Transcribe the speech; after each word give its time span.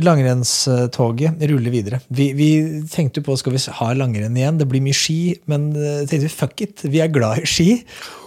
Langrennstoget 0.00 1.42
ruller 1.50 1.70
videre. 1.70 1.98
Vi, 2.08 2.30
vi 2.32 2.48
tenkte 2.88 3.20
på 3.20 3.34
skal 3.36 3.52
vi 3.52 3.60
ha 3.76 3.90
langrenn 3.92 4.36
igjen. 4.38 4.56
Det 4.56 4.64
blir 4.70 4.80
mye 4.80 4.96
ski, 4.96 5.34
men 5.50 5.66
eh, 5.76 6.06
tenkte 6.06 6.24
vi 6.24 6.32
fuck 6.32 6.62
it. 6.64 6.84
Vi 6.88 7.02
er 7.04 7.12
glad 7.12 7.42
i 7.42 7.48
ski. 7.48 7.82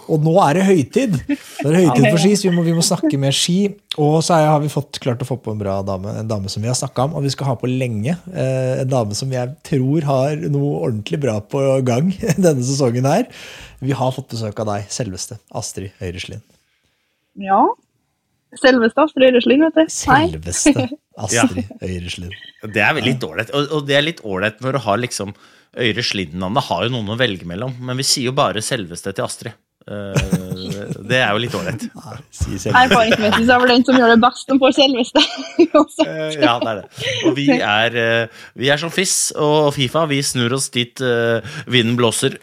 Og 0.06 0.22
nå 0.22 0.36
er 0.44 0.54
det 0.54 0.66
høytid! 0.68 1.16
Det 1.26 1.66
er 1.66 1.78
høytid 1.80 2.04
for 2.06 2.20
ski, 2.22 2.36
så 2.38 2.46
vi 2.46 2.52
må, 2.54 2.62
vi 2.62 2.74
må 2.76 2.84
snakke 2.86 3.18
med 3.18 3.34
ski. 3.34 3.56
Og 3.98 4.20
så 4.22 4.38
har 4.38 4.60
vi 4.62 4.70
fått, 4.70 5.00
klart 5.02 5.24
å 5.24 5.26
få 5.26 5.40
på 5.42 5.56
en 5.56 5.58
bra 5.58 5.80
dame, 5.86 6.12
en 6.20 6.30
dame 6.30 6.52
som 6.52 6.62
vi 6.62 6.70
har 6.70 6.78
snakka 6.78 7.08
om, 7.08 7.16
og 7.18 7.26
vi 7.26 7.32
skal 7.34 7.50
ha 7.50 7.56
på 7.58 7.70
lenge. 7.70 8.14
Eh, 8.30 8.84
en 8.84 8.92
dame 8.92 9.18
som 9.18 9.32
jeg 9.34 9.56
tror 9.66 10.06
har 10.06 10.46
noe 10.46 10.84
ordentlig 10.86 11.18
bra 11.24 11.40
på 11.42 11.64
gang 11.88 12.12
denne 12.36 12.62
sesongen 12.62 13.10
her. 13.10 13.26
Vi 13.82 13.96
har 13.96 14.14
fått 14.14 14.30
besøk 14.36 14.62
av 14.62 14.70
deg, 14.70 14.86
selveste 14.94 15.40
Astrid 15.50 15.98
Høyreslien. 15.98 16.44
Ja. 17.42 17.64
Selveste 18.60 19.04
Astrid 19.04 19.28
Øyreslind, 19.28 19.66
vet 19.66 19.76
du. 19.76 19.92
Selveste 19.92 20.86
Astrid 21.26 21.70
Øyreslind. 21.82 22.34
Det 22.74 22.82
er 22.82 23.02
litt 23.04 23.24
ålreit. 23.26 23.52
Og, 23.56 23.70
og 23.78 23.86
det 23.88 23.98
er 23.98 24.06
litt 24.06 24.24
ålreit 24.26 24.60
når 24.64 24.78
du 24.78 24.82
har 24.86 25.00
liksom 25.02 25.36
Øyre 25.76 26.04
Slind-navnet. 26.04 26.68
Har 26.70 26.86
jo 26.86 26.94
noen 26.94 27.14
å 27.14 27.20
velge 27.20 27.48
mellom, 27.48 27.74
men 27.84 28.00
vi 28.00 28.06
sier 28.06 28.30
jo 28.30 28.36
bare 28.36 28.64
selveste 28.64 29.12
til 29.12 29.26
Astrid. 29.26 29.56
Eh, 29.86 30.45
det 30.56 31.18
er 31.18 31.32
jo 31.34 31.40
litt 31.42 31.54
ålreit. 31.56 31.86
Erfaringsmessig 31.96 33.46
så 33.46 33.56
er 33.56 33.62
vel 33.62 33.72
den 33.72 33.84
som 33.86 33.98
gjør 33.98 34.12
det 34.12 34.18
best, 34.22 34.44
som 34.48 34.60
får 34.62 34.76
selveste. 34.80 35.24
Eh, 36.06 36.36
ja, 36.40 36.56
det 36.60 36.68
er 36.70 36.78
det. 36.78 37.04
Og 37.28 37.34
vi 37.36 37.44
er, 37.52 37.94
eh, 38.00 38.42
vi 38.58 38.68
er 38.72 38.78
som 38.80 38.90
FIS 38.92 39.32
og 39.42 39.72
Fifa. 39.74 40.04
Vi 40.08 40.18
snur 40.24 40.54
oss 40.56 40.68
dit 40.72 41.00
vinden 41.72 41.96
blåser. 41.98 42.36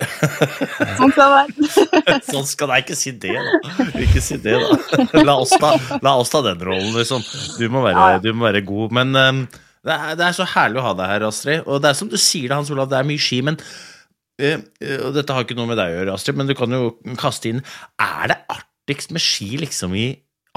Sånn 0.99 1.13
skal 1.13 1.21
det 1.23 1.37
være. 1.37 2.17
Sånn 2.31 2.47
skal 2.49 2.71
Nei, 2.73 2.81
ikke 2.83 2.97
si 2.97 3.13
det, 3.23 3.35
da. 3.37 3.87
Ikke 4.03 4.23
si 4.23 4.37
det, 4.43 4.57
da. 4.59 5.23
La 5.23 5.37
oss 5.41 5.53
ta, 5.59 5.73
la 6.03 6.15
oss 6.21 6.33
ta 6.33 6.43
den 6.45 6.61
rollen, 6.63 6.91
liksom. 6.97 7.23
Du 7.59 7.65
må 7.73 7.83
være, 7.85 8.19
du 8.23 8.31
må 8.35 8.47
være 8.49 8.63
god. 8.67 8.93
Men 8.99 9.15
det 9.15 9.95
er, 9.95 10.13
det 10.19 10.27
er, 10.27 10.37
så 10.37 10.47
herlig 10.55 10.81
å 10.81 10.87
ha 10.89 10.93
deg 10.99 11.15
her, 11.15 11.27
Astrid. 11.29 11.65
Og 11.65 11.81
det 11.83 11.91
er 11.91 11.99
som 11.99 12.11
du 12.11 12.19
sier 12.19 12.49
det, 12.49 12.59
Hans 12.59 12.71
Olav, 12.73 12.91
det 12.91 12.99
er 12.99 13.09
mye 13.09 13.21
ski. 13.21 13.41
men 13.45 13.59
Eh, 13.59 13.69
eh, 13.69 13.92
og 14.41 15.11
dette 15.13 15.35
har 15.35 15.45
ikke 15.45 15.57
noe 15.57 15.69
med 15.69 15.77
deg 15.77 15.91
å 15.91 15.97
gjøre, 15.99 16.13
Astrid, 16.17 16.37
men 16.39 16.49
du 16.49 16.55
kan 16.57 16.71
jo 16.73 16.95
kaste 17.21 17.51
inn 17.51 17.59
Er 18.01 18.31
det 18.31 18.39
artigst 18.49 19.13
med 19.13 19.21
ski 19.21 19.59
liksom 19.61 19.93
i 19.93 20.07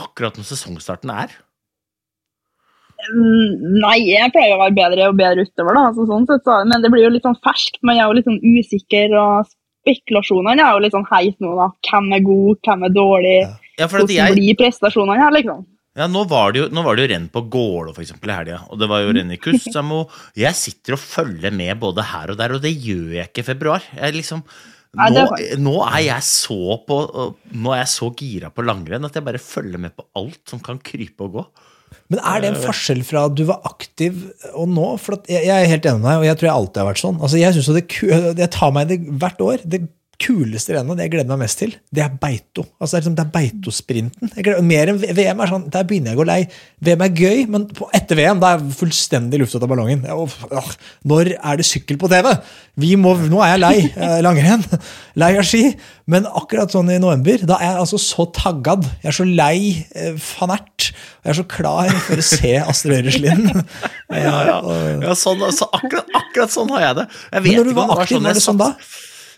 akkurat 0.01 0.39
når 0.39 0.49
sesongstarten 0.49 1.13
er? 1.13 1.35
Mm, 3.07 3.77
nei, 3.83 3.99
jeg 4.09 4.33
pleier 4.35 4.57
å 4.57 4.63
være 4.65 4.75
bedre 4.77 5.11
og 5.11 5.19
bedre 5.19 5.45
utover, 5.47 5.77
da. 5.77 5.85
Altså, 5.91 6.07
sånn 6.09 6.27
sett, 6.29 6.43
så, 6.47 6.59
men 6.69 6.83
det 6.83 6.91
blir 6.93 7.05
jo 7.05 7.13
litt 7.13 7.27
sånn 7.27 7.39
ferskt. 7.45 7.79
Man 7.87 8.01
er 8.01 8.09
jo 8.09 8.17
litt 8.17 8.27
sånn 8.27 8.41
usikker, 8.43 9.15
og 9.21 9.53
spekulasjonene 9.87 10.65
er 10.65 10.75
jo 10.75 10.83
litt 10.83 10.97
sånn 10.97 11.09
heit 11.13 11.39
nå, 11.45 11.53
da. 11.59 11.71
Hvem 11.87 12.11
er 12.17 12.27
god, 12.27 12.61
hvem 12.67 12.87
er 12.89 12.95
dårlig? 12.97 13.39
Ja, 13.77 13.89
Hvordan 13.93 14.13
jeg... 14.17 14.37
blir 14.39 14.61
prestasjonene 14.63 15.23
her, 15.23 15.35
liksom? 15.37 15.65
Ja, 15.97 16.07
nå 16.13 16.27
var, 16.29 16.53
det 16.53 16.61
jo, 16.61 16.69
var 16.85 16.97
det 16.97 17.07
jo 17.07 17.11
renn 17.15 17.29
på 17.33 17.43
Gålå 17.49 17.95
for 17.97 18.05
eksempel, 18.05 18.29
i 18.29 18.37
helga, 18.37 18.61
og 18.69 18.81
det 18.83 18.89
var 18.91 19.01
jo 19.01 19.15
renn 19.17 19.33
i 19.33 19.39
Kustamo. 19.41 20.03
Jeg 20.37 20.59
sitter 20.59 20.97
og 20.97 21.01
følger 21.01 21.55
med 21.57 21.79
både 21.81 22.05
her 22.11 22.35
og 22.35 22.41
der, 22.41 22.57
og 22.57 22.65
det 22.65 22.75
gjør 22.75 23.15
jeg 23.17 23.31
ikke 23.31 23.45
i 23.45 23.47
februar. 23.47 23.87
Jeg 23.97 24.19
liksom, 24.19 24.43
nå, 24.97 25.25
nå, 25.61 25.77
er 25.89 26.03
jeg 26.07 26.25
så 26.25 26.77
på 26.89 26.99
Nå 27.53 27.73
er 27.75 27.83
jeg 27.83 27.91
så 27.93 28.11
gira 28.17 28.49
på 28.55 28.65
langrenn 28.65 29.05
at 29.05 29.17
jeg 29.17 29.25
bare 29.27 29.41
følger 29.43 29.83
med 29.83 29.97
på 29.97 30.07
alt 30.17 30.41
som 30.49 30.61
kan 30.65 30.81
krype 30.85 31.27
og 31.27 31.41
gå. 31.41 31.47
Men 32.13 32.21
er 32.23 32.43
det 32.43 32.51
en 32.53 32.61
forskjell 32.61 33.03
fra 33.07 33.27
at 33.27 33.35
du 33.39 33.45
var 33.49 33.65
aktiv 33.67 34.19
og 34.53 34.69
nå? 34.71 34.89
For 35.03 35.19
jeg, 35.31 35.49
er 35.49 35.71
helt 35.71 35.87
enig 35.89 36.03
med 36.03 36.11
deg, 36.11 36.21
og 36.21 36.29
jeg 36.29 36.39
tror 36.39 36.49
jeg 36.49 36.61
alltid 36.61 36.83
har 36.83 36.89
vært 36.91 37.03
sånn. 37.03 37.21
Altså, 37.21 37.41
jeg, 37.41 37.65
det, 37.77 38.43
jeg 38.43 38.53
tar 38.55 38.75
meg 38.77 38.91
det 38.93 38.99
hvert 39.23 39.45
år. 39.47 39.65
Det 39.65 39.87
kuleste 40.21 40.75
rennet, 40.77 40.99
det 40.99 41.07
jeg 41.07 41.13
gleder 41.15 41.31
meg 41.33 41.43
mest 41.45 41.61
til, 41.61 41.75
det 41.95 42.03
er 42.05 42.15
beito. 42.21 42.65
Altså, 42.79 42.95
det, 42.95 42.99
er 42.99 43.03
liksom, 43.03 43.17
det 43.19 43.25
er 43.25 43.33
beitosprinten. 43.35 44.33
Gleder, 44.37 44.65
mer 44.67 44.93
enn 44.93 45.01
VM 45.01 45.43
er 45.43 45.53
sånn, 45.53 45.67
Der 45.73 45.89
begynner 45.89 46.13
jeg 46.13 46.19
å 46.19 46.23
gå 46.23 46.29
lei. 46.29 46.39
VM 46.87 47.05
er 47.07 47.21
gøy, 47.23 47.43
men 47.53 47.67
etter 47.97 48.19
VM 48.19 48.41
da 48.43 48.53
er 48.55 48.63
jeg 48.63 48.79
fullstendig 48.81 49.41
luftet 49.43 49.65
av 49.65 49.73
ballongen. 49.73 50.07
Når 51.07 51.33
er 51.37 51.61
det 51.61 51.69
sykkel 51.69 52.01
på 52.01 52.11
TV? 52.13 52.33
Må, 53.01 53.15
nå 53.31 53.41
er 53.45 53.55
jeg 53.55 53.63
lei 53.63 53.77
eh, 54.07 54.19
langrenn. 54.25 54.65
Lei 55.21 55.33
av 55.41 55.47
ski. 55.49 55.63
Men 56.07 56.29
akkurat 56.29 56.71
sånn 56.71 56.91
i 56.93 57.01
november, 57.03 57.41
da 57.49 57.57
er 57.59 57.73
jeg 57.73 57.83
altså 57.83 57.99
så 57.99 58.29
taggad. 58.37 58.85
Jeg 59.03 59.11
er 59.11 59.17
så 59.17 59.27
lei 59.27 59.59
eh, 59.97 60.15
fanert. 60.23 60.91
Jeg 61.25 61.33
er 61.33 61.39
så 61.41 61.47
klar 61.51 61.91
for 62.07 62.23
å 62.23 62.27
se 62.27 62.53
Astrid 62.63 63.01
Øyreslien. 63.01 63.49
ja, 64.13 64.37
ja. 64.53 64.61
ja 65.03 65.17
sånn, 65.19 65.43
så 65.57 65.67
akkurat, 65.75 66.13
akkurat, 66.15 66.53
sånn 66.53 66.71
har 66.77 66.85
jeg 66.85 66.99
det. 67.01 67.07
Jeg 67.33 67.47
vet 67.49 67.51
men 67.51 67.61
når 67.63 67.69
du 67.69 67.79
var 67.81 67.95
aktiv, 67.97 68.23
var 68.23 68.39
det 68.39 68.45
sånn 68.45 68.61
da? 68.61 68.71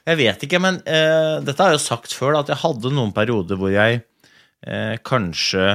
Jeg 0.09 0.17
vet 0.17 0.45
ikke, 0.47 0.61
men 0.63 0.81
uh, 0.89 1.39
dette 1.45 1.61
har 1.61 1.75
jeg 1.75 1.81
jo 1.81 1.85
sagt 1.85 2.15
før, 2.17 2.33
da, 2.33 2.45
at 2.45 2.53
jeg 2.55 2.63
hadde 2.63 2.93
noen 2.97 3.13
perioder 3.17 3.59
hvor 3.61 3.73
jeg 3.73 4.01
uh, 4.01 4.97
kanskje 5.05 5.67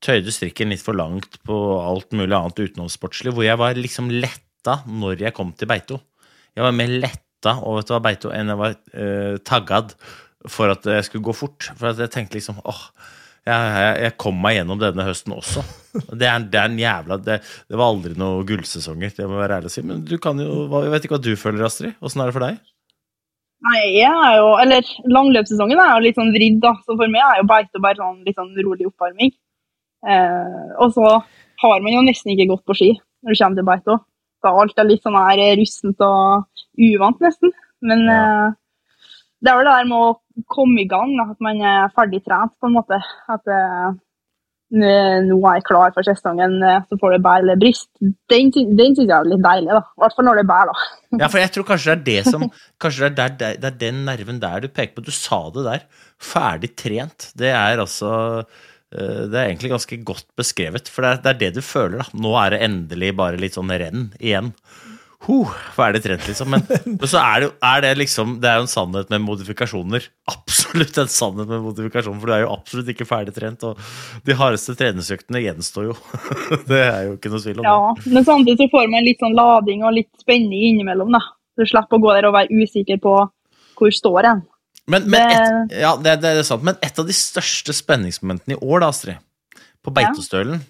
tøyde 0.00 0.32
strikken 0.32 0.72
litt 0.72 0.84
for 0.84 0.96
langt 0.96 1.36
på 1.44 1.56
alt 1.76 2.14
mulig 2.16 2.32
annet 2.32 2.62
utenomsportslig, 2.64 3.34
hvor 3.36 3.44
jeg 3.44 3.60
var 3.60 3.76
liksom 3.76 4.08
letta 4.14 4.80
når 4.88 5.26
jeg 5.26 5.36
kom 5.36 5.52
til 5.52 5.68
Beito. 5.68 6.00
Jeg 6.56 6.64
var 6.64 6.76
mer 6.76 6.96
letta 7.04 7.58
over 7.60 7.82
at 7.82 7.90
det 7.90 7.96
var 7.98 8.06
Beito 8.08 8.32
enn 8.32 8.54
jeg 8.54 8.62
var 8.62 8.76
uh, 8.78 9.36
taggad 9.44 9.94
for 10.48 10.72
at 10.72 10.88
jeg 10.88 11.04
skulle 11.10 11.28
gå 11.28 11.36
fort. 11.36 11.68
For 11.76 11.92
at 11.92 12.00
jeg 12.00 12.12
tenkte 12.14 12.38
liksom 12.38 12.62
åh, 12.64 12.82
jeg, 13.44 13.52
jeg, 13.52 13.94
jeg, 14.06 14.16
kom 14.20 14.40
meg 14.40 14.56
gjennom 14.58 14.80
denne 14.80 15.04
høsten 15.06 15.36
også. 15.36 15.64
Det 15.90 16.24
er, 16.28 16.44
det 16.46 16.58
er 16.60 16.68
en 16.68 16.76
jævla 16.78 17.16
det, 17.18 17.40
det, 17.42 17.76
var 17.76 17.88
aldri 17.90 18.14
noen 18.14 18.44
gullsesonger, 18.46 19.10
det 19.16 19.24
må 19.26 19.40
være 19.40 19.60
ærlig 19.60 19.72
å 19.72 19.74
si. 19.74 19.82
Men 19.84 20.04
du 20.06 20.16
kan 20.22 20.38
jo, 20.40 20.68
jeg 20.70 20.92
vet 20.92 21.06
ikke 21.06 21.16
hva 21.18 21.24
du 21.24 21.32
føler, 21.36 21.64
Astrid. 21.66 21.96
Åssen 22.00 22.22
er 22.22 22.30
det 22.30 22.36
for 22.36 22.46
deg? 22.46 22.60
Nei, 23.60 23.80
jeg 23.98 24.08
er 24.08 24.38
jo 24.38 24.52
Eller 24.62 24.86
langløpssesongen 25.12 25.80
er 25.82 25.90
jo 25.92 26.04
litt 26.06 26.18
sånn 26.18 26.32
vridd, 26.34 26.60
da. 26.62 26.74
Så 26.86 26.96
for 26.96 27.12
meg 27.12 27.24
er 27.24 27.40
jo 27.40 27.48
beite 27.50 27.82
bare 27.82 28.00
sånn 28.00 28.22
litt 28.26 28.38
sånn 28.40 28.54
rolig 28.64 28.88
oppvarming. 28.88 29.34
Eh, 30.08 30.70
og 30.80 30.94
så 30.96 31.18
har 31.60 31.82
man 31.84 31.92
jo 31.92 32.04
nesten 32.06 32.32
ikke 32.32 32.48
gått 32.54 32.64
på 32.68 32.76
ski 32.78 32.90
når 32.96 33.34
du 33.34 33.40
kommer 33.42 33.60
til 33.60 33.68
beite. 33.68 33.98
Så 34.40 34.54
alt 34.62 34.80
er 34.80 34.88
litt 34.88 35.04
sånn 35.04 35.18
her 35.20 35.42
rustent 35.60 36.06
og 36.06 36.46
uvant, 36.80 37.20
nesten. 37.20 37.52
Men 37.84 38.06
ja. 38.08 38.20
eh, 38.20 38.58
det 39.40 39.52
er 39.52 39.58
vel 39.58 39.68
det 39.68 39.76
der 39.76 39.90
med 39.90 40.06
å 40.06 40.44
komme 40.52 40.82
i 40.82 40.88
gang, 40.88 41.12
da, 41.18 41.28
at 41.34 41.44
man 41.44 41.60
er 41.64 41.92
ferdig 41.96 42.22
trent, 42.24 42.56
på 42.60 42.68
en 42.68 42.76
måte. 42.78 43.00
At 43.32 43.52
eh, 43.52 43.90
nå 44.70 45.36
er 45.50 45.58
jeg 45.58 45.66
klar 45.66 45.94
for 45.96 46.06
sesongen, 46.06 46.60
eh, 46.62 46.82
så 46.86 46.98
får 47.00 47.16
det 47.16 47.20
bære 47.24 47.44
eller 47.44 47.60
brist. 47.60 47.88
Den, 48.30 48.52
den 48.54 48.94
syns 48.94 49.08
jeg 49.08 49.16
er 49.16 49.28
litt 49.28 49.42
deilig, 49.42 49.70
da. 49.74 49.82
I 49.82 50.02
hvert 50.04 50.16
fall 50.16 50.28
når 50.28 50.40
det 50.40 50.46
bærer, 50.50 50.70
da. 50.70 50.88
Ja, 51.24 51.28
for 51.28 51.42
jeg 51.42 51.52
tror 51.54 51.66
kanskje 51.72 51.96
det 51.96 52.00
er 52.00 52.04
det 52.06 52.30
som 52.30 52.44
Kanskje 52.80 53.08
det 53.10 53.24
er, 53.24 53.32
der, 53.40 53.56
det 53.58 53.66
er 53.66 53.78
den 53.80 54.04
nerven 54.06 54.38
der 54.42 54.62
du 54.62 54.68
peker 54.70 54.94
på. 54.96 55.06
Du 55.06 55.10
sa 55.14 55.40
det 55.54 55.66
der. 55.66 55.86
Ferdig 56.22 56.70
trent. 56.78 57.32
Det 57.38 57.50
er 57.50 57.82
altså 57.82 58.12
eh, 58.38 59.24
det 59.26 59.34
er 59.34 59.48
egentlig 59.48 59.74
ganske 59.74 59.98
godt 60.12 60.28
beskrevet, 60.38 60.92
for 60.92 61.08
er, 61.08 61.18
det 61.24 61.34
er 61.34 61.42
det 61.42 61.56
du 61.58 61.64
føler. 61.66 62.04
da. 62.04 62.22
Nå 62.22 62.36
er 62.38 62.54
det 62.54 62.62
endelig 62.68 63.10
bare 63.18 63.42
litt 63.42 63.58
sånn 63.58 63.74
renn 63.74 64.12
igjen 64.20 64.54
huh, 65.26 65.54
ferdig 65.76 66.02
trent, 66.04 66.26
liksom. 66.28 66.50
Men, 66.52 66.64
men 66.84 67.08
så 67.10 67.20
er 67.22 67.44
det, 67.44 67.50
er 67.66 67.82
det, 67.84 67.92
liksom 68.00 68.36
Det 68.42 68.50
er 68.50 68.60
jo 68.60 68.66
en 68.66 68.72
sannhet 68.72 69.10
med 69.12 69.24
modifikasjoner. 69.24 70.06
Absolutt 70.34 71.00
en 71.02 71.10
sannhet 71.12 71.50
med 71.50 71.64
modifikasjoner, 71.64 72.20
for 72.22 72.30
du 72.30 72.36
er 72.36 72.44
jo 72.44 72.52
absolutt 72.54 72.92
ikke 72.94 73.08
ferdig 73.08 73.34
trent. 73.36 73.64
Og 73.66 73.80
de 74.26 74.36
hardeste 74.38 74.76
treningsøktene 74.78 75.42
gjenstår 75.44 75.90
jo. 75.90 75.98
det 76.70 76.84
er 76.84 77.02
jo 77.08 77.18
ikke 77.18 77.32
noe 77.32 77.44
tvil 77.44 77.60
om 77.60 77.66
det. 77.66 77.74
ja, 77.74 78.14
Men 78.16 78.28
samtidig 78.28 78.60
så 78.62 78.70
får 78.72 78.88
man 78.92 79.06
litt 79.06 79.22
sånn 79.22 79.36
lading 79.38 79.84
og 79.84 79.96
litt 79.98 80.10
spenning 80.22 80.70
innimellom, 80.74 81.12
da. 81.16 81.22
Du 81.58 81.66
slipper 81.68 81.98
å 81.98 82.04
gå 82.04 82.14
der 82.16 82.30
og 82.30 82.36
være 82.38 82.62
usikker 82.62 83.00
på 83.02 83.18
hvor 83.80 83.94
står 83.94 84.28
en. 84.28 84.42
Men, 84.90 85.06
men, 85.10 85.22
et, 85.30 85.78
ja, 85.82 85.94
det, 86.00 86.16
det, 86.22 86.32
er 86.40 86.46
sant. 86.46 86.64
men 86.66 86.78
et 86.82 86.98
av 86.98 87.06
de 87.06 87.14
største 87.14 87.74
spenningsmomentene 87.76 88.56
i 88.56 88.60
år, 88.60 88.82
da, 88.82 88.90
Astrid, 88.90 89.20
på 89.84 89.92
Beitostølen, 89.94 90.64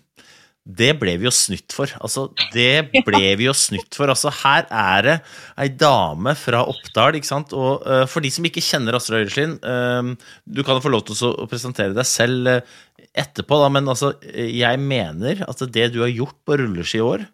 det 0.76 0.90
ble 1.00 1.14
vi 1.20 1.26
jo 1.26 1.32
snytt 1.34 1.74
for. 1.74 1.90
Altså, 2.04 2.26
det 2.54 2.90
ble 3.06 3.22
vi 3.38 3.46
jo 3.46 3.54
snytt 3.56 3.96
for. 3.96 4.12
Altså, 4.12 4.32
her 4.42 4.66
er 4.68 5.06
det 5.06 5.16
ei 5.60 5.68
dame 5.72 6.34
fra 6.38 6.62
Oppdal, 6.70 7.18
ikke 7.18 7.30
sant. 7.30 7.54
Og 7.56 7.84
uh, 7.86 8.04
for 8.10 8.24
de 8.24 8.32
som 8.34 8.46
ikke 8.46 8.64
kjenner 8.64 8.98
Astrid 8.98 9.24
Øyreslien, 9.24 9.56
uh, 9.64 10.36
du 10.46 10.62
kan 10.64 10.78
jo 10.78 10.84
få 10.84 10.92
lov 10.94 11.06
til 11.08 11.18
å 11.30 11.48
presentere 11.50 11.96
deg 11.96 12.08
selv 12.08 12.50
uh, 12.50 12.78
etterpå, 13.10 13.58
da, 13.62 13.70
men 13.72 13.90
altså, 13.90 14.12
jeg 14.30 14.82
mener 14.82 15.44
at 15.48 15.64
det 15.74 15.90
du 15.94 16.02
har 16.04 16.12
gjort 16.12 16.38
på 16.46 16.60
rulleski 16.60 17.00
i 17.00 17.06
år 17.06 17.24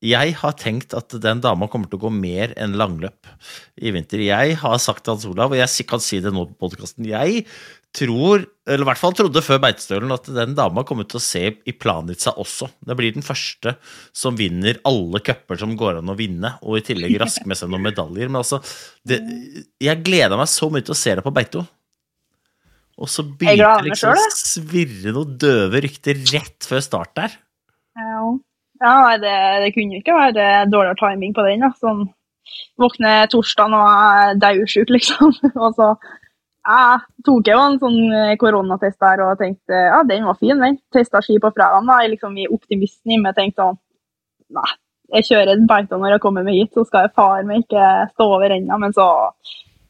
jeg 0.00 0.32
har 0.40 0.54
tenkt 0.56 0.94
at 0.96 1.12
den 1.20 1.42
dama 1.44 1.68
kommer 1.68 1.90
til 1.90 1.98
å 2.00 2.06
gå 2.06 2.10
mer 2.14 2.54
enn 2.60 2.76
langløp 2.80 3.28
i 3.84 3.92
vinter. 3.92 4.22
Jeg 4.24 4.56
har 4.62 4.78
sagt 4.80 5.04
til 5.04 5.12
Hans 5.12 5.26
Olav, 5.28 5.52
og 5.52 5.60
jeg 5.60 5.86
kan 5.88 6.00
si 6.00 6.22
det 6.24 6.32
nå 6.32 6.46
på 6.48 6.56
podkasten, 6.64 7.04
jeg 7.08 7.44
tror, 7.96 8.44
eller 8.68 8.84
i 8.84 8.88
hvert 8.88 9.00
fall 9.00 9.14
trodde 9.18 9.42
før 9.42 9.58
Beitestølen, 9.64 10.12
at 10.14 10.28
den 10.30 10.54
dama 10.58 10.84
kommer 10.86 11.08
til 11.10 11.18
å 11.18 11.24
se 11.24 11.42
i 11.50 11.74
Planica 11.74 12.32
også. 12.38 12.68
Det 12.86 12.96
blir 12.98 13.16
den 13.16 13.26
første 13.26 13.74
som 14.16 14.38
vinner 14.38 14.78
alle 14.88 15.22
cuper 15.26 15.58
som 15.60 15.74
går 15.78 15.98
an 15.98 16.12
å 16.12 16.16
vinne, 16.18 16.54
og 16.62 16.78
i 16.78 16.84
tillegg 16.86 17.18
rask 17.22 17.46
med 17.50 17.58
seg 17.58 17.72
noen 17.72 17.88
medaljer. 17.88 18.30
Men 18.30 18.42
altså, 18.42 18.60
det, 19.06 19.20
jeg 19.82 20.04
gleda 20.06 20.38
meg 20.38 20.50
så 20.52 20.70
mye 20.70 20.86
til 20.86 20.94
å 20.94 21.00
se 21.00 21.16
det 21.18 21.26
på 21.26 21.34
Beito. 21.34 21.64
Og 23.00 23.08
så 23.08 23.24
begynte 23.24 23.74
det 23.80 23.90
liksom 23.90 24.12
å 24.12 24.30
svirre 24.36 25.16
noen 25.16 25.36
døve 25.40 25.82
rykter 25.86 26.20
rett 26.34 26.68
før 26.68 26.84
start 26.84 27.14
der. 27.16 27.36
Ja. 27.98 28.22
Ja, 28.80 29.16
det, 29.20 29.34
det 29.60 29.74
kunne 29.74 29.98
ikke 30.00 30.16
være 30.16 30.64
dårligere 30.72 30.96
timing 31.00 31.34
på 31.36 31.44
den. 31.44 31.64
Da. 31.64 31.68
Sånn, 31.80 32.06
våkne 32.80 33.12
torsdag 33.32 33.76
og 33.76 33.88
er 33.90 34.38
daudsjuk, 34.40 34.92
liksom. 34.94 35.34
og 35.64 35.76
så 35.76 35.92
jeg 36.70 37.24
tok 37.26 37.48
jo 37.50 37.58
en 37.60 37.78
sånn 37.82 37.98
eh, 38.16 38.36
koronatest 38.40 39.00
der 39.02 39.22
og 39.24 39.40
tenkte 39.40 39.76
ja, 39.76 40.02
den 40.06 40.26
var 40.28 40.38
fin, 40.40 40.60
den. 40.60 40.78
Testa 40.94 41.22
ski 41.24 41.38
på 41.42 41.52
fredag. 41.54 41.86
Da. 41.88 41.98
Jeg 42.04 42.14
liksom 42.16 42.36
i 42.38 42.48
optimisten 42.50 43.16
i 43.16 43.20
meg 43.22 43.36
tenkte 43.38 43.66
sånn 43.66 43.80
Nei, 44.50 44.70
jeg 45.14 45.26
kjører 45.28 45.52
et 45.52 45.66
beita 45.70 45.98
når 45.98 46.16
jeg 46.16 46.22
kommer 46.24 46.42
meg 46.42 46.56
hit, 46.58 46.72
så 46.74 46.82
skal 46.82 47.04
jeg 47.06 47.14
far 47.14 47.44
meg 47.46 47.62
ikke 47.62 47.84
stå 48.16 48.26
over 48.34 48.50
ennå. 48.56 48.78
Men 48.82 48.94
så 48.96 49.06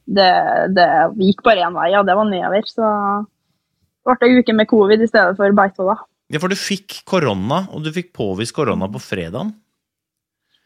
det, 0.05 0.29
det, 0.77 0.87
gikk 1.21 1.41
bare 1.47 1.65
én 1.65 1.77
vei, 1.77 1.88
og 1.97 2.05
det 2.09 2.17
var 2.19 2.29
nedover. 2.29 2.69
Så 2.69 2.91
det 4.05 4.19
ble 4.21 4.29
ei 4.29 4.43
uke 4.43 4.56
med 4.59 4.69
covid 4.69 5.00
i 5.00 5.09
stedet 5.09 5.38
for 5.38 5.56
beito, 5.56 5.88
da. 5.88 5.97
Ja, 6.31 6.43
For 6.43 6.53
du 6.53 6.59
fikk 6.61 7.00
korona, 7.09 7.65
og 7.73 7.82
du 7.87 7.91
fikk 7.94 8.12
påvist 8.17 8.55
korona 8.55 8.87
på 8.93 9.00
fredagen? 9.03 9.55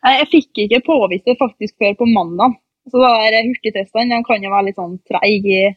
Jeg 0.04 0.28
fikk 0.28 0.64
ikke 0.66 0.82
påvist 0.84 1.30
det 1.30 1.38
faktisk 1.40 1.78
før 1.80 1.94
på 2.02 2.10
mandag. 2.10 2.58
Så 2.92 3.00
da 3.00 3.14
er 3.24 3.46
hurtigtestene 3.46 4.12
de 4.12 4.26
kan 4.26 4.42
jo 4.44 4.52
være 4.52 4.68
litt 4.68 4.80
sånn 4.80 4.98
treige 5.08 5.54
i 5.54 5.72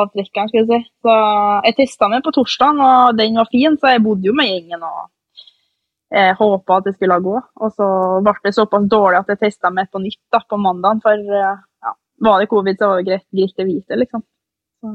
avtrekkeren. 0.00 0.50
skal 0.50 0.62
jeg 0.62 0.68
si. 0.68 0.92
Så 1.04 1.16
jeg 1.66 1.76
testa 1.80 2.08
meg 2.12 2.24
på 2.24 2.34
torsdag, 2.36 2.80
og 2.86 3.18
den 3.18 3.40
var 3.40 3.50
fin, 3.52 3.76
så 3.78 3.94
jeg 3.94 4.04
bodde 4.04 4.28
jo 4.30 4.36
med 4.36 4.50
gjengen 4.50 4.86
og 4.86 5.10
jeg 6.12 6.36
håpa 6.36 6.76
at 6.76 6.88
det 6.88 6.94
skulle 6.96 7.20
gå. 7.24 7.36
Og 7.40 7.76
så 7.76 7.86
ble 8.24 8.34
det 8.44 8.54
såpass 8.56 8.88
dårlig 8.92 9.22
at 9.22 9.30
jeg 9.32 9.40
testa 9.46 9.70
meg 9.72 9.88
på 9.92 10.02
nytt 10.02 10.20
da, 10.32 10.42
på 10.44 10.58
mandag. 10.60 11.00
For 11.04 11.36
ja, 11.36 11.54
var 12.26 12.42
det 12.42 12.50
covid, 12.50 12.78
så 12.78 12.90
var 12.90 13.00
det 13.00 13.08
greit, 13.08 13.28
greit 13.32 13.62
å 13.64 13.68
vite, 13.68 14.00
liksom. 14.02 14.24
Så 14.82 14.92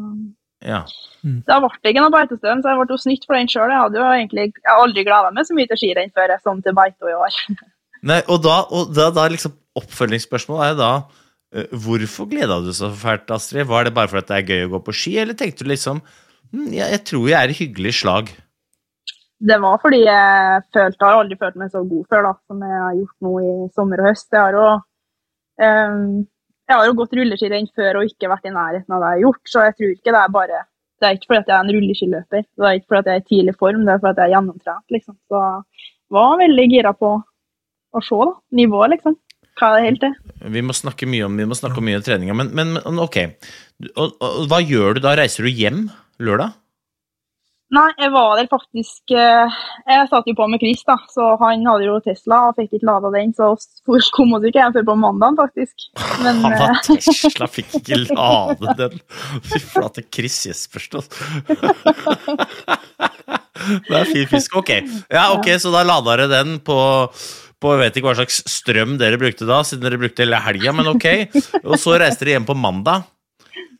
ja. 0.66 0.82
Mm. 1.22 1.42
Da 1.46 1.60
ble 1.62 1.70
det 1.84 1.94
ikke 1.94 2.04
noe 2.04 2.14
beitestøvn, 2.14 2.62
så 2.64 2.74
jeg 2.74 2.82
ble 2.82 3.00
snytt 3.02 3.26
for 3.28 3.38
den 3.38 3.50
sjøl. 3.52 3.72
Jeg 3.74 3.84
hadde 3.84 4.00
jo 4.00 4.08
egentlig 4.10 4.46
jeg 4.48 4.66
hadde 4.66 4.84
aldri 4.88 5.06
gleda 5.06 5.34
meg 5.34 5.48
så 5.48 5.58
mye 5.58 5.70
til 5.70 5.82
skirenn 5.82 6.14
før 6.18 6.34
jeg 6.34 6.44
kom 6.46 6.62
til 6.66 6.78
Beito 6.78 7.10
i 7.10 7.16
år. 7.18 7.40
Nei, 8.10 8.20
og 8.30 8.44
da, 8.46 8.58
og 8.74 8.94
da, 8.94 9.10
da 9.14 9.30
liksom 9.34 9.56
Oppfølgingsspørsmålet 9.78 10.72
er 10.72 10.78
da 10.78 10.92
hvorfor 11.84 12.30
gleda 12.32 12.60
du 12.64 12.72
så 12.76 12.90
fælt, 12.94 13.30
Astrid? 13.34 13.68
Var 13.70 13.88
det 13.88 13.96
bare 13.96 14.12
fordi 14.12 14.28
det 14.30 14.38
er 14.38 14.52
gøy 14.52 14.68
å 14.68 14.74
gå 14.76 14.84
på 14.88 14.96
ski, 14.96 15.18
eller 15.22 15.38
tenkte 15.38 15.66
du 15.66 15.72
liksom 15.72 16.02
hm, 16.04 16.70
jeg 16.78 17.02
tror 17.08 17.28
jeg 17.32 17.38
er 17.40 17.54
i 17.54 17.58
hyggelig 17.58 17.96
slag? 18.02 18.32
Det 19.38 19.58
var 19.62 19.78
fordi 19.82 20.00
jeg 20.02 20.64
følte, 20.74 20.98
jeg 20.98 21.06
har 21.06 21.20
aldri 21.22 21.38
følt 21.38 21.60
meg 21.62 21.74
så 21.74 21.84
god 21.86 22.08
før 22.10 22.26
da, 22.26 22.32
som 22.50 22.64
jeg 22.66 22.80
har 22.82 22.96
gjort 22.98 23.28
nå 23.28 23.34
i 23.42 23.52
sommer 23.76 24.02
og 24.02 24.10
høst. 24.10 24.30
Jeg 24.34 24.42
har 24.42 24.58
jo 24.58 24.70
um, 25.62 26.08
jeg 26.68 26.76
har 26.76 26.88
jo 26.90 26.96
gått 27.00 27.14
rulleskirenn 27.16 27.70
før 27.78 28.02
og 28.02 28.10
ikke 28.10 28.30
vært 28.32 28.50
i 28.50 28.52
nærheten 28.52 28.96
av 28.96 29.04
det 29.04 29.12
jeg 29.12 29.16
har 29.16 29.24
gjort, 29.24 29.44
så 29.48 29.62
jeg 29.68 29.76
tror 29.78 29.94
ikke 29.94 30.14
det 30.14 30.22
er 30.24 30.34
bare 30.36 30.66
Det 30.98 31.06
er 31.06 31.14
ikke 31.14 31.30
fordi 31.30 31.52
jeg 31.52 31.54
er 31.54 31.64
en 31.64 31.76
rulleskiløper, 31.76 32.44
det 32.58 32.66
er 32.68 32.78
ikke 32.80 32.90
fordi 32.90 33.12
jeg 33.12 33.20
er 33.20 33.22
i 33.22 33.28
tidlig 33.30 33.54
form, 33.62 33.84
det 33.86 33.92
er 33.94 34.00
fordi 34.02 34.18
jeg 34.24 34.26
er 34.26 34.34
gjennomtrent, 34.34 34.86
liksom. 34.96 35.16
Så 35.30 35.42
jeg 35.46 36.16
var 36.18 36.40
veldig 36.40 36.66
gira 36.72 36.94
på 36.98 37.12
å 37.94 38.02
se 38.02 38.18
da, 38.18 38.32
nivået, 38.58 38.94
liksom. 38.96 39.16
Hva 39.58 39.72
er 39.72 39.80
det 39.80 39.88
helt 39.88 40.04
til? 40.06 40.14
Vi 40.54 40.62
må 40.62 40.76
snakke 40.78 41.10
mye 41.10 41.26
om, 41.26 41.40
snakke 41.58 41.82
mye 41.82 41.98
om 41.98 42.06
treninga, 42.06 42.38
men, 42.38 42.54
men, 42.58 42.78
ok. 43.02 43.20
Og, 43.96 44.14
og, 44.22 44.46
hva 44.50 44.62
gjør 44.62 44.98
du 44.98 45.04
da? 45.06 45.16
Reiser 45.18 45.48
du 45.48 45.54
hjem 45.54 45.88
lørdag? 46.22 46.54
Nei, 47.76 47.90
jeg 48.00 48.14
var 48.14 48.38
der 48.40 48.46
faktisk 48.48 49.12
eh, 49.12 49.56
Jeg 49.84 50.06
satt 50.08 50.28
jo 50.30 50.34
på 50.38 50.46
med 50.48 50.62
Chris, 50.62 50.86
da, 50.88 50.96
så 51.12 51.34
han 51.42 51.66
hadde 51.68 51.90
jo 51.90 51.98
Tesla 52.06 52.46
og 52.48 52.56
fikk 52.56 52.78
ikke 52.78 52.88
lada 52.88 53.12
den. 53.12 53.34
Så 53.36 53.50
kom 54.16 54.32
oss 54.38 54.46
ikke 54.48 54.62
hjem 54.62 54.76
før 54.78 54.86
på 54.88 54.96
mandag, 55.02 55.36
faktisk. 55.42 55.90
Men, 56.24 56.40
han 56.46 56.56
har 56.56 56.78
eh, 56.78 57.02
Tesla, 57.10 57.50
fikk 57.58 57.76
ikke 57.82 58.00
lade 58.14 58.78
den! 58.80 59.02
Fy 59.50 59.60
flate, 59.66 60.06
Chris 60.08 60.40
Jespersen. 60.48 61.04
Det 63.58 64.00
er 64.00 64.08
fin 64.14 64.30
fisk. 64.32 64.56
Ok, 64.62 64.72
ja, 65.12 65.28
ok, 65.36 65.52
så 65.60 65.74
da 65.74 65.84
lada 65.84 66.14
dere 66.14 66.32
den 66.32 66.62
på 66.64 66.78
på 67.62 67.72
Jeg 67.74 67.82
vet 67.82 67.96
ikke 67.98 68.10
hva 68.12 68.18
slags 68.20 68.42
strøm 68.50 68.98
dere 69.02 69.18
brukte 69.22 69.48
da, 69.50 69.64
siden 69.66 69.86
dere 69.88 70.00
brukte 70.02 70.26
hele 70.26 70.42
helga, 70.46 70.76
men 70.78 70.92
ok. 70.92 71.08
Og 71.70 71.78
så 71.82 71.98
reiste 71.98 72.26
dere 72.26 72.38
hjem 72.38 72.50
på 72.50 72.58
mandag, 72.58 73.08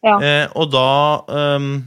ja. 0.06 0.16
eh, 0.18 0.46
og 0.58 0.72
da 0.74 0.88
um, 1.58 1.78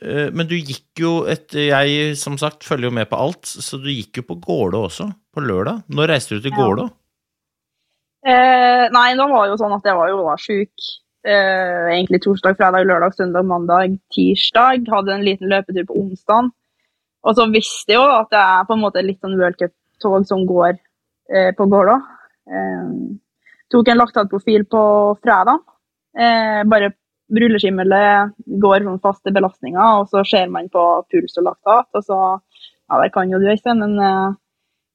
Eh, 0.00 0.30
men 0.32 0.48
du 0.48 0.56
gikk 0.56 1.02
jo 1.02 1.10
et 1.28 1.52
Jeg 1.52 2.14
som 2.16 2.38
sagt 2.40 2.64
følger 2.64 2.88
jo 2.88 2.96
med 2.96 3.10
på 3.10 3.18
alt, 3.20 3.44
så 3.44 3.76
du 3.80 3.90
gikk 3.90 4.22
jo 4.22 4.28
på 4.30 4.38
Gålå 4.46 4.86
også, 4.88 5.10
på 5.34 5.44
lørdag. 5.44 5.84
Når 5.92 6.14
reiste 6.14 6.38
du 6.38 6.46
til 6.46 6.56
Gålå? 6.56 6.88
Eh, 8.24 8.86
nei, 8.92 9.06
da 9.16 9.28
var 9.28 9.46
det 9.46 9.54
jo 9.54 9.60
sånn 9.60 9.76
at 9.76 9.86
jeg 9.88 9.96
var 9.96 10.10
jo 10.12 10.24
da 10.24 10.36
sjuk. 10.40 10.88
Eh, 11.20 11.90
egentlig 11.92 12.22
torsdag, 12.24 12.56
fredag, 12.56 12.88
lørdag, 12.88 13.16
søndag, 13.16 13.44
mandag, 13.48 13.98
tirsdag. 14.14 14.88
Hadde 14.88 15.18
en 15.18 15.26
liten 15.26 15.52
løpetur 15.52 15.88
på 15.88 15.98
onsdag. 16.00 16.50
Og 17.20 17.36
så 17.36 17.44
visste 17.52 17.92
jeg 17.92 18.00
jo 18.00 18.06
at 18.08 18.30
det 18.32 18.40
er 18.40 18.68
på 18.68 18.76
en 18.76 18.84
måte 18.84 19.04
litt 19.04 19.20
sånn 19.20 19.36
worldcup-tog 20.04 20.26
som 20.26 20.46
går 20.46 20.78
eh, 21.34 21.54
på 21.56 21.66
Gålå. 21.66 21.94
Eh, 22.50 23.18
tok 23.70 23.88
en 23.88 23.98
laktatprofil 23.98 24.64
på 24.66 25.16
fredag. 25.22 25.58
Eh, 26.18 26.64
bare 26.66 26.92
rulleskimmelet 27.30 28.32
går 28.60 28.82
sånn 28.84 29.00
faste 29.00 29.30
belastninger, 29.32 30.00
og 30.00 30.08
så 30.10 30.24
ser 30.26 30.48
man 30.50 30.68
på 30.68 31.04
puls 31.10 31.36
og 31.38 31.44
laktat. 31.46 31.86
og 31.94 32.02
så, 32.04 32.40
ja, 32.90 33.00
Det 33.04 33.12
kan 33.12 33.30
jo 33.30 33.38
du, 33.38 33.46
Øystein, 33.46 33.78
men 33.78 33.98
eh, 33.98 34.34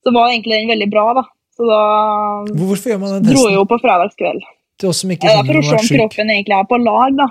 så 0.04 0.12
var 0.14 0.30
egentlig 0.30 0.60
den 0.60 0.70
veldig 0.70 0.90
bra, 0.92 1.14
da. 1.14 1.24
Så 1.56 1.64
da 1.66 2.44
Hvorfor 2.52 2.90
gjør 2.92 3.00
man 3.00 3.14
den 3.16 3.24
testen? 3.24 3.38
dro 3.40 3.50
jo 3.54 3.64
på 3.66 3.80
fredagskveld. 3.80 4.44
Til 4.78 4.90
oss 4.90 5.00
som 5.02 5.10
ikke 5.12 5.30
skjønner 5.32 5.54
For 5.54 5.58
å 5.62 5.64
se 5.64 5.76
om 5.96 6.00
kroppen 6.02 6.30
egentlig 6.34 6.58
er 6.60 6.68
på 6.68 6.78
lag, 6.84 7.16
da. 7.16 7.28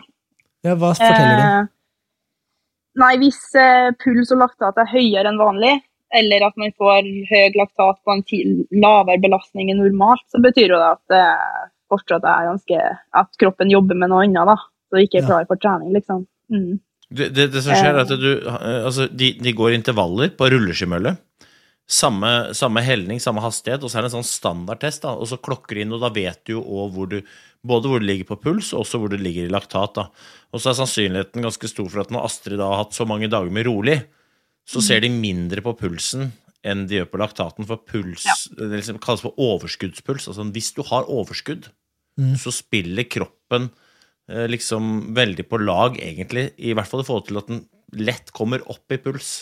Ja, 0.64 0.74
Hva 0.80 0.94
forteller 0.96 1.36
det? 1.36 1.48
du? 1.68 1.70
nei, 2.96 3.16
hvis 3.18 3.40
eh, 3.58 3.90
puls 4.00 4.30
og 4.32 4.38
laktat 4.38 4.78
er 4.80 4.86
høyere 4.88 5.28
enn 5.28 5.36
vanlig, 5.36 5.74
eller 6.14 6.46
at 6.46 6.56
man 6.60 6.72
får 6.78 7.08
høy 7.30 7.56
laktat 7.58 8.00
på 8.06 8.14
en 8.14 8.24
lavere 8.84 9.20
belastning 9.22 9.72
enn 9.72 9.82
normalt, 9.82 10.24
så 10.32 10.40
betyr 10.42 10.74
jo 10.74 10.80
det 10.80 10.90
at 10.94 11.04
det 11.12 11.26
fortsatt 11.92 12.24
er 12.24 12.48
ganske 12.48 12.80
At 13.20 13.36
kroppen 13.40 13.70
jobber 13.70 13.98
med 13.98 14.10
noe 14.12 14.24
annet, 14.24 14.48
da 14.48 14.56
Så 14.90 15.02
ikke 15.04 15.20
er 15.20 15.28
klar 15.28 15.46
for 15.50 15.60
trening, 15.60 15.92
liksom. 15.96 16.24
Mm. 16.52 16.80
Det, 17.10 17.28
det, 17.36 17.50
det, 17.52 17.62
som 17.62 17.76
skjer, 17.76 17.92
er 17.92 18.02
at 18.02 18.14
du 18.18 18.30
Altså, 18.48 19.08
de, 19.10 19.34
de 19.42 19.52
går 19.56 19.76
intervaller 19.76 20.32
på 20.34 20.48
rulleskimølle. 20.50 21.16
Samme, 21.84 22.30
samme 22.56 22.80
helning, 22.80 23.20
samme 23.20 23.42
hastighet, 23.44 23.82
og 23.84 23.92
så 23.92 23.98
er 23.98 24.06
det 24.06 24.12
en 24.12 24.18
sånn 24.22 24.30
standardtest. 24.30 25.02
da, 25.04 25.12
Og 25.18 25.28
så 25.28 25.38
klokker 25.38 25.82
inn, 25.82 25.92
og 25.92 26.00
da 26.02 26.12
vet 26.14 26.40
du 26.48 26.56
jo 26.56 26.86
hvor 26.94 27.10
du 27.10 27.20
både 27.64 27.88
hvor 27.88 28.00
du 28.02 28.06
ligger 28.08 28.28
på 28.28 28.40
puls, 28.42 28.72
og 28.74 28.82
også 28.82 29.00
hvor 29.00 29.12
du 29.12 29.16
ligger 29.20 29.46
i 29.46 29.52
laktat. 29.52 29.96
da. 29.96 30.08
Og 30.52 30.60
så 30.60 30.70
er 30.70 30.78
sannsynligheten 30.80 31.44
ganske 31.44 31.70
stor 31.70 31.88
for 31.88 32.04
at 32.04 32.12
når 32.12 32.26
Astrid 32.28 32.60
da 32.60 32.68
har 32.70 32.84
hatt 32.84 32.96
så 32.96 33.06
mange 33.08 33.30
dager 33.32 33.52
med 33.52 33.66
rolig, 33.68 34.02
så 34.64 34.80
ser 34.84 35.04
de 35.04 35.12
mindre 35.12 35.60
på 35.64 35.74
pulsen 35.76 36.30
enn 36.64 36.86
de 36.88 36.98
gjør 36.98 37.10
på 37.12 37.20
laktaten. 37.20 37.66
For 37.68 37.80
puls 37.84 38.24
ja. 38.24 38.36
det 38.56 38.70
liksom 38.78 39.00
kalles 39.04 39.24
for 39.24 39.36
overskuddspuls. 39.36 40.30
altså 40.30 40.46
Hvis 40.54 40.72
du 40.76 40.80
har 40.88 41.10
overskudd, 41.12 41.68
mm. 42.20 42.36
så 42.40 42.52
spiller 42.54 43.04
kroppen 43.04 43.68
Eh, 44.30 44.46
liksom 44.48 45.14
veldig 45.14 45.48
på 45.48 45.60
lag, 45.60 45.98
egentlig. 46.00 46.50
I 46.56 46.72
hvert 46.76 46.88
fall 46.88 47.02
i 47.02 47.08
forhold 47.08 47.26
til 47.28 47.40
at 47.40 47.50
den 47.50 47.64
lett 48.04 48.32
kommer 48.36 48.62
opp 48.72 48.92
i 48.92 49.00
puls. 49.00 49.32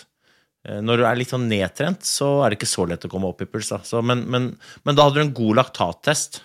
Eh, 0.67 0.81
når 0.83 0.99
du 0.99 1.05
er 1.07 1.21
litt 1.21 1.31
sånn 1.31 1.47
nedtrent, 1.50 2.02
så 2.07 2.41
er 2.43 2.50
det 2.50 2.59
ikke 2.59 2.73
så 2.73 2.87
lett 2.91 3.07
å 3.07 3.12
komme 3.12 3.31
opp 3.31 3.45
i 3.45 3.50
puls. 3.50 3.71
Da. 3.71 3.83
Så, 3.87 4.02
men, 4.02 4.26
men, 4.31 4.50
men, 4.83 4.99
da 4.99 5.07
hadde 5.07 5.21
du 5.21 5.26
en 5.26 5.37
god 5.37 5.61
laktattest. 5.62 6.43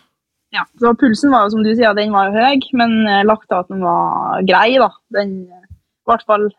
Ja, 0.53 0.63
så 0.79 0.93
pulsen 0.95 1.33
var 1.33 1.45
jo 1.45 1.57
som 1.57 1.65
du 1.65 1.73
sier, 1.73 1.97
den 1.97 2.13
var 2.13 2.29
jo 2.29 2.37
høy, 2.37 2.61
men 2.77 2.99
eh, 3.09 3.25
laktaten 3.25 3.81
var 3.83 4.45
grei. 4.47 4.69
da. 4.83 4.91
Den, 5.17 5.39
I 5.49 6.11
hvert 6.11 6.29
fall 6.29 6.49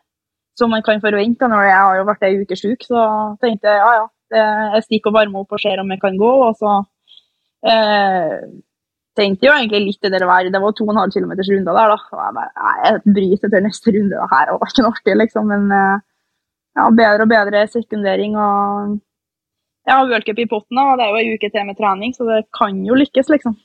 som 0.59 0.71
man 0.75 0.83
kan 0.85 1.01
forvente 1.03 1.47
når 1.49 1.65
jeg 1.69 1.79
har 1.79 1.97
jo 1.99 2.07
vært 2.11 2.27
ei 2.27 2.37
uke 2.43 2.59
sjuk. 2.59 2.85
Så 2.85 3.03
tenkte 3.41 3.71
jeg 3.71 3.81
ja, 3.81 4.07
ja, 4.35 4.47
jeg 4.75 4.85
stikker 4.85 5.13
og 5.13 5.19
varmer 5.21 5.45
opp 5.45 5.55
og 5.55 5.63
ser 5.63 5.81
om 5.81 5.91
jeg 5.95 6.03
kan 6.03 6.19
gå. 6.19 6.31
Og 6.49 6.59
så 6.59 6.79
Eh, 7.59 8.35
tenkte 9.19 9.49
jo 9.49 9.51
egentlig 9.51 9.81
litt 9.83 10.05
det 10.05 10.13
der 10.15 10.27
var. 10.29 10.47
Det 10.47 10.61
var 10.63 10.75
to 10.75 10.85
og 10.85 10.93
en 10.93 11.01
halv 11.01 11.15
kilometers 11.15 11.49
runde 11.51 11.75
der, 11.75 11.91
da. 11.91 11.97
Og 11.97 12.23
jeg 12.23 12.35
bare, 12.37 12.53
nei, 12.55 12.75
jeg 12.85 13.15
bryter 13.17 13.53
til 13.53 13.65
neste 13.65 13.95
runde. 13.95 14.15
Det 14.15 14.31
her 14.33 14.53
var 14.53 14.71
ikke 14.71 14.85
noe 14.85 14.95
artig, 14.95 15.17
liksom. 15.23 15.51
Men 15.51 15.75
eh, 15.75 16.05
ja, 16.79 16.89
bedre 17.01 17.27
og 17.27 17.31
bedre 17.35 17.67
sekundering 17.67 18.39
og 18.39 18.97
Jeg 19.87 19.95
har 19.95 20.05
worldcup 20.05 20.37
i 20.37 20.45
potten, 20.45 20.77
og 20.77 20.99
det 20.99 21.05
er 21.05 21.09
jo 21.15 21.17
ei 21.17 21.33
uke 21.33 21.47
til 21.49 21.63
med 21.65 21.77
trening, 21.79 22.11
så 22.13 22.25
det 22.27 22.43
kan 22.53 22.75
jo 22.85 22.93
lykkes, 22.99 23.29
liksom. 23.31 23.55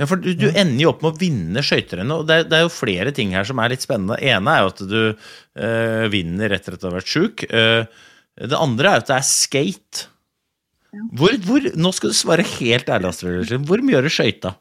Ja, 0.00 0.06
for 0.08 0.20
du, 0.22 0.30
du 0.32 0.46
ender 0.48 0.80
jo 0.80 0.94
opp 0.94 1.02
med 1.04 1.12
å 1.12 1.20
vinne 1.20 1.60
skøyterennet, 1.64 2.22
og 2.22 2.28
det 2.28 2.38
er, 2.38 2.46
det 2.48 2.56
er 2.56 2.62
jo 2.64 2.72
flere 2.72 3.12
ting 3.12 3.34
her 3.36 3.44
som 3.44 3.60
er 3.60 3.74
litt 3.74 3.84
spennende. 3.84 4.16
Det 4.16 4.30
ene 4.32 4.54
er 4.54 4.62
jo 4.64 4.70
at 4.72 4.80
du 4.88 5.00
øh, 5.10 6.06
vinner 6.14 6.54
etter 6.56 6.76
at 6.76 6.80
du 6.80 6.88
har 6.88 6.96
vært 6.96 7.12
sjuk. 7.12 7.44
Eh, 7.44 7.84
det 8.40 8.56
andre 8.56 8.94
er 8.94 9.02
at 9.02 9.10
det 9.10 9.18
er 9.18 9.28
skate. 9.28 10.06
Hvor, 11.20 11.36
hvor, 11.44 11.68
nå 11.76 11.92
skal 11.94 12.14
du 12.14 12.16
svare 12.16 12.46
helt 12.56 12.88
ærlig, 12.90 13.12
Astrid. 13.12 13.52
Hvor 13.68 13.84
mye 13.84 13.98
gjør 13.98 14.08
du 14.08 14.14
skøyta? 14.16 14.54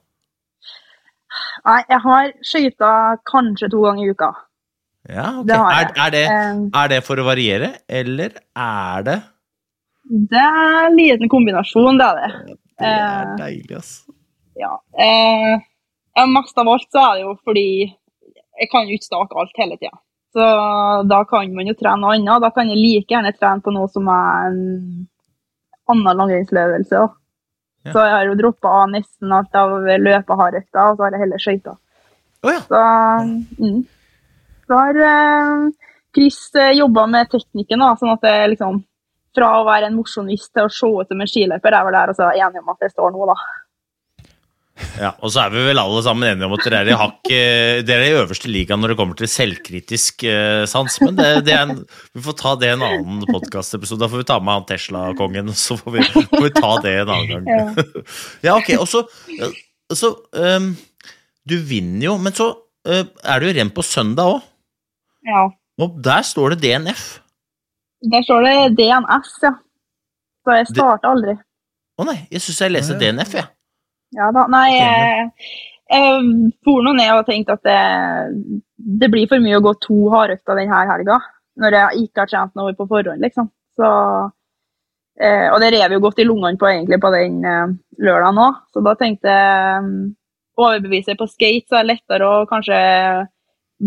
Nei, 1.69 1.79
jeg 1.87 2.01
har 2.03 2.29
skøyta 2.51 2.91
kanskje 3.29 3.71
to 3.71 3.81
ganger 3.87 4.05
i 4.05 4.13
uka. 4.13 4.31
Ja, 5.09 5.29
ok. 5.39 5.47
Det 5.47 5.55
Er, 5.55 5.91
er, 5.95 6.13
det, 6.13 6.23
Eh, 6.27 6.61
er 6.83 6.91
det 6.91 6.99
for 7.07 7.21
å 7.21 7.25
variere, 7.25 7.71
eller 7.87 8.35
er 8.59 9.05
det 9.07 9.17
Det 10.29 10.43
er 10.43 10.87
en 10.89 10.97
liten 10.99 11.31
kombinasjon, 11.31 11.97
det 12.01 12.11
er 12.11 12.19
det. 12.19 12.57
Det 12.79 12.91
er 12.91 13.35
deilig, 13.39 13.79
ass. 13.79 13.93
Ja. 14.59 14.75
Eh, 14.99 16.25
mest 16.27 16.57
av 16.59 16.67
alt 16.67 16.89
så 16.91 17.03
er 17.05 17.17
det 17.17 17.25
jo 17.25 17.33
fordi 17.47 17.69
jeg 18.59 18.69
kan 18.71 18.87
jo 18.87 18.97
ikke 18.97 19.07
stake 19.07 19.39
alt 19.39 19.61
hele 19.61 19.77
tida. 19.79 19.95
Så 20.33 20.45
da 21.09 21.23
kan 21.25 21.53
man 21.55 21.69
jo 21.69 21.77
trene 21.77 22.03
noe 22.03 22.17
annet. 22.17 22.43
Da 22.43 22.51
kan 22.53 22.69
jeg 22.69 22.77
like 22.77 23.15
gjerne 23.15 23.31
trene 23.37 23.63
på 23.65 23.73
noe 23.73 23.89
som 23.89 24.09
er 24.13 24.49
en 24.51 24.59
annen 25.89 26.19
langrennsløvelse. 26.21 27.05
Ja. 27.87 27.93
Så 27.93 28.03
jeg 28.03 28.13
har 28.13 28.27
jo 28.27 28.35
droppa 28.37 28.73
av 28.81 28.91
nesten 28.91 29.31
alt 29.33 29.55
av 29.55 29.77
løpehardøkta, 29.79 30.89
og 30.89 30.97
så 30.97 31.05
har 31.05 31.15
jeg 31.15 31.23
heller 31.23 31.41
skøyter. 31.41 31.79
Oh, 32.43 32.51
ja. 32.51 32.59
Så, 32.67 32.81
mm. 33.63 33.79
så 34.67 34.81
har 34.83 34.99
eh, 35.07 35.63
Chris 36.15 36.37
eh, 36.59 36.75
jobba 36.77 37.07
med 37.07 37.31
teknikken, 37.31 37.81
da, 37.81 37.93
sånn 37.99 38.13
at 38.13 38.27
det 38.27 38.35
liksom 38.53 38.83
fra 39.35 39.49
å 39.59 39.65
være 39.67 39.89
en 39.89 39.97
mosjonist 39.97 40.51
til 40.53 40.67
å 40.67 40.73
se 40.73 40.89
ut 40.89 41.09
som 41.09 41.23
en 41.23 41.29
skiløper, 41.29 41.75
er 41.75 41.87
vel 41.87 41.97
der 41.97 42.11
og 42.11 42.19
så 42.19 42.29
enige 42.33 42.63
om 42.63 42.71
at 42.73 42.85
jeg 42.85 42.93
står 42.93 43.15
nå, 43.15 43.31
da. 43.31 43.37
Ja, 44.99 45.11
og 45.23 45.31
så 45.33 45.41
er 45.45 45.53
vi 45.53 45.61
vel 45.67 45.79
alle 45.81 46.01
sammen 46.05 46.27
enige 46.27 46.47
om 46.47 46.53
at 46.55 46.63
dere 46.65 46.79
er 46.83 46.89
i 46.91 46.97
hakk 46.99 47.29
eh, 47.33 47.79
Dere 47.87 48.05
er 48.05 48.11
i 48.13 48.19
øverste 48.19 48.51
liga 48.51 48.77
når 48.79 48.93
det 48.93 48.97
kommer 48.99 49.17
til 49.19 49.29
selvkritisk 49.31 50.23
eh, 50.27 50.63
sans, 50.69 50.95
men 51.03 51.17
det, 51.17 51.27
det 51.47 51.55
er 51.55 51.63
en, 51.65 51.81
vi 52.15 52.23
får 52.25 52.37
ta 52.39 52.53
det 52.59 52.69
i 52.69 52.73
en 52.75 52.85
annen 52.87 53.25
podkastepisode. 53.27 54.01
Da 54.03 54.09
får 54.11 54.23
vi 54.23 54.27
ta 54.29 54.37
med 54.43 54.55
han 54.55 54.67
Tesla-kongen, 54.69 55.51
så 55.57 55.77
får 55.79 55.95
vi, 55.97 56.05
får 56.15 56.45
vi 56.45 56.51
ta 56.55 56.71
det 56.85 56.95
en 57.01 57.13
annen 57.15 57.49
gang. 57.51 57.83
Ja, 58.45 58.55
ok, 58.59 58.71
og 58.79 58.87
så, 58.91 59.03
så 59.95 60.13
um, 60.39 60.71
Du 61.47 61.57
vinner 61.69 62.09
jo, 62.09 62.15
men 62.21 62.35
så 62.37 62.51
uh, 62.55 63.03
er 63.03 63.43
du 63.43 63.49
jo 63.49 63.53
renn 63.59 63.73
på 63.75 63.85
søndag 63.85 64.35
òg, 64.37 64.41
Ja. 65.27 65.45
og 65.83 65.99
der 66.03 66.23
står 66.25 66.55
det 66.55 66.61
DNF. 66.63 67.05
Der 68.09 68.23
står 68.25 68.47
det 68.47 68.57
DNS, 68.79 69.35
ja. 69.43 69.55
Så 70.47 70.55
jeg 70.55 70.67
starter 70.71 71.11
aldri. 71.11 71.39
Å 71.99 72.05
nei, 72.07 72.19
jeg 72.31 72.41
syns 72.45 72.61
jeg 72.63 72.77
leser 72.77 72.99
DNF, 73.01 73.35
jeg. 73.35 73.43
Ja 73.43 73.53
da. 74.15 74.45
Nei, 74.49 74.67
jeg, 74.73 75.29
jeg 75.89 76.51
for 76.65 76.85
nå 76.85 76.95
ned 76.97 77.13
og 77.13 77.27
tenkte 77.27 77.57
at 77.57 77.65
det, 77.65 77.79
det 79.01 79.09
blir 79.11 79.29
for 79.29 79.43
mye 79.43 79.59
å 79.59 79.63
gå 79.65 79.75
to 79.85 80.09
hardøkter 80.13 80.59
denne 80.59 80.83
helga. 80.89 81.19
Når 81.59 81.75
jeg 81.75 82.05
ikke 82.05 82.23
har 82.23 82.31
trent 82.31 82.55
noe 82.57 82.75
på 82.77 82.87
forhånd, 82.89 83.21
liksom. 83.23 83.49
Så, 83.79 83.89
eh, 85.19 85.47
og 85.51 85.59
det 85.63 85.73
rev 85.75 85.95
jo 85.95 86.03
godt 86.03 86.21
i 86.21 86.27
lungene 86.27 86.59
på 86.59 86.69
egentlig 86.69 86.99
på 87.03 87.11
den 87.15 87.41
eh, 87.47 87.73
lørdagen 87.99 88.41
òg. 88.45 88.61
Så 88.73 88.83
da 88.85 88.95
tenkte 88.99 89.33
jeg 89.33 89.83
um, 89.83 89.91
overbevise 90.59 91.17
på 91.19 91.27
skate, 91.29 91.67
så 91.67 91.79
er 91.79 91.85
det 91.85 91.95
lettere 91.95 92.29
å 92.29 92.47
kanskje 92.49 92.79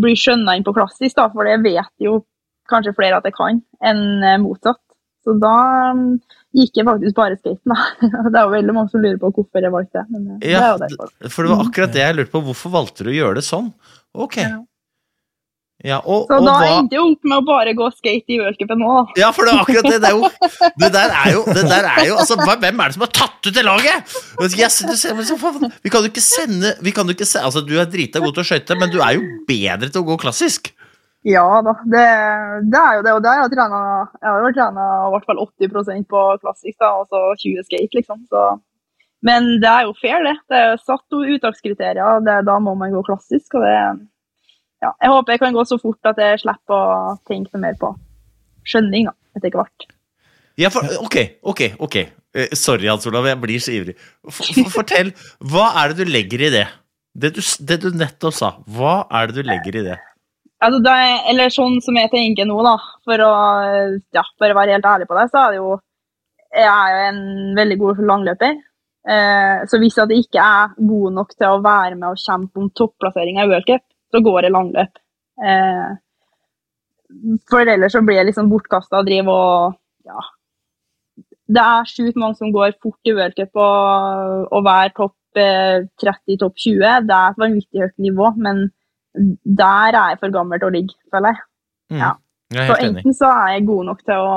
bli 0.03 0.15
skjønna 0.17 0.55
inn 0.57 0.65
på 0.65 0.73
klassisk, 0.73 1.15
da, 1.19 1.27
for 1.33 1.45
det 1.45 1.59
vet 1.65 1.91
jo 2.01 2.23
kanskje 2.69 2.95
flere 2.97 3.19
at 3.19 3.27
jeg 3.27 3.35
kan, 3.37 3.61
enn 3.85 4.05
eh, 4.23 4.39
motsatt. 4.41 4.81
Så 5.23 5.37
da 5.39 5.57
um, 5.93 6.07
gikk 6.53 6.79
jeg 6.79 6.87
faktisk 6.89 7.17
bare 7.17 7.39
skaten, 7.39 7.73
da. 7.73 7.79
Det 8.29 8.37
er 8.37 8.43
jo 8.43 8.51
veldig 8.53 8.75
mange 8.77 8.93
som 8.93 9.03
lurer 9.03 9.17
på 9.21 9.31
hvorfor 9.37 9.65
jeg 9.65 9.73
valgte 9.73 10.01
det. 10.03 10.05
Men 10.13 10.27
eh, 10.35 10.43
det 10.43 10.59
er 10.59 10.69
jo 10.69 10.83
derfor. 10.83 11.15
for 11.29 11.47
det 11.47 11.55
var 11.55 11.65
akkurat 11.67 11.95
det 11.95 12.05
jeg 12.05 12.19
lurte 12.19 12.33
på. 12.35 12.43
Hvorfor 12.51 12.77
valgte 12.77 13.07
du 13.07 13.11
å 13.13 13.17
gjøre 13.17 13.39
det 13.39 13.47
sånn? 13.47 13.73
Ok. 14.13 14.39
Ja. 14.43 14.61
Ja, 15.83 15.97
og, 15.99 16.29
Så 16.29 16.37
og 16.37 16.45
da 16.47 16.51
hva 16.61 16.67
endte 16.77 16.95
jeg 16.95 17.03
opp 17.03 17.25
med 17.27 17.41
å 17.41 17.43
bare 17.43 17.73
gå 17.75 17.87
skate 17.91 18.31
i 18.31 18.37
worldcupen 18.39 18.79
nå. 18.79 18.91
Ja, 19.19 19.33
for 19.35 19.43
det 19.43 19.51
er 19.51 19.63
akkurat 19.65 19.87
det. 19.89 19.97
Det, 19.99 20.11
er 20.11 20.15
jo, 20.15 20.29
det 20.83 20.89
der 20.93 21.15
er 21.17 21.31
jo, 21.33 21.41
det 21.49 21.63
der 21.67 21.87
er 21.89 22.05
jo 22.07 22.19
altså, 22.21 22.37
Hvem 22.39 22.79
er 22.79 22.93
det 22.93 22.95
som 22.95 23.03
har 23.03 23.11
tatt 23.17 23.49
ut 23.49 23.57
det 23.57 23.65
laget?! 23.67 24.13
Yes, 24.55 24.79
du 24.87 24.93
ser, 24.95 25.17
vi 25.83 25.91
kan 25.91 26.05
jo 26.05 26.11
ikke 26.13 26.23
sende 26.23 26.71
vi 26.85 26.93
kan 26.95 27.09
jo 27.09 27.17
ikke 27.17 27.27
se, 27.27 27.41
altså, 27.43 27.65
Du 27.67 27.75
er 27.81 27.89
drita 27.91 28.23
god 28.23 28.37
til 28.37 28.45
å 28.45 28.47
skøyte, 28.47 28.79
men 28.79 28.93
du 28.93 29.01
er 29.03 29.17
jo 29.17 29.27
bedre 29.49 29.91
til 29.91 30.05
å 30.05 30.07
gå 30.13 30.17
klassisk. 30.23 30.71
Ja 31.23 31.45
da, 31.63 31.73
det, 31.87 32.03
det 32.67 32.79
er 32.79 32.97
jo 32.97 33.03
det. 33.05 33.15
Og 33.15 33.23
det 33.23 33.31
har 33.31 33.41
jeg 33.45 33.53
trena 33.55 33.81
Jeg 34.19 34.27
har 34.27 34.43
jo 34.43 34.53
trena 34.57 34.87
i 35.07 35.11
hvert 35.13 35.27
fall 35.29 35.41
80% 35.45 36.07
på 36.11 36.23
klassisk, 36.43 36.87
og 36.87 37.07
så 37.07 37.21
20 37.39 37.67
skate, 37.67 37.99
liksom. 37.99 38.23
Så. 38.27 38.45
Men 39.23 39.47
det 39.63 39.69
er 39.71 39.87
jo 39.87 39.95
fair, 40.01 40.25
det. 40.27 40.35
Det 40.51 40.59
er 40.59 40.81
satt 40.83 41.19
uttakskriterier, 41.19 42.25
da 42.43 42.57
må 42.59 42.75
man 42.75 42.91
gå 42.91 43.05
klassisk. 43.07 43.55
og 43.55 43.63
det 43.63 43.77
ja, 44.83 44.91
Jeg 44.99 45.13
håper 45.13 45.33
jeg 45.33 45.43
kan 45.45 45.55
gå 45.55 45.63
så 45.67 45.79
fort 45.79 46.11
at 46.11 46.19
jeg 46.19 46.41
slipper 46.43 46.75
å 46.75 47.15
tenke 47.29 47.59
mer 47.61 47.77
på 47.79 47.93
skjønning 48.67 49.07
da, 49.07 49.15
etter 49.37 49.55
hvert. 49.55 49.87
Ja, 50.59 50.69
for, 50.73 50.85
ok, 51.01 51.17
ok, 51.49 51.61
ok. 51.81 51.97
Eh, 52.35 52.51
sorry, 52.57 52.89
Hans 52.91 53.07
Olav, 53.09 53.25
jeg 53.29 53.39
blir 53.41 53.63
så 53.63 53.73
ivrig. 53.73 53.95
For, 54.27 54.43
for, 54.43 54.71
fortell, 54.81 55.13
hva 55.39 55.71
er 55.81 55.93
det 55.93 56.03
du 56.03 56.11
legger 56.11 56.43
i 56.49 56.51
det? 56.53 56.67
Det 57.13 57.31
du, 57.37 57.41
det 57.69 57.79
du 57.81 57.91
nettopp 57.95 58.35
sa, 58.35 58.55
hva 58.75 59.03
er 59.13 59.31
det 59.31 59.39
du 59.39 59.47
legger 59.47 59.79
i 59.79 59.85
det? 59.87 59.97
Altså, 60.63 60.79
det 60.83 60.91
er, 60.95 61.15
eller 61.31 61.51
sånn 61.51 61.79
som 61.83 61.97
jeg 61.99 62.11
tenker 62.11 62.47
nå, 62.47 62.55
da, 62.63 62.77
for 63.03 63.23
å 63.25 63.31
ja, 64.15 64.23
bare 64.39 64.55
være 64.55 64.77
helt 64.77 64.87
ærlig 64.87 65.09
på 65.09 65.17
det, 65.17 65.25
så 65.31 65.41
er 65.41 65.55
det 65.55 65.59
jo 65.59 65.73
Jeg 66.53 66.69
er 66.69 66.93
jo 66.93 67.05
en 67.09 67.21
veldig 67.57 67.77
god 67.81 67.99
langløper. 68.05 68.59
Eh, 69.09 69.63
så 69.67 69.79
hvis 69.81 69.97
jeg 69.97 70.19
ikke 70.21 70.43
er 70.43 70.75
god 70.77 71.15
nok 71.15 71.31
til 71.33 71.47
å 71.49 71.63
være 71.63 71.97
med 71.97 72.13
og 72.13 72.21
kjempe 72.21 72.61
om 72.61 72.69
topplasseringa 72.77 73.43
i 73.43 73.49
World 73.49 73.65
Cup, 73.67 73.83
så 74.13 74.21
går 74.23 74.45
jeg 74.45 74.53
langløp. 74.53 75.01
Eh, 75.49 75.89
for 77.49 77.73
ellers 77.73 77.97
så 77.97 78.03
blir 78.05 78.21
jeg 78.21 78.29
liksom 78.29 78.51
bortkasta 78.53 79.01
og 79.01 79.09
driver 79.09 79.33
og 79.33 79.79
Ja. 80.07 80.21
Det 81.53 81.61
er 81.61 81.89
sjukt 81.89 82.17
mange 82.19 82.37
som 82.39 82.53
går 82.53 82.77
fort 82.81 83.09
i 83.09 83.13
World 83.17 83.35
Cup 83.35 83.59
og, 83.59 84.47
og 84.53 84.63
være 84.65 84.93
topp 84.95 85.41
eh, 85.41 85.83
30, 86.01 86.37
topp 86.39 86.55
20. 86.55 87.09
Det 87.09 87.17
er 87.17 87.33
et 87.33 87.41
vanvittig 87.41 87.83
høyt 87.83 87.99
nivå, 88.05 88.31
men 88.37 88.63
der 89.15 89.95
er 89.97 90.13
jeg 90.13 90.19
for 90.21 90.33
gammel 90.33 90.59
til 90.61 90.69
å 90.69 90.75
ligge, 90.77 90.95
føler 91.13 91.33
jeg. 91.35 91.43
Mm, 91.93 91.99
Ja. 92.03 92.13
Jeg 92.53 92.67
Så 92.69 92.75
enten 92.83 92.99
enig. 93.01 93.15
så 93.17 93.29
er 93.33 93.47
jeg 93.55 93.65
god 93.65 93.85
nok 93.87 94.01
til 94.05 94.19
å, 94.21 94.33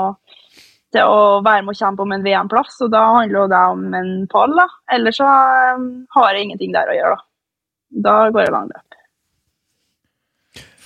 til 0.95 1.01
å 1.11 1.17
være 1.45 1.61
med 1.65 1.73
og 1.75 1.77
kjempe 1.77 2.01
om 2.01 2.13
en 2.15 2.23
VM-plass, 2.25 2.79
og 2.81 2.89
da 2.95 3.01
handler 3.13 3.39
jo 3.43 3.47
det 3.51 3.59
om 3.75 3.83
en 3.99 4.11
pall, 4.31 4.55
da. 4.57 4.65
Eller 4.95 5.13
så 5.13 5.27
um, 5.77 5.87
har 6.15 6.33
jeg 6.33 6.47
ingenting 6.47 6.73
der 6.73 6.89
å 6.89 6.95
gjøre, 6.97 7.17
da. 7.17 7.25
Da 8.07 8.15
går 8.33 8.41
jeg 8.47 8.53
langløp. 8.55 8.83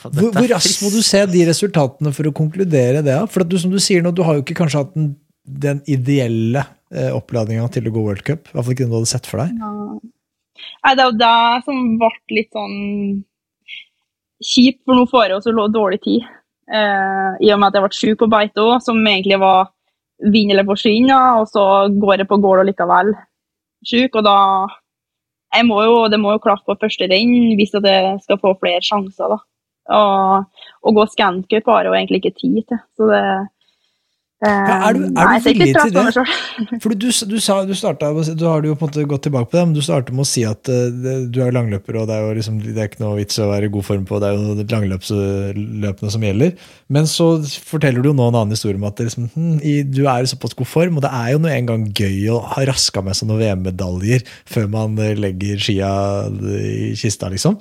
Hvor, 0.01 0.31
hvor 0.33 0.47
raskt 0.49 0.81
må 0.81 0.89
du 0.89 0.99
se 1.05 1.21
de 1.29 1.43
resultatene 1.45 2.11
for 2.15 2.27
å 2.27 2.33
konkludere 2.35 3.03
det? 3.05 3.13
da? 3.13 3.25
For 3.29 3.45
at 3.45 3.49
du, 3.51 3.57
som 3.61 3.71
du 3.71 3.77
sier 3.79 4.01
nå, 4.03 4.11
du 4.17 4.23
har 4.25 4.39
jo 4.39 4.43
ikke 4.43 4.57
kanskje 4.57 4.81
hatt 4.81 4.95
den, 4.97 5.11
den 5.45 5.81
ideelle 5.89 6.63
eh, 6.89 7.11
oppladninga 7.13 7.67
til 7.75 7.87
å 7.87 7.93
gå 7.93 8.03
World 8.07 8.25
Cup. 8.27 8.49
I 8.49 8.55
hvert 8.55 8.65
fall 8.65 8.73
ikke 8.75 8.87
den 8.87 8.93
du 8.93 8.97
hadde 8.97 9.11
sett 9.13 9.29
for 9.29 9.43
deg. 9.43 9.53
Nei, 9.61 10.93
det 10.97 11.03
er 11.03 11.11
jo 11.11 11.19
det 11.21 11.35
som 11.67 11.83
ble 12.01 12.09
litt 12.33 12.49
sånn 12.57 12.75
kjipt, 14.41 14.81
for 14.85 14.97
nå 14.97 15.07
får 15.09 15.27
jeg 15.27 15.37
også 15.37 15.67
dårlig 15.73 16.01
tid. 16.03 16.27
Eh, 16.71 17.31
I 17.45 17.51
og 17.53 17.59
med 17.61 17.69
at 17.69 17.77
jeg 17.77 17.85
ble 17.85 17.97
sjuk 17.97 18.21
på 18.21 18.31
beite 18.31 18.63
òg, 18.63 18.79
som 18.83 18.99
egentlig 19.01 19.39
var 19.41 19.71
vinn 20.31 20.51
eller 20.53 20.67
forsvinn, 20.67 21.09
og 21.11 21.47
så 21.49 21.65
går 22.01 22.21
jeg 22.21 22.29
på 22.29 22.39
gård 22.41 22.61
og 22.61 22.69
likevel 22.69 23.13
sjuk, 23.87 24.15
og 24.19 24.25
da 24.27 24.37
jeg 25.51 25.65
må 25.67 25.81
jo, 25.83 26.07
Det 26.07 26.19
må 26.19 26.31
jo 26.31 26.43
klaffe 26.43 26.63
på 26.69 26.79
første 26.79 27.07
renn 27.11 27.55
hvis 27.59 27.73
jeg 27.75 28.19
skal 28.23 28.39
få 28.39 28.53
flere 28.59 28.79
sjanser. 28.85 29.33
da. 29.33 29.37
Og 29.91 30.87
å 30.87 30.93
gå 30.95 31.07
scancup 31.11 31.65
har 31.67 31.83
jeg 31.83 31.89
jo 31.89 31.97
egentlig 31.97 32.21
ikke 32.21 32.39
tid 32.39 32.61
til. 32.69 32.79
Så 32.95 33.09
det 33.09 33.23
Ja, 34.41 34.89
er 34.89 34.95
du- 34.97 35.03
er 35.05 35.11
nei, 35.13 35.37
du 35.43 35.43
press 35.53 35.83
til 35.85 35.91
det? 35.93 36.79
For 36.81 36.89
du, 36.97 37.05
du, 37.05 37.37
sa, 37.45 37.59
du, 37.69 37.73
startet, 37.77 38.31
du 38.39 38.45
har 38.49 38.63
jo 38.65 38.73
på 38.73 38.87
en 38.87 38.89
måte 38.89 39.03
gått 39.11 39.21
tilbake 39.27 39.51
på 39.51 39.57
det, 39.59 39.65
men 39.67 39.75
du 39.77 39.81
startet 39.85 40.15
med 40.17 40.25
å 40.25 40.29
si 40.31 40.41
at 40.49 40.63
det- 40.65 41.29
du 41.31 41.37
er 41.45 41.53
langløper, 41.53 41.99
og 42.01 42.07
det 42.09 42.15
er 42.17 42.25
jo 42.25 42.33
liksom, 42.39 42.57
det 42.65 42.73
er 42.81 42.89
ikke 42.89 43.03
noe 43.03 43.19
vits 43.19 43.37
å 43.37 43.49
være 43.51 43.69
i 43.69 43.73
god 43.75 43.85
form 43.85 44.07
på, 44.09 44.17
det 44.23 44.31
er 44.31 44.39
jo 44.39 44.65
langløpsløpene 44.73 46.11
som 46.15 46.25
gjelder. 46.25 46.55
Men 46.89 47.05
så 47.11 47.29
forteller 47.69 48.01
du 48.01 48.09
jo 48.09 48.15
nå 48.17 48.27
en 48.31 48.39
annen 48.41 48.55
historie 48.57 48.79
om 48.81 48.87
at 48.89 48.97
liksom, 49.05 49.29
hm, 49.35 49.59
i, 49.61 49.75
du 49.85 50.01
er 50.07 50.25
i 50.25 50.31
såpass 50.33 50.57
god 50.57 50.67
form, 50.73 50.97
og 50.97 51.05
det 51.05 51.13
er 51.13 51.31
jo 51.35 51.43
nå 51.45 51.53
en 51.53 51.69
gang 51.69 51.85
gøy 52.01 52.25
å 52.33 52.41
ha 52.55 52.65
raska 52.71 53.03
med 53.05 53.17
seg 53.17 53.29
noen 53.29 53.43
VM-medaljer 53.45 54.25
før 54.49 54.67
man 54.73 54.97
eh, 55.05 55.13
legger 55.21 55.61
skia 55.61 55.93
i 56.57 56.91
kista, 56.97 57.29
liksom. 57.31 57.59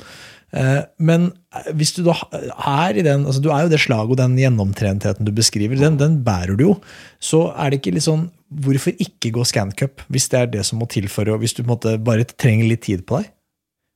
Eh, 0.52 0.82
Men 0.98 1.30
hvis 1.78 1.92
du 1.94 2.02
da 2.06 2.16
er 2.32 2.98
i 2.98 3.04
den 3.06 3.22
altså 3.22 3.38
Du 3.42 3.52
er 3.54 3.62
jo 3.62 3.70
det 3.70 3.78
slaget 3.78 4.16
og 4.16 4.18
den 4.18 4.34
gjennomtrentheten 4.38 5.28
du 5.28 5.30
beskriver, 5.34 5.78
den, 5.78 5.98
den 6.00 6.20
bærer 6.26 6.56
du 6.58 6.64
jo. 6.68 6.76
Så 7.22 7.48
er 7.54 7.70
det 7.70 7.80
ikke 7.80 7.94
litt 7.94 8.08
sånn 8.08 8.28
hvorfor 8.50 8.96
ikke 8.98 9.30
gå 9.36 9.44
scancup, 9.46 10.02
hvis 10.10 10.26
det 10.32 10.38
er 10.40 10.48
det 10.56 10.64
som 10.66 10.80
må 10.82 10.88
til 10.90 11.06
for 11.12 11.28
å 11.30 11.38
Hvis 11.38 11.54
du 11.54 11.62
på 11.62 11.68
en 11.68 11.74
måte 11.76 11.92
bare 12.02 12.26
trenger 12.26 12.66
litt 12.66 12.82
tid 12.88 13.06
på 13.06 13.20
deg? 13.20 13.30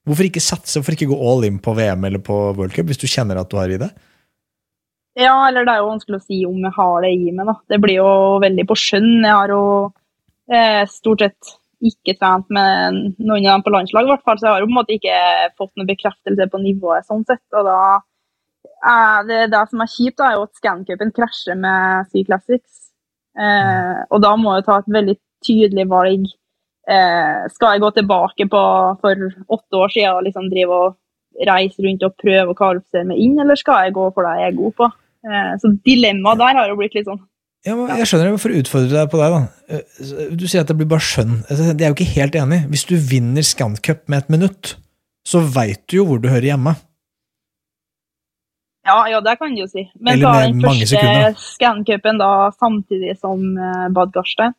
Hvorfor 0.07 0.29
ikke 0.29 0.43
satse, 0.45 0.77
hvorfor 0.79 0.95
ikke 0.95 1.09
gå 1.11 1.17
all 1.17 1.47
in 1.49 1.59
på 1.65 1.73
VM 1.75 2.05
eller 2.05 2.21
på 2.23 2.37
World 2.55 2.75
Cup 2.77 2.87
hvis 2.91 3.01
du 3.01 3.09
kjenner 3.09 3.41
at 3.41 3.51
du 3.51 3.57
har 3.57 3.73
i 3.73 3.81
det? 3.81 3.91
Ja, 5.17 5.35
eller 5.49 5.65
det 5.65 5.73
er 5.73 5.83
jo 5.83 5.91
vanskelig 5.93 6.19
å 6.19 6.25
si 6.27 6.41
om 6.47 6.59
jeg 6.59 6.75
har 6.77 7.05
det 7.05 7.13
i 7.15 7.31
meg, 7.33 7.47
da. 7.47 7.55
Det 7.71 7.79
blir 7.83 8.01
jo 8.01 8.09
veldig 8.43 8.65
på 8.67 8.77
skjønn. 8.79 9.13
Jeg 9.23 9.33
har 9.33 9.53
jo 9.55 9.61
eh, 10.51 10.83
stort 10.91 11.23
sett 11.23 11.53
ikke 11.85 12.17
trent 12.19 12.49
med 12.55 12.99
noen 13.19 13.45
av 13.45 13.51
dem 13.53 13.65
på 13.67 13.73
landslag, 13.75 14.07
i 14.07 14.13
hvert 14.13 14.25
fall, 14.27 14.39
så 14.41 14.49
jeg 14.49 14.55
har 14.55 14.65
jo 14.65 14.69
på 14.69 14.73
en 14.73 14.79
måte 14.81 14.97
ikke 14.97 15.19
fått 15.59 15.73
noen 15.77 15.91
bekreftelse 15.91 16.49
på 16.53 16.61
nivået 16.63 17.09
sånn 17.09 17.25
sett. 17.29 17.45
Og 17.53 17.69
da 17.69 17.81
er 18.85 19.29
det, 19.29 19.41
det 19.53 19.63
som 19.71 19.85
er 19.85 19.93
kjipt, 19.93 20.17
da, 20.21 20.31
er 20.31 20.39
jo 20.39 20.47
at 20.47 20.61
scancupen 20.61 21.13
krasjer 21.17 21.61
med 21.61 22.09
Sea 22.11 22.29
Classics. 22.29 22.81
Eh, 23.35 24.01
og 24.11 24.23
da 24.23 24.35
må 24.39 24.57
jeg 24.57 24.67
ta 24.69 24.79
et 24.81 24.91
veldig 24.97 25.17
tydelig 25.45 25.87
valg. 25.91 26.27
Eh, 26.85 27.47
skal 27.53 27.75
jeg 27.75 27.85
gå 27.85 27.91
tilbake 27.97 28.49
på 28.53 28.65
for 29.01 29.29
åtte 29.57 29.81
år 29.81 29.95
siden 29.95 30.19
og 30.19 30.27
liksom 30.27 30.51
drive 30.53 30.81
og 30.87 31.49
reise 31.49 31.83
rundt 31.83 32.05
og 32.07 32.19
prøve 32.21 32.53
å 32.53 32.59
kvalifisere 32.59 33.09
meg 33.09 33.23
inn, 33.25 33.39
eller 33.43 33.59
skal 33.59 33.87
jeg 33.87 33.97
gå 33.97 34.05
for 34.15 34.27
det 34.27 34.35
jeg 34.41 34.53
er 34.53 34.59
god 34.59 34.77
på? 34.81 34.91
Eh, 35.25 35.55
så 35.61 35.73
dilemmaet 35.89 36.43
der 36.43 36.61
har 36.61 36.71
jo 36.71 36.77
blitt 36.79 36.97
litt 36.99 37.09
sånn 37.09 37.23
ja, 37.65 37.75
men 37.77 37.93
jeg 37.97 38.09
skjønner 38.11 38.29
det, 38.29 38.41
For 38.43 38.53
å 38.53 38.61
utfordre 38.61 38.93
deg 38.93 39.13
på 39.13 39.21
deg, 39.21 39.35
da. 39.35 39.43
Eh, 39.73 40.33
du 40.37 40.47
sier 40.47 40.65
at 40.65 40.71
det 40.71 40.77
blir 40.77 40.89
bare 40.91 41.05
skjønn. 41.05 41.39
Jeg 41.49 41.77
er 41.77 41.87
jo 41.87 41.97
ikke 41.97 42.15
helt 42.17 42.37
enig. 42.37 42.65
Hvis 42.73 42.85
du 42.91 42.97
vinner 43.01 43.47
Scancup 43.47 44.03
med 44.13 44.25
et 44.25 44.35
minutt, 44.37 44.75
så 45.25 45.41
veit 45.41 45.81
du 45.89 46.03
jo 46.03 46.09
hvor 46.09 46.21
du 46.21 46.29
hører 46.29 46.53
hjemme. 46.53 46.75
Ja, 48.85 48.99
ja, 49.09 49.23
det 49.25 49.39
kan 49.41 49.55
du 49.55 49.63
jo 49.63 49.69
si. 49.71 49.87
Men 49.97 50.19
Eller 50.19 50.29
med 50.29 50.43
den 50.45 50.61
mange 50.61 50.85
første 50.85 50.99
sekunder. 50.99 51.39
scancupen 51.41 52.21
da 52.21 52.31
samtidig 52.53 53.17
som 53.17 53.41
uh, 53.57 53.89
Bad 53.97 54.13
Garstein, 54.13 54.53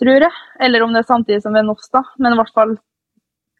tror 0.00 0.24
jeg. 0.24 0.32
Eller 0.64 0.84
om 0.84 0.96
det 0.96 1.02
er 1.04 1.10
samtidig 1.10 1.42
som 1.44 1.52
Venos, 1.56 1.90
da. 1.92 2.06
Men 2.16 2.32
i 2.32 2.40
hvert 2.40 2.54
fall 2.56 2.76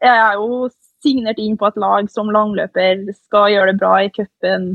Jeg 0.00 0.12
er 0.12 0.34
jo 0.36 0.68
signert 1.04 1.38
inn 1.40 1.56
på 1.56 1.68
et 1.68 1.78
lag 1.80 2.08
som 2.12 2.28
langløper, 2.32 3.06
skal 3.16 3.52
gjøre 3.52 3.72
det 3.72 3.80
bra 3.80 3.94
i 4.04 4.10
cupen, 4.12 4.66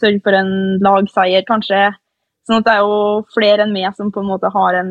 sørge 0.00 0.22
for 0.24 0.36
en 0.36 0.80
lagseier, 0.84 1.44
kanskje. 1.44 1.90
Sånn 2.44 2.58
at 2.60 2.64
det 2.66 2.72
er 2.74 2.82
jo 2.84 3.24
flere 3.34 3.64
enn 3.64 3.72
meg 3.72 3.94
som 3.96 4.10
på 4.12 4.20
en 4.20 4.28
måte 4.28 4.50
har 4.52 4.74
en 4.82 4.90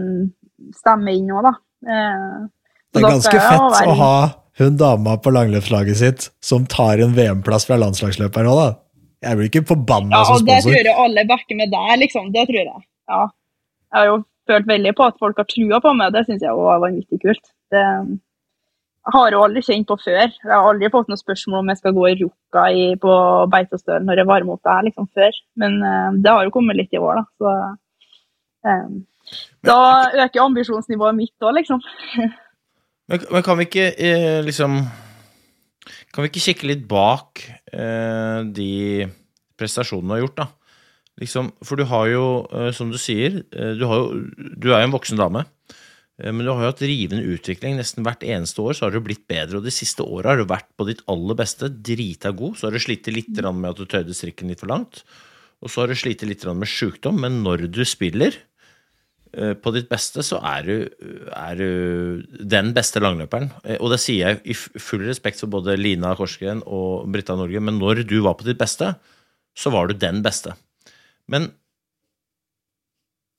stemme 0.73 1.13
inn 1.13 1.27
nå, 1.29 1.41
da. 1.45 1.53
Eh, 1.85 2.47
så 2.93 2.99
Det 2.99 3.03
er 3.03 3.09
ganske 3.09 3.39
fett 3.43 3.67
være- 3.75 3.87
å 3.91 3.95
ha 3.99 4.15
hun 4.59 4.77
dama 4.77 5.17
på 5.17 5.31
langløpslaget 5.33 5.95
sitt 5.97 6.29
som 6.41 6.65
tar 6.65 6.99
en 7.01 7.13
VM-plass 7.13 7.65
fra 7.65 7.77
landslagsløperen 7.77 8.49
òg, 8.49 8.57
da. 8.61 8.79
Jeg 9.23 9.37
blir 9.37 9.49
ikke 9.49 9.67
forbanna 9.67 10.11
Ja, 10.17 10.23
som 10.23 10.37
sponsor. 10.37 10.45
det 10.45 10.63
tror 10.63 10.83
jeg 10.83 10.95
alle 11.05 11.25
backer 11.27 11.55
med 11.55 11.71
der, 11.71 11.97
liksom. 11.97 12.31
Det 12.33 12.47
tror 12.49 12.59
jeg. 12.65 12.83
Ja. 13.09 13.27
Jeg 13.93 13.99
har 13.99 14.05
jo 14.05 14.25
følt 14.49 14.65
veldig 14.67 14.95
på 14.95 15.05
at 15.07 15.17
folk 15.19 15.37
har 15.37 15.45
trua 15.45 15.79
på 15.79 15.95
meg, 15.95 16.11
det 16.13 16.25
syns 16.27 16.41
jeg 16.41 16.49
også 16.51 16.65
var 16.67 16.79
vanvittig 16.89 17.21
kult. 17.21 17.45
Det 17.71 18.19
har 19.11 19.35
jo 19.35 19.41
aldri 19.43 19.63
kjent 19.65 19.87
på 19.89 19.97
før. 19.99 20.29
Jeg 20.31 20.51
har 20.51 20.67
aldri 20.69 20.91
fått 20.93 21.09
noe 21.11 21.19
spørsmål 21.19 21.59
om 21.59 21.71
jeg 21.71 21.81
skal 21.81 21.95
gå 21.95 22.05
i 22.07 22.17
rukka 22.21 22.67
i, 22.71 22.83
på 23.01 23.15
Beitostølen 23.51 24.07
når 24.07 24.21
jeg 24.21 24.29
varmer 24.29 24.55
opp 24.55 24.63
der, 24.67 24.85
liksom, 24.87 25.09
før. 25.15 25.39
Men 25.59 25.81
uh, 25.83 26.15
det 26.23 26.31
har 26.31 26.45
jo 26.47 26.53
kommet 26.55 26.79
litt 26.79 26.95
i 26.95 27.01
år, 27.01 27.19
da. 27.19 27.25
Så 27.41 28.69
um, 28.69 29.01
da 29.67 29.77
øker 30.25 30.43
ambisjonsnivået 30.43 31.19
mitt 31.19 31.45
òg, 31.45 31.57
liksom. 31.59 31.83
Men, 33.11 33.19
men 33.35 33.43
kan 33.43 33.57
vi 33.59 33.65
ikke 33.67 33.87
eh, 33.99 34.37
liksom 34.47 34.77
Kan 36.13 36.23
vi 36.23 36.29
ikke 36.29 36.43
kikke 36.45 36.69
litt 36.69 36.85
bak 36.87 37.41
eh, 37.75 38.39
de 38.55 39.09
prestasjonene 39.59 40.07
du 40.07 40.13
har 40.13 40.21
gjort, 40.21 40.37
da? 40.37 40.45
Liksom, 41.19 41.49
for 41.67 41.77
du 41.77 41.83
har 41.89 42.07
jo, 42.09 42.23
eh, 42.47 42.69
som 42.73 42.93
du 42.93 42.97
sier, 42.97 43.41
du, 43.51 43.83
har 43.89 43.99
jo, 43.99 44.23
du 44.55 44.69
er 44.71 44.79
jo 44.79 44.87
en 44.87 44.95
voksen 44.95 45.19
dame. 45.19 45.43
Eh, 46.23 46.31
Men 46.31 46.45
du 46.45 46.51
har 46.53 46.63
jo 46.63 46.71
hatt 46.71 46.85
rivende 46.87 47.25
utvikling. 47.35 47.75
Nesten 47.77 48.05
hvert 48.07 48.23
eneste 48.23 48.63
år 48.63 48.77
så 48.77 48.87
har 48.87 48.95
du 48.95 49.03
blitt 49.03 49.27
bedre. 49.29 49.59
Og 49.59 49.67
de 49.67 49.73
siste 49.73 50.05
åra 50.05 50.33
har 50.33 50.41
du 50.41 50.47
vært 50.49 50.71
på 50.79 50.87
ditt 50.89 51.03
aller 51.11 51.37
beste, 51.39 51.69
drita 51.69 52.31
god. 52.31 52.57
Så 52.57 52.67
har 52.67 52.75
du 52.75 52.81
slitt 52.83 53.11
litt 53.11 53.29
med 53.43 53.69
at 53.73 53.81
du 53.81 53.85
tøyde 53.85 54.15
strikken 54.15 54.49
litt 54.51 54.63
for 54.63 54.71
langt. 54.71 55.03
Og 55.63 55.71
så 55.71 55.83
har 55.83 55.91
du 55.91 55.95
slitt 55.99 56.25
litt 56.27 56.43
med 56.47 56.67
sjukdom. 56.67 57.21
Men 57.23 57.41
når 57.45 57.67
du 57.71 57.83
spiller, 57.87 58.35
eh, 59.33 59.53
på 59.53 59.73
ditt 59.75 59.89
beste 59.91 60.23
så 60.25 60.41
er 60.43 60.67
du, 60.67 60.75
er 61.31 61.55
du 61.55 62.23
den 62.39 62.73
beste 62.75 62.99
langløperen. 63.03 63.51
Eh, 63.63 63.77
Og 63.79 63.91
det 63.91 63.99
sier 64.03 64.33
jeg 64.33 64.41
i 64.43 64.53
full 64.53 65.05
respekt 65.07 65.39
for 65.39 65.47
både 65.47 65.77
Lina 65.79 66.15
Korsgren 66.15 66.63
og 66.65 67.07
Britta 67.11 67.35
Norge, 67.35 67.59
men 67.59 67.79
når 67.79 68.07
du 68.07 68.21
var 68.21 68.35
på 68.35 68.47
ditt 68.47 68.59
beste, 68.59 68.95
så 69.55 69.71
var 69.71 69.87
du 69.87 69.93
den 69.93 70.23
beste. 70.25 70.55
Men 71.29 71.51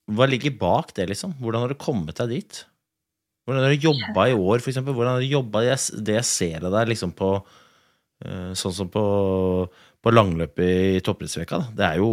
hva 0.05 0.27
ligger 0.29 0.53
bak 0.59 0.93
det, 0.97 1.07
liksom? 1.09 1.33
Hvordan 1.41 1.65
har 1.65 1.73
du 1.73 1.81
kommet 1.81 2.17
deg 2.21 2.29
dit? 2.29 2.65
Hvordan 3.45 3.61
har 3.63 3.73
du 3.75 3.85
jobba 3.87 4.23
i 4.31 4.33
år, 4.33 4.59
for 4.63 4.71
eksempel? 4.71 4.95
Hvordan 4.97 5.13
har 5.15 5.21
du 5.21 5.29
jobba 5.29 5.61
det 5.61 6.15
jeg- 6.15 6.25
ser 6.25 6.65
av 6.65 6.71
deg 6.73 6.87
liksom 6.89 7.11
på 7.13 7.29
eh, 8.25 8.53
Sånn 8.57 8.73
som 8.73 8.89
på, 8.89 9.03
på 10.01 10.11
langløpet 10.13 10.97
i 10.97 11.01
toppidrettsveka. 11.05 11.59
Det 11.75 11.85
er 11.85 11.97
jo 11.97 12.09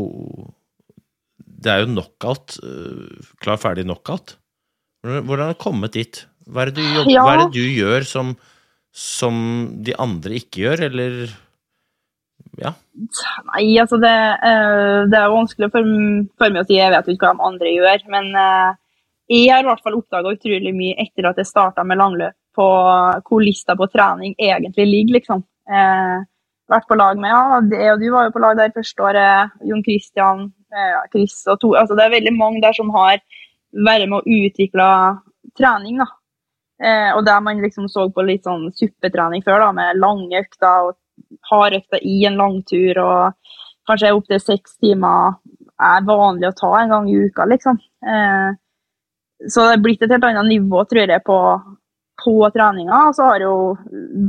det 1.63 1.71
er 1.71 1.81
jo 1.85 1.93
knockout. 1.95 2.59
øh, 2.63 3.23
Klar, 3.41 3.57
ferdig 3.57 3.85
knockout. 3.87 4.37
Hvordan 5.05 5.47
har 5.47 5.53
du 5.55 5.59
kommet 5.63 5.93
dit? 5.93 6.25
Hva 6.51 6.63
er 6.63 6.71
det 6.73 6.75
du, 6.75 6.83
jobber, 6.83 7.11
Ja. 7.13 7.27
er 7.33 7.39
det 7.45 7.53
du 7.55 7.63
gjør 7.71 8.05
som, 8.05 8.37
som 8.93 9.37
de 9.83 9.95
andre 9.97 10.35
ikke 10.41 10.65
gjør, 10.67 10.81
eller 10.91 11.29
Ja. 12.59 12.75
Nei, 13.55 13.79
altså 13.81 13.97
det, 14.03 14.11
eh, 14.43 15.07
det 15.09 15.17
er 15.17 15.31
vanskelig 15.33 15.71
for, 15.73 15.87
for 16.37 16.51
meg 16.51 16.65
å 16.65 16.67
si. 16.67 16.75
Jeg 16.77 16.91
vet 16.93 17.07
ikke 17.15 17.31
hva 17.31 17.37
de 17.39 17.47
andre 17.47 17.71
gjør. 17.73 18.03
Men 18.13 18.35
eh, 18.37 18.75
jeg 19.31 19.53
har 19.53 19.63
i 19.63 19.69
hvert 19.69 19.83
fall 19.85 19.99
oppdaga 19.99 20.33
utrolig 20.35 20.73
mye 20.75 20.99
etter 21.01 21.29
at 21.31 21.39
jeg 21.41 21.49
starta 21.49 21.85
med 21.87 22.01
langløp, 22.01 22.37
på 22.53 22.67
hvor 23.29 23.41
lista 23.41 23.77
på 23.79 23.89
trening 23.89 24.35
egentlig 24.37 24.85
ligger, 24.89 25.19
liksom. 25.19 25.45
Eh, 25.71 26.25
vært 26.73 26.89
på 26.89 26.99
lag 26.99 27.21
med 27.21 27.33
ja, 27.33 27.61
det, 27.65 27.85
og 27.93 28.01
du 28.03 28.09
var 28.13 28.27
jo 28.27 28.35
på 28.35 28.43
lag 28.43 28.59
der 28.59 28.75
første 28.75 29.07
året. 29.09 29.55
Jon 29.69 29.85
Christian, 29.87 30.49
eh, 30.73 30.99
Chris 31.13 31.39
og 31.47 31.61
to. 31.63 31.75
Altså 31.79 31.97
det 31.97 32.07
er 32.07 32.17
veldig 32.19 32.35
mange 32.37 32.63
der 32.65 32.77
som 32.77 32.93
har 32.95 33.23
vært 33.73 34.09
med 34.09 34.19
å 34.19 34.41
utvikle 34.41 34.89
trening, 35.59 36.03
da. 36.03 36.09
Eh, 36.83 37.11
og 37.15 37.25
der 37.25 37.41
man 37.41 37.63
liksom 37.63 37.87
så 37.89 38.09
på 38.11 38.25
litt 38.27 38.45
sånn 38.49 38.67
suppetrening 38.75 39.45
før, 39.47 39.63
da, 39.63 39.71
med 39.77 40.01
lange 40.03 40.41
økter 40.43 40.91
og 40.91 40.99
hardøkta 41.51 42.01
i 42.03 42.23
en 42.29 42.41
langtur 42.41 42.99
og 43.03 43.55
kanskje 43.89 44.13
opptil 44.15 44.41
seks 44.43 44.77
timer 44.83 45.39
er 45.83 46.05
vanlig 46.07 46.49
å 46.49 46.57
ta 46.59 46.71
en 46.79 46.93
gang 46.93 47.09
i 47.11 47.17
uka, 47.27 47.47
liksom. 47.51 47.79
Eh, 48.07 48.51
så 49.51 49.67
det 49.67 49.77
er 49.77 49.83
blitt 49.83 50.03
et 50.05 50.13
helt 50.13 50.27
annet 50.27 50.51
nivå, 50.51 50.85
tror 50.89 51.11
jeg, 51.11 51.23
på, 51.27 51.39
på 52.23 52.35
treninga. 52.55 53.09
Så 53.17 53.27
har 53.27 53.41
jeg 53.41 53.49
jo 53.49 53.75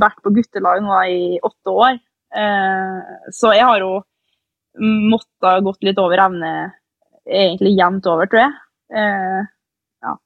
vært 0.00 0.22
på 0.24 0.32
guttelag 0.34 0.82
nå 0.82 0.98
i 1.10 1.20
åtte 1.42 1.74
år. 1.74 2.00
Eh, 2.34 3.14
så 3.34 3.54
jeg 3.54 3.66
har 3.68 3.84
jo 3.84 3.92
måttet 4.82 5.64
gått 5.66 5.86
litt 5.86 6.00
over 6.02 6.18
evne 6.24 6.54
egentlig 7.24 7.74
jevnt 7.78 8.06
over, 8.10 8.28
tror 8.30 8.42
jeg. 8.42 8.56
Eh, 8.94 9.42
ja. 10.04 10.16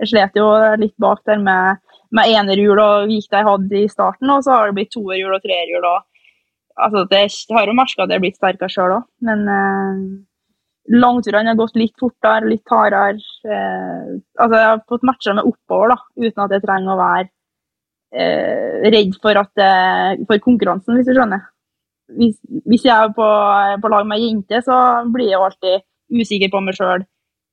Jeg 0.00 0.12
slet 0.12 0.38
jo 0.38 0.46
litt 0.80 0.94
bak 1.02 1.24
der 1.28 1.42
med, 1.42 1.82
med 2.14 2.30
enerhjul 2.30 2.80
og 2.80 3.12
gikk 3.12 3.32
jeg 3.32 3.48
hadde 3.48 3.80
i 3.80 3.88
starten, 3.90 4.30
og 4.32 4.44
så 4.44 4.54
har 4.54 4.70
det 4.70 4.78
blitt 4.78 4.94
toerhjul 4.94 5.34
og 5.34 5.42
treerhjul. 5.44 5.88
altså, 6.76 7.04
det, 7.10 7.26
har 7.50 7.66
jo 7.66 7.76
merka 7.76 8.04
at 8.04 8.10
jeg 8.10 8.20
har 8.20 8.24
blitt 8.24 8.40
sterkere 8.40 8.72
sjøl 8.72 8.98
òg, 9.00 9.10
men 9.26 9.46
eh, 9.50 10.00
langturene 10.92 11.52
har 11.52 11.58
gått 11.58 11.76
litt 11.78 11.94
fortere, 12.00 12.48
litt 12.50 12.70
hardere. 12.70 13.18
Eh, 13.46 14.12
altså, 14.38 14.54
jeg 14.54 14.68
har 14.68 14.84
fått 14.88 15.06
matcha 15.06 15.34
meg 15.36 15.48
oppover 15.48 15.94
da, 15.94 15.98
uten 16.22 16.44
at 16.44 16.54
jeg 16.54 16.64
trenger 16.64 16.94
å 16.94 17.00
være 17.00 17.26
eh, 18.14 18.86
redd 18.94 19.18
for, 19.22 19.42
at, 19.42 19.52
eh, 19.62 20.22
for 20.28 20.42
konkurransen, 20.44 20.98
hvis 20.98 21.10
du 21.10 21.14
skjønner. 21.16 21.44
Hvis, 22.16 22.38
hvis 22.70 22.86
jeg 22.86 22.94
er 22.94 23.12
på, 23.16 23.26
på 23.82 23.90
lag 23.90 24.06
med 24.06 24.20
ei 24.20 24.28
jente, 24.28 24.62
så 24.62 24.78
blir 25.10 25.32
jeg 25.32 25.42
alltid 25.42 25.86
usikker 26.14 26.52
på 26.52 26.62
meg 26.62 26.78
sjøl. 26.78 27.06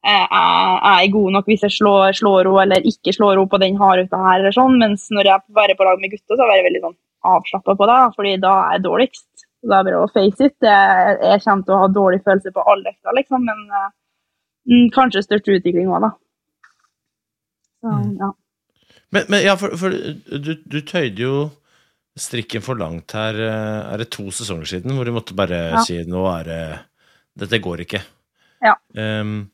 Er 0.04 0.26
er 0.28 0.98
jeg 1.00 1.14
god 1.14 1.32
nok 1.32 1.46
hvis 1.48 1.62
jeg 1.64 1.74
slår, 1.78 2.12
slår 2.18 2.50
henne 2.50 2.64
eller 2.66 2.88
ikke 2.90 3.14
slår 3.16 3.38
henne 3.38 3.50
på 3.50 3.60
den 3.64 3.78
hardøkta 3.80 4.20
her, 4.20 4.42
eller 4.42 4.56
sånn. 4.56 4.76
Mens 4.82 5.08
når 5.16 5.30
jeg 5.30 5.40
er 5.40 5.76
på 5.80 5.88
lag 5.88 6.02
med 6.02 6.12
gutter, 6.12 6.36
så 6.36 6.44
er 6.44 6.60
jeg 6.60 6.68
veldig 6.68 6.84
sånn 6.84 6.98
avslappa 7.24 7.76
på 7.80 7.88
det, 7.88 8.00
fordi 8.18 8.34
da 8.44 8.54
er 8.66 8.78
jeg 8.78 8.84
dårligst. 8.84 9.28
Det 9.64 9.72
er 9.72 9.86
bare 9.88 10.00
å 10.04 10.10
face 10.12 10.44
it. 10.50 10.56
Jeg, 10.62 11.18
jeg 11.24 11.42
kommer 11.46 11.64
til 11.68 11.76
å 11.76 11.82
ha 11.82 11.90
dårlig 11.96 12.22
følelse 12.26 12.52
på 12.56 12.64
alle 12.68 12.92
økter, 12.92 13.16
liksom, 13.16 13.46
men 13.48 13.62
mm, 13.72 14.88
kanskje 14.96 15.24
størst 15.24 15.48
utvikling 15.56 15.92
òg, 15.94 16.04
da. 16.04 16.10
Så, 17.84 17.94
ja. 18.20 18.30
Men, 19.14 19.28
men 19.30 19.44
ja, 19.46 19.54
for, 19.60 19.76
for 19.80 19.94
du, 19.94 20.52
du 20.64 20.80
tøyde 20.88 21.24
jo 21.24 21.36
strikken 22.20 22.62
for 22.66 22.78
langt 22.78 23.16
her 23.18 23.38
eh, 23.42 23.80
Er 23.94 24.02
det 24.04 24.12
to 24.14 24.28
sesonger 24.34 24.70
siden 24.70 24.94
hvor 24.94 25.08
du 25.08 25.14
måtte 25.16 25.36
bare 25.38 25.60
Ja. 25.74 25.82
si 25.86 25.96
nå 26.06 26.22
er 26.30 26.44
det 26.50 26.60
Dette 27.44 27.58
går 27.64 27.82
ikke. 27.88 28.00
Ja. 28.62 28.76
Um, 28.94 29.48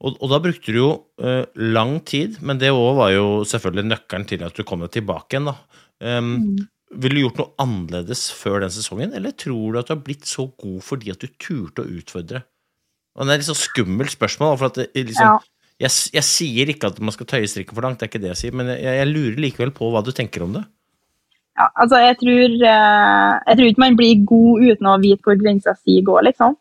og, 0.00 0.14
og 0.16 0.30
da 0.32 0.38
brukte 0.40 0.72
du 0.72 0.78
jo 0.78 0.90
uh, 1.20 1.44
lang 1.60 1.98
tid, 2.08 2.38
men 2.40 2.56
det 2.62 2.70
òg 2.72 2.94
var 2.96 3.10
jo 3.12 3.26
selvfølgelig 3.44 3.84
nøkkelen 3.90 4.24
til 4.30 4.44
at 4.46 4.56
du 4.56 4.64
kom 4.64 4.80
deg 4.86 4.94
tilbake 4.96 5.36
igjen, 5.36 5.50
da. 5.50 5.56
Um, 6.00 6.30
Mm. 6.38 6.62
Ville 6.90 7.18
du 7.18 7.20
gjort 7.26 7.40
noe 7.42 7.52
annerledes 7.60 8.28
før 8.32 8.62
den 8.64 8.72
sesongen, 8.72 9.12
eller 9.16 9.34
tror 9.36 9.74
du 9.74 9.78
at 9.80 9.90
du 9.90 9.92
har 9.92 10.04
blitt 10.04 10.24
så 10.28 10.46
god 10.56 10.80
fordi 10.86 11.12
at 11.12 11.20
du 11.20 11.28
turte 11.36 11.84
å 11.84 11.90
utfordre? 11.98 12.42
Og 13.18 13.26
det 13.26 13.32
er 13.32 13.36
et 13.36 13.42
litt 13.42 13.50
sånn 13.50 13.60
skummelt 13.60 14.14
spørsmål, 14.14 14.56
for 14.56 14.70
at 14.70 14.78
det, 14.80 14.86
liksom, 14.94 15.26
Ja. 15.26 15.38
jeg, 15.84 15.90
jeg 16.14 16.24
sier 16.24 16.72
ikke 16.72 16.88
at 16.92 17.00
man 17.04 17.12
skal 17.12 17.28
tøye 17.28 17.50
strikken 17.50 17.76
for 17.76 17.84
langt, 17.84 17.98
det 18.00 18.06
er 18.08 18.12
ikke 18.12 18.22
det 18.22 18.32
jeg 18.32 18.40
sier, 18.42 18.56
men 18.56 18.70
jeg, 18.72 18.84
jeg 18.86 19.10
lurer 19.10 19.42
likevel 19.44 19.72
på 19.76 19.90
hva 19.92 20.04
du 20.06 20.12
tenker 20.16 20.46
om 20.46 20.54
det. 20.56 20.64
Ja, 21.58 21.66
altså 21.74 21.98
jeg 21.98 22.16
tror, 22.20 22.54
eh, 22.70 23.32
jeg 23.50 23.58
tror 23.58 23.68
ikke 23.72 23.82
man 23.84 23.98
blir 23.98 24.24
god 24.30 24.64
uten 24.70 24.88
å 24.88 24.98
vite 25.02 25.26
hvor 25.26 25.40
grensa 25.40 25.74
si 25.80 25.98
går, 26.06 26.22
liksom. 26.30 26.54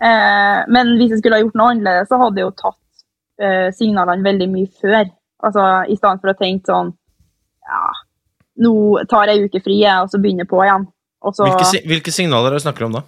Eh, 0.00 0.60
men 0.68 0.94
hvis 1.00 1.14
jeg 1.14 1.22
skulle 1.22 1.40
ha 1.40 1.44
gjort 1.44 1.56
noe 1.58 1.72
annerledes, 1.74 2.08
så 2.12 2.20
hadde 2.20 2.40
jeg 2.40 2.46
jo 2.46 2.56
tatt 2.60 3.04
eh, 3.40 3.68
signalene 3.76 4.24
veldig 4.24 4.48
mye 4.52 4.70
før. 4.80 5.08
Altså 5.40 5.64
I 5.88 5.96
stedet 5.96 6.20
for 6.20 6.32
å 6.32 6.36
tenke 6.36 6.68
sånn 6.68 6.92
nå 8.58 8.74
tar 9.10 9.30
jeg 9.30 9.46
uke 9.46 9.62
fri, 9.64 9.78
og 9.94 10.10
så 10.10 10.20
begynner 10.20 10.44
jeg 10.44 10.50
på 10.50 10.60
igjen. 10.64 10.86
Så, 11.20 11.44
Hvilke, 11.44 11.82
hvilke 11.88 12.12
signaler 12.14 12.48
er 12.48 12.56
det 12.56 12.62
du 12.62 12.64
snakker 12.64 12.86
om 12.86 12.94
da? 12.96 13.02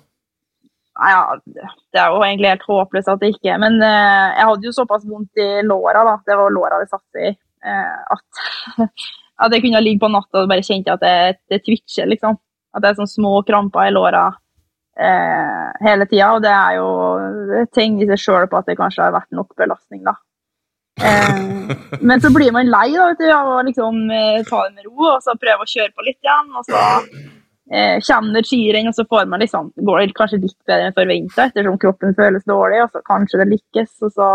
Ja, 0.93 1.39
det 1.49 1.99
er 1.99 2.13
jo 2.13 2.21
egentlig 2.21 2.51
helt 2.51 2.67
håpløst 2.69 3.09
at 3.09 3.23
det 3.23 3.31
ikke 3.33 3.55
Men 3.63 3.79
uh, 3.81 4.35
jeg 4.37 4.49
hadde 4.51 4.69
jo 4.69 4.75
såpass 4.77 5.07
vondt 5.09 5.41
i 5.41 5.49
låra, 5.65 6.05
da. 6.05 6.19
Det 6.27 6.37
var 6.37 6.53
låra 6.53 6.81
det 6.83 6.91
satt 6.91 7.21
i. 7.23 7.33
Uh, 7.65 8.13
at, 8.13 8.43
at 9.47 9.57
jeg 9.57 9.65
kunne 9.65 9.81
ligge 9.83 10.03
på 10.05 10.13
natta 10.13 10.43
og 10.43 10.53
bare 10.53 10.67
kjente 10.67 10.93
at 10.93 11.03
det, 11.03 11.41
det 11.51 11.63
twitcher, 11.65 12.11
liksom. 12.13 12.37
At 12.77 12.85
det 12.85 12.93
er 12.93 13.01
sånne 13.01 13.15
små 13.15 13.33
kramper 13.49 13.89
i 13.89 13.95
låra 13.95 14.27
uh, 14.29 15.69
hele 15.87 16.09
tida. 16.11 16.35
Og 16.37 16.45
det 16.45 16.53
er 16.53 16.77
jo 16.79 16.91
et 17.63 17.73
tegn 17.73 17.99
i 18.03 18.11
seg 18.13 18.21
sjøl 18.21 18.47
på 18.53 18.61
at 18.61 18.69
det 18.69 18.79
kanskje 18.81 19.07
har 19.07 19.17
vært 19.17 19.33
nok 19.33 19.57
belastning, 19.57 20.05
da. 20.05 20.19
Eh, 21.01 21.77
men 22.01 22.21
så 22.21 22.31
blir 22.35 22.53
man 22.53 22.71
lei 22.71 22.91
da, 22.93 23.09
vet 23.13 23.23
du, 23.23 23.29
av 23.33 23.49
å 23.49 23.61
liksom 23.67 24.03
eh, 24.13 24.43
ta 24.49 24.65
det 24.67 24.75
med 24.77 24.89
ro 24.89 25.15
og 25.15 25.23
så 25.25 25.35
prøve 25.41 25.65
å 25.65 25.71
kjøre 25.71 25.93
på 25.95 26.07
litt 26.07 26.19
igjen. 26.21 26.51
Og 26.59 26.67
så 26.69 26.83
eh, 27.73 27.99
kommer 28.07 28.49
skirenn, 28.49 28.91
og 28.91 28.97
så 28.97 29.07
får 29.09 29.29
man 29.31 29.43
liksom, 29.43 29.73
går 29.89 30.03
det 30.03 30.17
kanskje 30.19 30.43
litt 30.43 30.59
bedre 30.69 30.91
enn 30.91 30.97
forventa, 30.97 31.49
ettersom 31.49 31.79
kroppen 31.83 32.17
føles 32.19 32.49
dårlig, 32.49 32.83
og 32.85 32.93
så 32.93 33.05
kanskje 33.09 33.43
det 33.43 33.51
lykkes. 33.55 33.95
Og 34.09 34.17
så, 34.17 34.31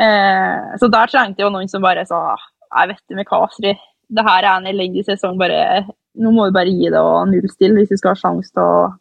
eh, 0.00 0.74
så 0.80 0.90
der 0.92 1.12
trengte 1.12 1.46
jo 1.46 1.52
noen 1.52 1.70
som 1.70 1.84
bare 1.84 2.06
sa 2.08 2.36
Jeg 2.70 2.92
vet 2.92 3.02
du 3.08 3.16
med 3.18 3.26
hva, 3.26 3.44
Astrid, 3.48 3.80
det 4.10 4.26
her 4.26 4.44
er 4.44 4.52
en 4.52 4.68
elendig 4.70 5.02
sesong, 5.06 5.38
bare, 5.40 5.86
nå 6.18 6.30
må 6.34 6.46
du 6.46 6.54
bare 6.54 6.70
gi 6.70 6.90
det 6.90 7.00
og 7.02 7.30
nullstille 7.30 7.78
hvis 7.78 7.90
du 7.90 7.98
skal 7.98 8.14
ha 8.14 8.20
sjanse 8.20 8.52
til 8.54 8.62
å 8.62 8.92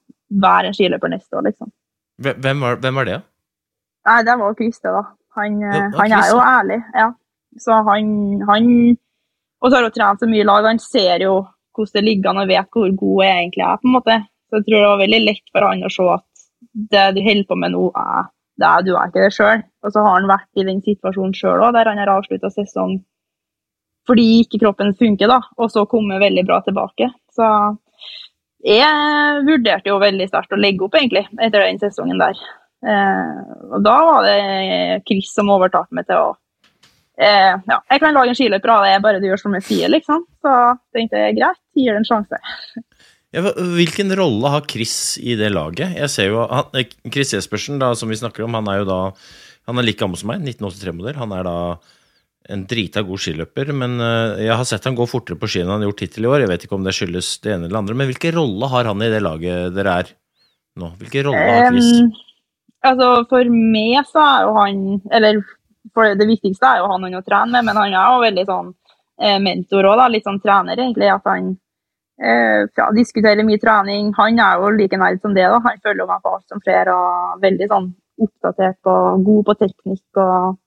være 0.41 0.69
en 0.69 0.77
skiløper 0.77 1.11
neste 1.11 1.37
år, 1.37 1.45
liksom. 1.49 1.69
Hvem 2.19 2.65
var, 2.65 2.79
hvem 2.81 2.97
var 2.99 3.07
det? 3.07 3.19
Nei, 4.09 4.17
det 4.25 4.35
var 4.41 4.57
Christer, 4.57 4.95
da. 4.97 5.03
Han, 5.39 5.61
eh, 5.63 5.77
Ja, 5.77 5.85
han 5.97 6.17
er 6.19 6.31
jo 6.31 6.41
ærlig, 6.43 6.79
ja. 6.95 7.07
Så 7.59 7.77
han, 7.87 8.09
han 8.47 8.67
Og 9.59 9.69
så 9.69 9.75
har 9.75 9.87
han 9.87 9.95
trent 9.95 10.21
så 10.23 10.27
mye 10.29 10.45
lag. 10.47 10.67
Han 10.69 10.79
ser 10.79 11.25
jo 11.25 11.39
hvordan 11.75 11.95
det 11.95 12.03
ligger 12.05 12.29
an 12.29 12.41
og 12.43 12.51
vet 12.51 12.75
hvor 12.75 12.91
god 13.01 13.23
jeg 13.25 13.37
egentlig 13.37 13.63
er, 13.65 13.79
på 13.79 13.87
en 13.87 13.95
måte. 13.95 14.15
Så 14.47 14.59
jeg 14.59 14.65
tror 14.65 14.77
det 14.79 14.91
var 14.91 15.01
veldig 15.03 15.21
lett 15.25 15.51
for 15.53 15.67
han 15.67 15.85
å 15.85 15.91
se 15.93 16.05
at 16.13 16.45
det 16.93 17.05
du 17.15 17.19
holder 17.23 17.47
på 17.49 17.57
med 17.59 17.73
nå, 17.75 17.83
er 17.95 18.29
det 18.59 18.67
er, 18.67 18.83
du 18.83 18.91
er 18.95 19.07
ikke 19.07 19.23
det 19.23 19.35
sjøl. 19.35 19.61
Og 19.85 19.93
så 19.93 20.03
har 20.03 20.17
han 20.17 20.29
vært 20.29 20.59
i 20.59 20.65
den 20.67 20.81
situasjonen 20.83 21.35
sjøl 21.37 21.63
òg, 21.63 21.75
der 21.75 21.91
han 21.91 22.01
har 22.01 22.11
avslutta 22.17 22.51
sesong 22.53 22.99
fordi 24.09 24.39
ikke 24.41 24.57
kroppen 24.63 24.95
funker, 24.97 25.29
da, 25.29 25.37
og 25.61 25.69
så 25.69 25.83
komme 25.85 26.15
veldig 26.17 26.41
bra 26.47 26.55
tilbake. 26.65 27.11
Så 27.29 27.45
jeg 28.65 29.43
vurderte 29.45 29.91
jo 29.91 29.99
veldig 30.01 30.25
sterkt 30.31 30.55
å 30.55 30.57
legge 30.57 30.87
opp, 30.87 30.97
egentlig, 30.97 31.27
etter 31.37 31.61
den 31.61 31.77
sesongen 31.77 32.17
der. 32.17 32.39
Eh, 32.79 33.39
og 33.73 33.81
da 33.83 33.95
var 34.07 34.27
det 34.27 35.01
Chris 35.07 35.33
som 35.35 35.51
overtalte 35.51 35.95
meg 35.97 36.07
til 36.07 36.15
å 36.15 36.29
eh, 37.19 37.57
Ja, 37.67 37.79
jeg 37.91 37.99
kan 37.99 38.15
lage 38.15 38.31
en 38.31 38.39
skiløper 38.39 38.71
av 38.71 38.85
det, 38.85 38.93
er 38.95 39.03
bare 39.03 39.19
du 39.19 39.27
gjør 39.27 39.41
som 39.41 39.57
jeg 39.59 39.67
sier, 39.67 39.91
liksom. 39.91 40.23
Så 40.43 40.55
tenkte 40.95 41.25
jeg 41.25 41.39
greit, 41.41 41.61
gir 41.75 41.91
det 41.91 42.03
en 42.03 42.07
sjanse. 42.07 42.39
Ja, 43.35 43.43
hvilken 43.45 44.09
rolle 44.17 44.49
har 44.49 44.65
Chris 44.69 45.19
i 45.21 45.35
det 45.37 45.51
laget? 45.53 45.93
Jeg 45.99 46.09
ser 46.09 46.31
jo 46.31 46.47
han, 46.49 46.71
eh, 46.73 46.89
Chris 47.13 47.35
Jespersen, 47.35 47.77
da, 47.81 47.93
som 47.95 48.09
vi 48.09 48.17
snakker 48.17 48.47
om, 48.47 48.57
han 48.57 48.71
er 48.71 48.83
jo 48.83 48.89
da 48.89 48.99
Han 49.69 49.77
er 49.77 49.85
like 49.85 49.99
gammel 49.99 50.17
som 50.17 50.31
meg, 50.31 50.39
1983-modell. 50.41 51.17
Han 51.21 51.33
er 51.35 51.43
da 51.45 51.57
en 52.49 52.63
drita 52.65 53.03
god 53.05 53.21
skiløper, 53.21 53.69
men 53.77 53.99
eh, 54.01 54.45
jeg 54.47 54.55
har 54.57 54.65
sett 54.65 54.87
han 54.89 54.97
gå 54.97 55.05
fortere 55.05 55.37
på 55.37 55.45
ski 55.45 55.61
enn 55.61 55.69
han 55.69 55.83
har 55.83 55.91
gjort 55.91 56.01
hittil 56.07 56.25
i 56.25 56.31
år. 56.31 56.39
Jeg 56.41 56.49
vet 56.49 56.65
ikke 56.65 56.79
om 56.79 56.87
det 56.87 56.95
skyldes 56.97 57.29
det 57.43 57.53
ene 57.53 57.67
eller 57.67 57.75
det 57.75 57.81
andre, 57.83 57.97
men 57.99 58.09
hvilken 58.09 58.33
rolle 58.39 58.71
har 58.71 58.89
han 58.89 59.05
i 59.05 59.11
det 59.13 59.19
laget 59.21 59.75
dere 59.75 59.93
er 60.01 60.09
nå? 60.79 60.89
Hvilken 61.03 61.27
rolle 61.29 61.43
har 61.45 61.69
Chris? 61.69 61.91
Em, 61.99 62.09
altså, 62.87 63.07
for 63.29 63.53
meg 63.53 64.03
så 64.09 64.21
er 64.23 64.43
jo 64.47 64.53
han 64.57 64.83
Eller 65.11 65.41
for 65.95 66.15
det 66.19 66.27
viktigste 66.27 66.67
er 66.67 66.81
jo 66.81 66.89
han 66.91 67.03
han 67.07 67.17
å 67.19 67.25
trene 67.25 67.51
med, 67.55 67.65
men 67.65 67.79
han 67.79 67.95
er 67.95 68.13
jo 68.13 68.21
veldig 68.25 68.45
sånn 68.49 68.69
eh, 69.21 69.39
mentor 69.41 69.87
òg, 69.89 70.03
litt 70.11 70.27
sånn 70.27 70.41
trener, 70.43 70.77
egentlig. 70.77 71.09
At 71.11 71.25
han 71.29 71.53
eh, 72.21 72.67
ja, 72.77 72.89
diskuterer 72.95 73.47
mye 73.47 73.61
trening. 73.61 74.11
Han 74.19 74.39
er 74.43 74.59
jo 74.61 74.71
like 74.75 74.99
nerd 74.99 75.21
som 75.23 75.35
det. 75.35 75.47
da. 75.47 75.61
Han 75.65 75.81
følger 75.83 76.09
meg 76.09 76.23
på 76.23 76.35
alt 76.35 76.53
som 76.53 76.63
skjer, 76.63 76.91
og 76.93 77.43
veldig 77.43 77.69
sånn 77.71 77.91
oppdatert 78.19 78.91
og 78.91 79.25
god 79.27 79.45
på 79.49 79.57
teknikk. 79.63 80.21
og 80.21 80.57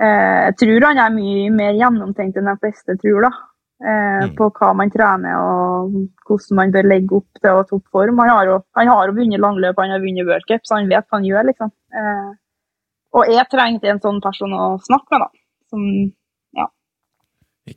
eh, 0.00 0.48
Jeg 0.48 0.58
tror 0.64 0.88
han 0.88 1.04
er 1.04 1.16
mye 1.18 1.54
mer 1.54 1.78
gjennomtenkt 1.78 2.38
enn 2.40 2.50
de 2.52 2.58
fleste 2.62 2.98
tror, 3.02 3.28
da. 3.28 3.32
Eh, 3.80 4.20
Mm. 4.20 4.36
På 4.36 4.52
hva 4.52 4.76
man 4.76 4.90
trener 4.92 5.40
og 5.40 5.88
hvordan 6.28 6.56
man 6.58 6.68
bør 6.74 6.84
legge 6.84 7.16
opp 7.16 7.38
til 7.40 7.56
å 7.56 7.64
toppform. 7.64 8.20
Han 8.20 8.28
har 8.28 8.44
jo, 8.50 8.60
han 8.76 8.90
har 8.92 9.08
jo 9.08 9.16
vunnet 9.16 9.40
langløp, 9.40 9.80
han 9.80 9.94
har 9.94 10.02
vunnet 10.02 10.26
World 10.28 10.44
Cup, 10.50 10.60
så 10.68 10.76
han 10.76 10.90
vet 10.90 11.06
hva 11.08 11.16
han 11.16 11.24
gjør, 11.24 11.44
liksom. 11.48 11.70
Eh, 11.96 12.30
og 13.16 13.22
jeg 13.32 13.48
trengte 13.50 13.88
en 13.88 14.02
sånn 14.04 14.20
person 14.20 14.52
å 14.52 14.76
snakke 14.84 15.08
med, 15.14 15.20
da. 15.24 15.28
Som 15.72 15.80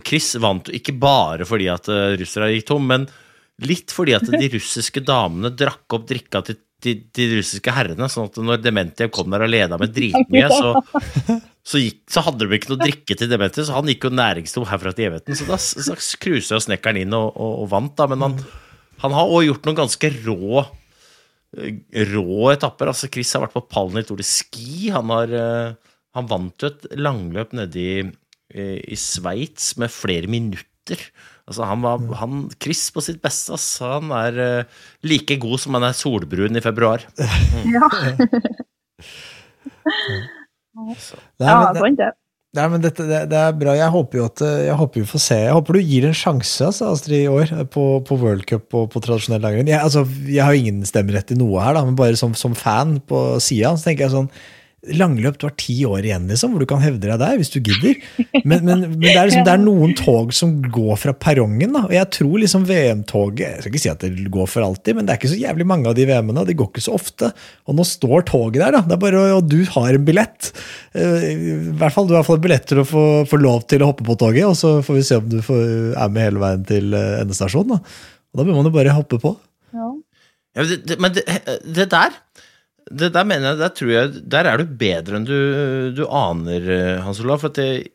Chris 0.08 0.38
vant 0.40 0.70
ikke 0.72 0.94
bare 0.96 1.44
fordi 1.44 1.68
at 1.68 1.90
russerne 1.90 2.20
russere 2.22 2.52
gikk 2.54 2.68
tom, 2.70 2.86
men 2.88 3.10
litt 3.60 3.92
fordi 3.92 4.14
at 4.16 4.24
de 4.32 4.48
russiske 4.56 5.04
damene 5.04 5.52
drakk 5.52 5.98
opp 5.98 6.06
drikka 6.08 6.42
til 6.48 6.62
de, 6.86 6.94
de 7.16 7.26
russiske 7.38 7.74
herrene, 7.74 8.08
sånn 8.12 8.30
at 8.30 8.40
når 8.40 8.62
Dementjev 8.64 9.12
kom 9.16 9.32
der 9.34 9.46
og 9.46 9.52
leda 9.52 9.78
med 9.82 9.94
dritmye, 9.96 10.48
så, 10.52 10.74
så, 11.66 11.82
gikk, 11.82 12.02
så 12.12 12.24
hadde 12.26 12.46
de 12.46 12.58
ikke 12.60 12.72
noe 12.74 12.84
drikke 12.84 13.18
til 13.18 13.32
Dementjev, 13.32 13.68
så 13.68 13.78
han 13.78 13.90
gikk 13.90 14.08
jo 14.08 14.14
næringstom 14.16 14.68
herfra 14.70 14.94
til 14.96 15.10
evigheten. 15.10 15.40
Så 15.40 15.48
da 15.50 15.60
så 15.60 15.98
cruisa 16.22 16.60
snekkeren 16.62 17.02
inn 17.04 17.16
og, 17.18 17.32
og, 17.34 17.54
og 17.64 17.70
vant, 17.74 17.96
da. 17.98 18.08
Men 18.12 18.26
han, 18.28 18.38
han 19.04 19.16
har 19.18 19.32
òg 19.32 19.48
gjort 19.50 19.68
noen 19.68 19.80
ganske 19.82 20.12
rå 20.28 20.62
eh, 20.62 20.74
rå 21.54 22.52
etapper. 22.52 22.92
Altså, 22.92 23.10
Chris 23.12 23.34
har 23.36 23.46
vært 23.46 23.56
på 23.56 23.66
pallen 23.72 24.02
i 24.02 24.06
Tour 24.08 24.20
de 24.20 24.28
Ski. 24.28 24.90
Han, 24.96 25.12
har, 25.14 25.32
eh, 25.32 25.96
han 26.18 26.30
vant 26.32 26.66
jo 26.66 26.72
et 26.72 26.88
langløp 27.00 27.56
nede 27.58 27.82
i, 27.82 28.04
i, 28.54 28.68
i 28.94 29.00
Sveits 29.00 29.74
med 29.82 29.94
flere 29.94 30.32
minutter. 30.32 31.00
Altså, 31.46 31.66
han 31.70 31.84
var, 31.86 32.02
han, 32.20 32.46
Chris 32.62 32.88
på 32.94 33.04
sitt 33.06 33.22
beste, 33.24 33.54
Altså, 33.54 34.00
Han 34.00 34.12
er 34.18 34.40
eh, 34.42 34.82
like 35.06 35.38
god 35.42 35.62
som 35.62 35.78
han 35.78 35.86
er 35.90 35.98
solbrun 35.98 36.58
i 36.58 36.64
februar. 36.66 37.06
Ja, 37.76 37.90
Nei, 40.76 40.84
men 40.84 41.48
ja, 41.48 41.72
sant 41.78 42.00
det. 42.02 42.10
Nei, 42.56 42.66
men 42.72 42.84
dette, 42.84 43.06
det, 43.08 43.22
det 43.32 43.40
er 43.40 43.56
bra. 43.60 43.76
Jeg 43.78 43.94
håper 43.94 44.20
jo 44.20 44.26
at 44.30 44.44
eh, 44.46 44.66
jeg 44.70 44.78
håper 44.80 45.02
vi 45.02 45.08
får 45.10 45.24
se. 45.26 45.40
Jeg 45.46 45.56
håper 45.58 45.78
du 45.78 45.82
gir 45.84 46.08
en 46.10 46.18
sjanse 46.18 46.68
altså, 46.70 46.92
Astrid, 46.96 47.26
i 47.26 47.32
år 47.32 47.54
på, 47.74 47.86
på 48.08 48.20
World 48.22 48.46
Cup 48.50 48.76
og 48.78 48.90
på 48.94 49.02
tradisjonell 49.04 49.44
langrenn. 49.44 49.72
Jeg, 49.72 49.82
altså, 49.84 50.06
jeg 50.28 50.44
har 50.44 50.56
jo 50.56 50.64
ingen 50.64 50.88
stemmerett 50.88 51.34
i 51.36 51.40
noe 51.40 51.64
her, 51.64 51.78
da, 51.78 51.86
men 51.88 51.98
bare 52.00 52.20
som, 52.20 52.36
som 52.38 52.56
fan 52.58 53.00
på 53.06 53.26
sida 53.44 53.76
så 53.76 53.90
tenker 53.90 54.08
jeg 54.08 54.16
sånn 54.16 54.32
Langløp, 54.94 55.38
du 55.42 55.48
har 55.48 55.54
ti 55.58 55.74
år 55.88 56.06
igjen, 56.06 56.28
liksom, 56.30 56.54
hvor 56.54 56.62
du 56.62 56.68
kan 56.70 56.84
hevde 56.84 57.08
deg 57.08 57.18
der, 57.22 57.38
hvis 57.40 57.50
du 57.54 57.58
gidder. 57.64 57.96
Men, 58.46 58.62
men, 58.68 58.84
men 58.84 59.00
det, 59.02 59.16
er 59.16 59.30
liksom, 59.30 59.46
det 59.48 59.54
er 59.56 59.62
noen 59.64 59.96
tog 59.98 60.34
som 60.36 60.52
går 60.62 61.00
fra 61.02 61.14
perrongen, 61.18 61.74
da. 61.74 61.86
Og 61.88 61.96
jeg 61.96 62.10
tror 62.14 62.36
liksom 62.44 62.68
VM-toget 62.70 63.44
Jeg 63.46 63.64
skal 63.64 63.72
ikke 63.74 63.82
si 63.82 63.92
at 63.92 64.06
det 64.06 64.30
går 64.34 64.50
for 64.52 64.66
alltid, 64.68 64.98
men 64.98 65.08
det 65.08 65.16
er 65.16 65.22
ikke 65.22 65.32
så 65.34 65.40
jævlig 65.42 65.68
mange 65.72 65.90
av 65.90 65.98
de 65.98 66.06
VM-ene. 66.10 66.46
De 66.48 66.58
går 66.60 66.70
ikke 66.70 66.86
så 66.86 66.96
ofte. 67.00 67.32
Og 67.66 67.80
nå 67.80 67.86
står 67.90 68.28
toget 68.30 68.62
der, 68.62 68.78
da. 68.78 68.84
Det 68.86 68.98
er 68.98 69.04
bare, 69.06 69.24
Og 69.40 69.50
du 69.50 69.58
har 69.76 69.98
en 69.98 70.06
billett. 70.08 70.52
Eh, 70.94 71.30
I 71.34 71.56
hvert 71.80 71.96
fall, 71.96 72.10
Du 72.12 72.16
har 72.18 72.28
fått 72.28 72.44
billett 72.46 72.68
til 72.70 72.84
å 72.84 72.88
få, 72.88 73.06
få 73.30 73.42
lov 73.42 73.66
til 73.72 73.82
å 73.82 73.90
hoppe 73.90 74.06
på 74.08 74.18
toget, 74.22 74.46
og 74.50 74.60
så 74.60 74.78
får 74.86 75.00
vi 75.00 75.08
se 75.10 75.22
om 75.22 75.32
du 75.32 75.40
får, 75.46 75.64
er 75.98 76.14
med 76.14 76.30
hele 76.30 76.44
veien 76.44 76.68
til 76.70 76.94
eh, 76.94 77.22
endestasjonen. 77.24 77.80
Da. 77.80 78.04
Og 78.36 78.42
da 78.42 78.46
bør 78.46 78.60
man 78.60 78.70
jo 78.70 78.76
bare 78.76 78.94
hoppe 78.96 79.20
på. 79.24 79.34
Ja. 79.76 79.90
Ja, 80.56 80.64
men 81.04 81.12
det, 81.12 81.26
det, 81.28 81.58
det 81.76 81.90
der 81.92 82.14
det 82.86 83.10
der 83.16 83.26
mener 83.26 83.54
jeg, 83.54 83.58
der 83.64 83.72
tror 83.74 83.92
jeg 83.92 84.10
Der 84.30 84.46
er 84.46 84.62
du 84.62 84.74
bedre 84.78 85.18
enn 85.18 85.26
du, 85.26 85.38
du 85.98 86.04
aner, 86.06 86.68
eh, 86.70 87.00
Hans 87.02 87.22
Olav. 87.24 87.42
For 87.42 87.58
jeg, 87.58 87.88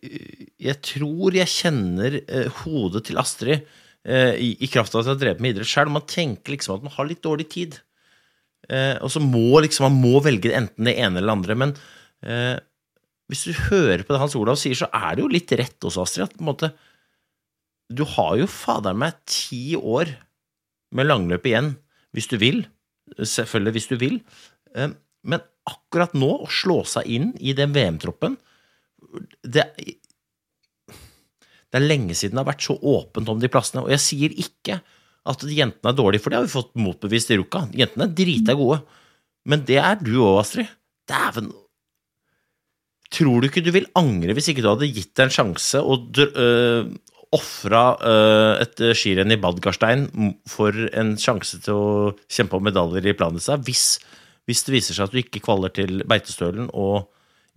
jeg 0.59 0.81
tror 0.83 1.37
jeg 1.37 1.53
kjenner 1.53 2.19
eh, 2.25 2.49
hodet 2.63 3.05
til 3.07 3.21
Astrid 3.23 3.61
eh, 3.61 4.35
i, 4.35 4.57
i 4.59 4.71
kraft 4.71 4.95
av 4.95 5.03
at 5.03 5.07
jeg 5.07 5.15
har 5.15 5.21
drevet 5.21 5.45
med 5.45 5.55
idrett 5.55 5.71
sjøl. 5.71 5.93
Man 5.95 6.09
tenker 6.11 6.57
liksom 6.57 6.79
at 6.79 6.89
man 6.89 6.97
har 6.97 7.07
litt 7.07 7.23
dårlig 7.27 7.47
tid. 7.53 7.79
Og 8.71 9.09
så 9.11 9.19
må 9.19 9.59
liksom 9.65 9.89
man 9.89 9.97
må 9.99 10.21
velge 10.23 10.53
enten 10.55 10.87
det 10.87 10.93
ene 11.01 11.19
eller 11.19 11.27
det 11.27 11.33
andre. 11.33 11.55
Men 11.59 11.73
hvis 13.33 13.41
du 13.49 13.57
hører 13.67 14.05
på 14.07 14.15
det 14.15 14.21
Hans 14.21 14.37
Olav 14.39 14.61
sier, 14.61 14.77
så 14.79 14.87
er 14.95 15.17
det 15.17 15.25
jo 15.25 15.31
litt 15.33 15.51
rett 15.59 15.87
også, 15.89 16.05
Astrid. 16.05 16.29
At 16.29 16.37
på 16.37 16.45
en 16.45 16.51
måte 16.53 16.71
Du 17.91 18.05
har 18.07 18.37
jo 18.39 18.47
fader 18.47 18.95
meg 18.95 19.17
ti 19.27 19.75
år 19.75 20.13
med 20.95 21.09
langløp 21.09 21.49
igjen, 21.51 21.73
hvis 22.15 22.31
du 22.31 22.37
vil. 22.39 22.63
selvfølgelig, 23.19 23.73
hvis 23.75 23.91
du 23.91 23.97
vil. 23.99 24.21
Eh, 24.77 24.93
men 25.31 25.47
akkurat 25.71 26.15
nå, 26.19 26.31
å 26.45 26.51
slå 26.51 26.81
seg 26.89 27.09
inn 27.11 27.33
i 27.39 27.55
den 27.57 27.75
VM-troppen 27.77 28.39
det, 29.43 29.65
det 31.71 31.79
er 31.79 31.87
lenge 31.87 32.17
siden 32.19 32.37
det 32.37 32.43
har 32.43 32.51
vært 32.53 32.67
så 32.67 32.77
åpent 32.77 33.31
om 33.33 33.41
de 33.43 33.51
plassene. 33.53 33.85
Og 33.85 33.93
jeg 33.95 34.05
sier 34.05 34.37
ikke 34.43 34.81
at 35.31 35.45
jentene 35.45 35.93
er 35.93 35.99
dårlige, 35.99 36.25
for 36.25 36.33
det 36.33 36.41
har 36.41 36.47
vi 36.47 36.55
fått 36.55 36.73
motbevist 36.81 37.33
i 37.33 37.39
Ruka. 37.41 37.67
Jentene 37.77 38.09
er 38.09 38.15
drita 38.17 38.57
gode. 38.59 38.81
Men 39.49 39.65
det 39.69 39.81
er 39.83 40.01
du 40.01 40.15
òg, 40.19 40.41
Astrid. 40.43 40.71
Dæven. 41.11 41.51
Tror 43.11 43.43
du 43.43 43.49
ikke 43.49 43.65
du 43.65 43.73
vil 43.75 43.89
angre 43.99 44.37
hvis 44.37 44.53
ikke 44.53 44.63
du 44.63 44.71
hadde 44.71 44.91
gitt 44.95 45.17
deg 45.19 45.27
en 45.27 45.33
sjanse 45.35 45.81
og 45.83 46.21
øh, 46.23 46.93
ofra 47.35 47.83
øh, 48.07 48.53
et 48.63 48.83
skirenn 48.95 49.35
i 49.35 49.39
Badgarstein 49.43 50.05
for 50.51 50.77
en 50.95 51.17
sjanse 51.19 51.59
til 51.65 51.75
å 51.75 52.13
kjempe 52.31 52.59
om 52.59 52.69
medaljer 52.69 53.11
i 53.11 53.17
Planica, 53.19 53.59
hvis, 53.67 53.99
hvis 54.49 54.65
det 54.67 54.75
viser 54.75 54.97
seg 54.97 55.09
at 55.09 55.15
du 55.15 55.21
ikke 55.21 55.43
kvaler 55.45 55.73
til 55.75 56.05
Beitostølen 56.09 56.69
og 56.73 57.11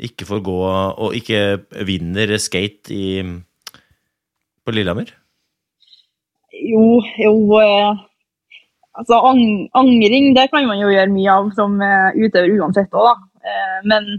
ikke 0.04 0.26
får 0.28 0.42
gå 0.46 0.56
og 0.64 1.16
ikke 1.18 1.84
vinner 1.86 2.36
skate 2.42 2.94
i, 2.94 3.06
på 4.64 4.74
Lillehammer? 4.74 5.12
Jo, 6.54 6.88
jo 7.22 7.62
eh, 7.62 8.02
Altså, 8.94 9.18
ang 9.18 9.70
angring 9.74 10.36
det 10.38 10.52
kan 10.52 10.68
man 10.70 10.78
jo 10.78 10.92
gjøre 10.94 11.10
mye 11.10 11.34
av 11.34 11.48
som 11.58 11.80
uh, 11.82 12.14
utøver 12.14 12.60
uansett 12.60 12.94
òg, 12.94 13.08
da. 13.08 13.16
Uh, 13.42 13.80
men 13.90 14.10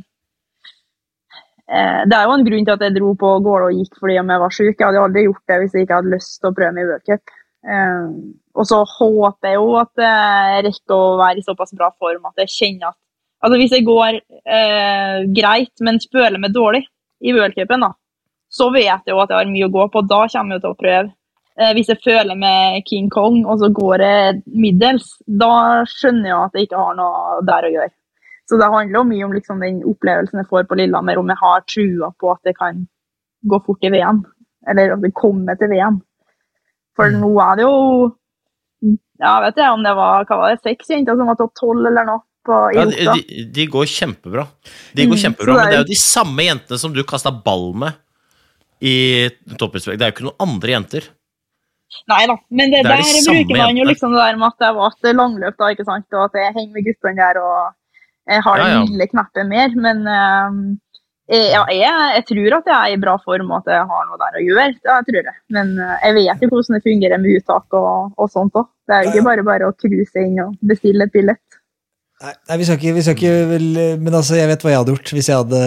uh, 1.70 2.00
det 2.11 2.16
er 2.16 2.24
jo 2.27 2.35
en 2.35 2.46
grunn 2.48 2.66
til 2.66 2.74
at 2.74 2.83
jeg 2.83 2.96
dro 2.96 3.12
på 3.20 3.31
gårde 3.44 3.68
og 3.68 3.79
gikk 3.79 4.00
fordi 4.00 4.18
om 4.18 4.33
jeg 4.35 4.42
var 4.42 4.57
syk. 4.57 4.72
Jeg 4.72 4.88
hadde 4.88 5.05
aldri 5.05 5.27
gjort 5.29 5.53
det 5.53 5.61
hvis 5.62 5.77
jeg 5.77 5.87
ikke 5.87 6.00
hadde 6.00 6.14
lyst 6.16 6.35
til 6.40 6.50
å 6.50 6.57
prøve 6.59 6.74
meg 6.74 6.88
i 6.88 6.90
World 6.90 7.07
Cup. 7.07 7.37
Og 8.54 8.68
så 8.70 8.80
håper 8.86 9.50
jeg 9.50 9.58
jo 9.58 9.72
at 9.80 10.04
jeg 10.04 10.64
rekker 10.68 10.94
å 10.94 11.16
være 11.18 11.40
i 11.40 11.46
såpass 11.46 11.74
bra 11.74 11.90
form 11.98 12.30
at 12.30 12.44
jeg 12.44 12.54
kjenner 12.58 12.92
at 12.92 13.00
Altså 13.44 13.58
hvis 13.60 13.74
jeg 13.76 13.84
går 13.84 14.16
greit, 15.36 15.72
men 15.84 15.98
føler 16.00 16.40
meg 16.40 16.54
dårlig 16.54 16.78
i 17.20 17.34
World 17.36 17.52
Cupen, 17.52 17.82
da, 17.84 17.90
så 18.48 18.70
vet 18.72 19.04
jeg 19.04 19.12
jo 19.12 19.18
at 19.20 19.34
jeg 19.34 19.36
har 19.36 19.50
mye 19.50 19.66
å 19.66 19.74
gå 19.74 19.84
på. 19.92 20.00
Da 20.08 20.22
kommer 20.32 20.56
jeg 20.56 20.62
til 20.62 20.70
å 20.70 20.78
prøve 20.78 21.10
Eh, 21.54 21.70
hvis 21.76 21.90
jeg 21.92 22.02
føler 22.02 22.34
meg 22.34 22.82
King 22.88 23.06
Kong, 23.14 23.44
og 23.46 23.60
så 23.62 23.68
går 23.70 24.02
jeg 24.02 24.40
middels, 24.58 25.12
da 25.22 25.84
skjønner 25.86 26.30
jeg 26.30 26.38
at 26.38 26.56
jeg 26.56 26.66
ikke 26.66 26.80
har 26.80 26.96
noe 26.98 27.36
der 27.46 27.68
å 27.68 27.70
gjøre. 27.76 27.94
Så 28.50 28.58
det 28.60 28.70
handler 28.72 28.98
jo 28.98 29.04
mye 29.08 29.26
om 29.28 29.36
liksom, 29.36 29.62
den 29.62 29.78
opplevelsen 29.88 30.42
jeg 30.42 30.48
får 30.50 30.66
på 30.68 30.78
Lillehammer, 30.80 31.20
om 31.20 31.30
jeg 31.30 31.40
har 31.40 31.62
trua 31.70 32.10
på 32.20 32.32
at 32.32 32.50
det 32.50 32.56
kan 32.58 32.82
gå 33.46 33.60
fort 33.66 33.86
i 33.86 33.92
VM. 33.94 34.24
Eller 34.68 34.96
at 34.96 35.04
det 35.04 35.14
kommer 35.14 35.56
til 35.60 35.70
VM. 35.70 36.00
For 36.98 37.12
mm. 37.12 37.22
nå 37.22 37.30
er 37.46 37.60
det 37.60 37.68
jo 37.68 37.78
ja, 39.22 39.32
vet 39.44 39.58
jeg 39.60 39.72
om 39.72 39.82
det 39.84 39.94
var 39.96 40.28
hva 40.28 40.38
var 40.40 40.54
det, 40.54 40.62
seks 40.64 40.94
jenter 40.94 41.18
som 41.18 41.30
var 41.30 41.38
topp 41.40 41.54
tolv 41.60 41.90
eller 41.90 42.08
noe. 42.08 42.24
På, 42.44 42.58
ja, 42.76 42.84
de, 42.84 43.44
de, 43.56 43.64
går 43.72 43.86
kjempebra. 43.88 44.42
De 44.92 45.06
går 45.06 45.16
mm, 45.16 45.20
kjempebra, 45.22 45.54
Men 45.56 45.70
det 45.70 45.76
er 45.78 45.80
jo 45.80 45.92
de 45.94 45.96
samme 45.96 46.44
jentene 46.44 46.78
som 46.82 46.92
du 46.92 47.00
kasta 47.08 47.30
ball 47.32 47.70
med 47.80 47.96
i 48.84 48.96
toppidrettsvekt. 49.54 49.96
Det 49.96 50.04
er 50.04 50.10
jo 50.10 50.16
ikke 50.18 50.26
noen 50.26 50.44
andre 50.44 50.74
jenter. 50.74 51.06
Nei 52.10 52.20
da, 52.28 52.36
men 52.52 52.74
det, 52.74 52.82
det 52.84 52.90
der 52.90 53.00
de 53.06 53.22
bruker 53.30 53.60
man 53.62 53.78
jo 53.78 53.86
liksom 53.88 54.12
det 54.12 54.20
der 54.20 54.36
med 54.40 54.50
at 54.50 54.66
jeg 54.66 54.76
var 54.76 54.92
et 54.92 55.16
langløp, 55.16 55.56
da, 55.56 55.70
ikke 55.72 55.86
sant? 55.88 56.06
og 56.12 56.26
at 56.26 56.36
jeg 56.40 56.54
henger 56.58 56.74
med 56.74 56.86
guttene 56.88 57.16
der 57.20 57.40
og 57.40 57.58
jeg 58.24 58.44
har 58.44 58.60
ja, 58.60 58.66
ja, 58.66 58.76
den 58.80 58.92
lille 58.92 59.06
knappen 59.12 59.50
mer. 59.52 59.74
Men 59.86 60.04
uh, 60.08 60.60
ja, 61.32 61.62
jeg, 61.72 61.92
jeg, 62.18 62.24
tror 62.28 62.56
at 62.58 62.66
jeg 62.68 62.76
er 62.76 62.94
i 62.94 63.00
bra 63.00 63.14
form 63.24 63.52
og 63.52 63.62
at 63.62 63.70
jeg 63.72 63.88
har 63.88 64.08
noe 64.08 64.20
der 64.20 64.37
å 64.37 64.44
gjøre. 64.44 64.66
Det 64.76 64.96
tror 65.08 65.20
jeg. 65.30 65.37
Men 65.56 65.74
uh, 65.80 65.94
jeg 66.02 66.16
vet 66.18 66.44
jo 66.44 66.50
hvordan 66.52 66.76
det 66.76 66.84
fungerer 66.84 67.22
med 67.22 67.38
uttak 67.38 67.76
og, 67.80 68.12
og 68.20 68.32
sånt 68.32 68.58
òg. 68.60 68.68
Det 68.84 68.96
er 68.96 69.06
jo 69.06 69.12
ikke 69.14 69.28
bare 69.30 69.46
bare 69.46 69.70
å 69.70 69.76
cruise 69.80 70.20
inn 70.20 70.42
og 70.44 70.58
bestille 70.68 71.06
et 71.08 71.14
billett. 71.14 71.53
Nei, 72.24 72.56
vi 72.60 72.64
skal 72.66 72.78
ikke, 72.78 72.92
vi 72.96 73.02
skal 73.04 73.16
ikke 73.18 73.32
vel, 73.50 73.66
Men 74.00 74.16
altså, 74.16 74.37
jeg 74.38 74.48
vet 74.48 74.62
hva 74.64 74.72
jeg 74.72 74.80
hadde 74.80 74.94
gjort 74.94 75.10
hvis 75.16 75.28
jeg 75.28 75.40
hadde 75.42 75.60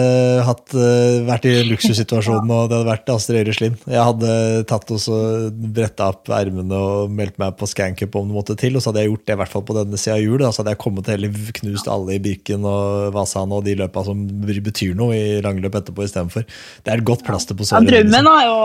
hatt, 0.46 0.74
eh, 0.74 1.18
vært 1.28 1.46
i 1.46 1.52
luksussituasjonen 1.68 2.50
og 2.54 2.70
det 2.70 2.78
hadde 2.78 2.88
vært 2.88 3.12
Astrid 3.14 3.40
Øyre 3.42 3.54
Slind. 3.54 3.84
Jeg 3.86 4.06
hadde 4.08 4.32
tatt 4.70 4.90
og 4.94 5.60
bretta 5.76 6.08
opp 6.12 6.30
ermene 6.34 6.78
og 6.78 7.12
meldt 7.14 7.38
meg 7.40 7.54
på 7.58 7.68
scancup 7.70 8.16
om 8.18 8.30
det 8.30 8.36
måtte 8.36 8.56
til. 8.58 8.76
Og 8.76 8.82
så 8.82 8.90
hadde 8.90 9.04
jeg 9.04 9.12
gjort 9.12 9.24
det 9.28 9.36
i 9.36 9.40
hvert 9.42 9.54
fall 9.54 9.64
på 9.68 9.76
denne 9.76 10.00
sida 10.00 10.16
av 10.16 10.24
jul. 10.24 10.44
Så 10.48 10.62
hadde 10.62 10.74
jeg 10.74 10.82
kommet 10.82 11.10
hele 11.12 11.30
knust 11.60 11.90
alle 11.92 12.16
i 12.16 12.22
Birken 12.22 12.66
og 12.68 13.12
Vasan 13.14 13.54
og 13.54 13.64
de 13.68 13.76
løpa 13.78 14.04
som 14.06 14.24
betyr 14.48 14.96
noe 14.98 15.16
i 15.16 15.38
langløp 15.44 15.78
etterpå 15.82 16.06
istedenfor. 16.06 16.46
Det 16.82 16.92
er 16.92 17.02
et 17.02 17.08
godt 17.08 17.26
plaster 17.28 17.58
på 17.58 17.68
såret. 17.68 17.86
Ja, 17.88 18.02
drømmen 18.02 18.26
er 18.26 18.42
jo 18.44 18.56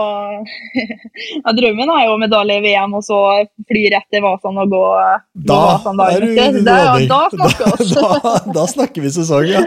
ja, 1.44 1.52
drømmen 1.56 1.90
er 1.94 2.06
jo 2.08 2.16
medalje 2.20 2.56
i 2.58 2.62
VM 2.64 2.96
og 2.98 3.04
så 3.06 3.18
fly 3.68 3.84
rett 3.94 4.06
til 4.12 4.24
Vasan 4.24 4.58
og 4.60 4.72
gå, 4.72 4.82
da, 5.46 5.58
Vasan 5.70 6.00
dagen 6.00 6.26
etter. 6.34 7.06
Da 7.10 7.20
snakker 7.32 7.78
vi 7.80 7.83
da, 7.96 8.34
da, 8.54 8.64
snakker 8.70 9.04
vi 9.04 9.10
sesong, 9.14 9.46
ja. 9.48 9.62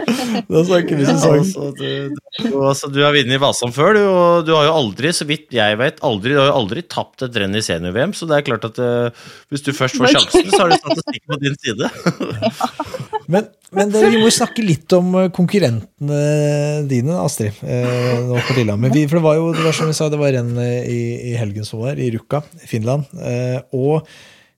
Da 0.48 0.62
snakker 0.66 0.98
vi 0.98 1.06
sesong. 1.06 1.40
Altså, 1.40 1.68
du, 1.78 2.16
du, 2.38 2.48
altså, 2.62 2.90
du 2.92 3.00
har 3.04 3.14
vunnet 3.16 3.36
i 3.36 3.40
Vasan 3.42 3.74
før, 3.74 3.96
du, 3.96 4.02
og 4.06 4.48
du 4.48 4.52
har 4.56 4.68
jo 4.68 4.76
aldri, 4.80 5.12
så 5.16 5.26
vidt 5.28 5.54
jeg 5.54 5.78
vet, 5.80 6.00
aldri, 6.06 6.34
du 6.34 6.40
har 6.42 6.50
jo 6.50 6.56
aldri 6.62 6.84
tapt 6.86 7.26
et 7.26 7.38
renn 7.42 7.56
i 7.58 7.64
senior-VM, 7.64 8.14
så 8.16 8.28
det 8.30 8.38
er 8.38 8.46
klart 8.46 8.66
at 8.68 8.80
uh, 8.82 9.28
hvis 9.52 9.64
du 9.66 9.72
først 9.76 9.98
får 10.00 10.14
sjansen, 10.16 10.48
så 10.52 10.64
har 10.64 10.72
du 10.72 10.78
statistikken 10.78 11.34
på 11.34 11.40
din 11.42 11.58
side. 11.64 11.92
men, 13.34 13.50
men 13.76 13.94
det, 13.94 14.06
vi 14.14 14.22
må 14.22 14.32
snakke 14.34 14.64
litt 14.64 14.96
om 14.96 15.12
eh, 15.20 15.30
konkurrentene 15.34 16.22
dine, 16.88 17.20
Astrid, 17.20 17.60
eh, 17.64 18.16
nå 18.28 18.40
på 18.46 18.58
Lillehammer. 18.58 18.94
For 19.04 19.20
det 19.20 19.24
var 19.24 19.38
jo, 19.38 19.52
det 19.56 19.66
var 19.66 19.76
som 19.76 19.90
vi 19.90 19.96
sa, 19.98 20.10
det 20.12 20.20
var 20.20 20.34
renn 20.36 20.56
i, 20.64 21.02
i 21.32 21.36
helgen 21.40 21.68
som 21.68 21.84
var, 21.84 22.00
i 22.00 22.10
Rukka, 22.14 22.42
Finland. 22.68 23.08
Eh, 23.20 23.60
og 23.76 24.08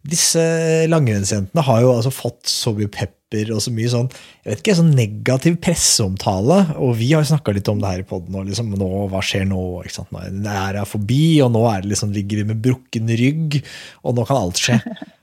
disse 0.07 0.43
langrennsjentene 0.89 1.65
har 1.67 1.83
jo 1.85 1.95
altså 1.95 2.13
fått 2.15 2.49
så 2.49 2.73
mye 2.77 2.89
pep 2.93 3.17
og 3.31 3.63
så 3.63 3.71
mye 3.71 3.91
sånn 3.93 4.09
jeg 4.11 4.49
vet 4.49 4.63
ikke, 4.63 4.75
sånn 4.81 4.91
negativ 4.97 5.59
presseomtale. 5.63 6.59
Og 6.83 6.97
vi 6.99 7.13
har 7.13 7.27
snakka 7.27 7.55
litt 7.55 7.69
om 7.71 7.79
det 7.83 7.93
her 7.93 8.03
i 8.03 8.09
poden. 8.09 8.35
Liksom, 8.49 8.73
nå, 8.81 8.91
hva 9.13 9.23
skjer 9.25 9.47
nå? 9.47 9.63
Ikke 9.85 10.01
sant? 10.01 10.11
Nå 10.11 10.57
er 10.57 10.79
det 10.79 10.85
forbi, 10.91 11.23
og 11.45 11.53
nå 11.55 11.63
er 11.71 11.85
det 11.85 11.93
liksom, 11.93 12.13
ligger 12.17 12.43
vi 12.43 12.49
med 12.51 12.63
brukken 12.65 13.15
rygg, 13.21 13.61
og 14.03 14.19
nå 14.19 14.27
kan 14.29 14.43
alt 14.43 14.61
skje. 14.61 14.81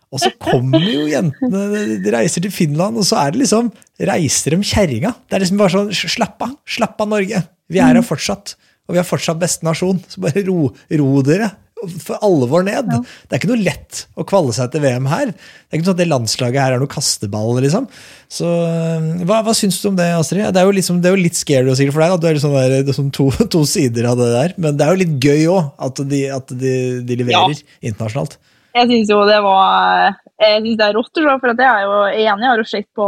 Og 0.08 0.22
så 0.24 0.32
kommer 0.40 0.80
jo 0.88 1.04
jentene, 1.12 1.66
de 2.00 2.14
reiser 2.16 2.46
til 2.46 2.54
Finland, 2.56 2.96
og 2.96 3.04
så 3.04 3.20
er 3.26 3.34
det 3.36 3.42
liksom 3.44 3.74
Reiser 4.08 4.54
de 4.54 4.62
kjerringa? 4.64 5.12
Det 5.28 5.36
er 5.36 5.44
liksom 5.44 5.60
bare 5.60 5.74
sånn 5.74 6.14
Slapp 6.16 6.44
av! 6.46 6.54
Slapp 6.70 7.02
av, 7.04 7.10
Norge! 7.12 7.42
Vi 7.68 7.82
er 7.84 7.98
her 7.98 8.06
fortsatt. 8.06 8.54
Og 8.88 8.96
vi 8.96 9.02
er 9.02 9.08
fortsatt 9.08 9.42
beste 9.42 9.68
nasjon. 9.68 10.00
Så 10.08 10.22
bare 10.24 10.46
ro, 10.48 10.70
ro 10.72 11.10
dere 11.28 11.50
for 12.02 12.18
alvor 12.26 12.64
ned. 12.66 12.90
Ja. 12.90 13.00
Det 13.02 13.36
er 13.36 13.42
ikke 13.42 13.52
noe 13.52 13.66
lett 13.66 14.04
å 14.18 14.26
kvalle 14.28 14.54
seg 14.56 14.72
til 14.74 14.84
VM 14.84 15.08
her. 15.12 15.32
Det 15.32 15.72
er 15.76 15.80
ikke 15.80 15.90
sånn 15.90 15.98
at 15.98 16.02
det 16.02 16.10
landslaget 16.10 16.64
her 16.64 16.76
er 16.76 16.82
noe 16.82 16.92
kasteball. 16.92 17.60
liksom. 17.64 17.88
Så 18.32 18.50
Hva, 19.28 19.42
hva 19.46 19.56
syns 19.58 19.80
du 19.82 19.90
om 19.92 19.98
det, 20.00 20.10
Astrid? 20.18 20.46
Det 20.54 20.62
er 20.62 20.68
jo, 20.70 20.76
liksom, 20.76 21.02
det 21.04 21.12
er 21.12 21.18
jo 21.18 21.24
litt 21.24 21.40
scary 21.40 21.76
sikkert 21.78 21.98
for 21.98 22.06
deg. 22.06 22.18
at 22.18 22.24
Du 22.24 22.28
er 22.30 22.38
liksom 22.40 22.56
der, 22.58 22.78
det 22.82 22.94
er 22.94 23.00
sånn 23.00 23.14
to, 23.16 23.30
to, 23.54 23.64
sider 23.70 24.10
av 24.12 24.20
det 24.20 24.30
der. 24.34 24.56
Men 24.58 24.78
det 24.78 24.86
er 24.86 24.94
jo 24.94 25.02
litt 25.04 25.18
gøy 25.24 25.50
òg, 25.54 25.74
at, 25.90 26.04
de, 26.14 26.22
at 26.34 26.54
de, 26.54 26.76
de 27.08 27.20
leverer 27.24 27.58
ja. 27.58 27.76
internasjonalt. 27.92 28.40
Jeg 28.78 28.92
syns 28.92 29.10
jo 29.10 29.24
det 29.26 29.38
var 29.42 30.18
Jeg 30.38 30.60
synes 30.62 30.78
det 30.78 30.86
er 30.86 30.98
rått, 30.98 31.14
for 31.18 31.54
jeg 31.54 31.68
er 31.68 31.86
jo 31.86 32.02
enig. 32.12 32.46
Jeg 32.46 32.52
har 32.52 32.62
jo 32.62 32.72
sett 32.74 32.90
på 32.98 33.08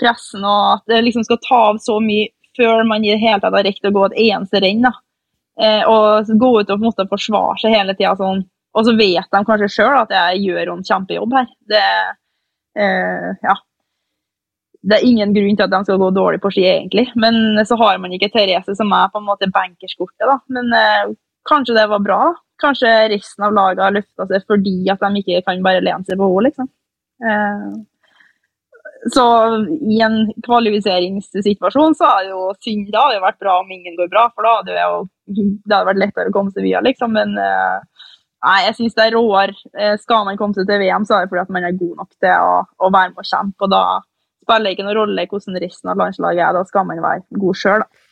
pressen 0.00 0.42
og 0.42 0.62
at 0.74 0.90
det 0.90 1.04
liksom 1.06 1.22
skal 1.26 1.38
ta 1.42 1.60
av 1.70 1.78
så 1.82 2.00
mye 2.02 2.32
før 2.58 2.84
man 2.86 3.04
i 3.04 3.12
det 3.12 3.22
hele 3.22 3.40
tatt 3.42 3.54
har 3.54 3.66
rekt 3.66 3.86
å 3.86 3.92
gå 3.94 4.04
et 4.08 4.20
eneste 4.28 4.60
renn. 4.62 4.84
da. 4.86 4.92
Eh, 5.60 5.84
og 5.86 6.26
gå 6.26 6.50
ut 6.58 6.66
og 6.66 6.72
på 6.72 6.80
en 6.80 6.88
måte 6.88 7.06
forsvare 7.10 7.60
seg 7.62 7.76
hele 7.76 7.94
tida 7.94 8.14
sånn. 8.18 8.42
Og 8.74 8.86
så 8.86 8.94
vet 8.98 9.30
de 9.30 9.42
kanskje 9.46 9.70
sjøl 9.70 10.00
at 10.00 10.14
jeg 10.14 10.42
gjør 10.48 10.72
en 10.72 10.82
kjempejobb 10.86 11.36
her. 11.38 11.50
Det, 11.70 11.84
eh, 12.82 13.28
ja. 13.46 13.54
det 14.82 14.98
er 14.98 15.06
ingen 15.06 15.34
grunn 15.36 15.60
til 15.60 15.66
at 15.68 15.74
de 15.76 15.82
skal 15.86 16.00
gå 16.02 16.10
dårlig 16.16 16.42
på 16.42 16.50
ski, 16.56 16.66
egentlig. 16.72 17.06
Men 17.14 17.62
så 17.68 17.78
har 17.78 18.02
man 18.02 18.16
ikke 18.16 18.32
Therese 18.34 18.74
som 18.74 18.90
er 18.96 19.12
på 19.12 19.22
en 19.22 19.28
måte 19.28 19.50
bankerskortet, 19.54 20.26
da. 20.26 20.40
Men 20.56 20.74
eh, 20.74 21.14
kanskje 21.46 21.78
det 21.78 21.86
var 21.92 22.02
bra. 22.02 22.20
Kanskje 22.62 22.90
resten 23.14 23.46
av 23.46 23.54
laget 23.54 23.82
har 23.84 23.94
løfta 23.94 24.26
seg 24.30 24.46
fordi 24.50 24.76
at 24.90 25.02
de 25.02 25.22
ikke 25.22 25.42
kan 25.46 25.62
bare 25.62 25.82
lene 25.84 26.06
seg 26.08 26.18
på 26.18 26.30
henne, 26.30 26.48
liksom. 26.50 26.72
Eh, 29.04 29.10
så 29.12 29.24
i 29.90 30.00
en 30.04 30.32
kvalifiseringssituasjon 30.46 31.96
så 31.98 32.10
er 32.10 32.26
det 32.26 32.32
jo 32.32 32.46
synd. 32.60 32.86
Det 32.90 33.00
hadde 33.00 33.18
jo 33.18 33.26
vært 33.26 33.42
bra 33.42 33.58
om 33.60 33.74
ingen 33.74 33.98
går 33.98 34.10
bra, 34.12 34.28
for 34.32 34.46
da 34.46 34.56
hadde 34.58 34.72
det 34.72 34.86
jo 34.86 35.02
det 35.64 35.72
hadde 35.72 35.88
vært 35.88 36.02
lettere 36.02 36.32
å 36.32 36.36
komme 36.36 36.52
seg 36.52 36.66
via, 36.66 36.82
liksom. 36.84 37.14
Men 37.16 37.36
uh, 37.40 38.08
nei, 38.44 38.58
jeg 38.66 38.76
syns 38.78 38.96
det 38.96 39.06
er 39.06 39.16
råere. 39.16 39.56
Uh, 39.72 39.94
skal 40.00 40.26
man 40.28 40.40
komme 40.40 40.56
seg 40.56 40.68
til 40.68 40.82
VM, 40.82 41.06
så 41.08 41.16
er 41.16 41.24
det 41.24 41.32
fordi 41.32 41.44
at 41.44 41.54
man 41.56 41.68
er 41.68 41.78
god 41.78 41.94
nok 42.02 42.10
til 42.12 42.34
å, 42.34 42.58
å 42.64 42.90
være 42.92 43.14
med 43.14 43.22
og 43.22 43.30
kjempe. 43.30 43.64
Og 43.64 43.72
da 43.72 43.84
spiller 44.44 44.68
det 44.68 44.74
ikke 44.76 44.88
noen 44.88 44.98
rolle 45.00 45.28
hvordan 45.30 45.62
resten 45.64 45.92
av 45.92 46.00
landslaget 46.02 46.44
er, 46.44 46.58
da 46.58 46.64
skal 46.68 46.88
man 46.88 47.04
være 47.04 47.44
god 47.44 47.60
sjøl, 47.60 47.84
da. 47.84 48.02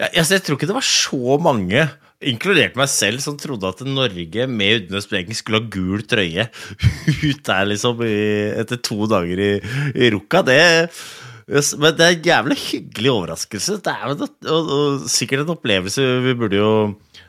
Ja, 0.00 0.08
jeg 0.08 0.40
tror 0.40 0.56
ikke 0.56 0.70
det 0.70 0.78
var 0.78 0.86
så 0.88 1.36
mange 1.42 1.82
inkludert 2.24 2.76
meg 2.78 2.88
selv, 2.88 3.20
som 3.24 3.36
trodde 3.40 3.68
at 3.68 3.82
Norge 3.84 4.46
med 4.48 4.88
Breng 5.10 5.32
skulle 5.36 5.60
ha 5.60 5.70
gul 5.70 6.04
trøye 6.08 6.48
ut 7.28 7.42
der, 7.44 7.68
liksom, 7.68 8.02
i, 8.06 8.16
etter 8.56 8.80
to 8.80 9.08
dager 9.10 9.42
i, 9.42 9.52
i 9.94 10.10
Ruka. 10.14 10.42
Det, 10.46 10.60
men 11.46 11.96
det 11.96 12.06
er 12.06 12.14
en 12.14 12.28
jævlig 12.30 12.56
hyggelig 12.62 13.12
overraskelse. 13.12 13.80
Det 13.84 13.92
er 13.92 14.14
og, 14.14 14.30
og, 14.48 15.04
sikkert 15.10 15.44
en 15.44 15.52
opplevelse 15.56 16.06
vi 16.24 16.38
burde 16.38 16.62
jo 16.62 16.70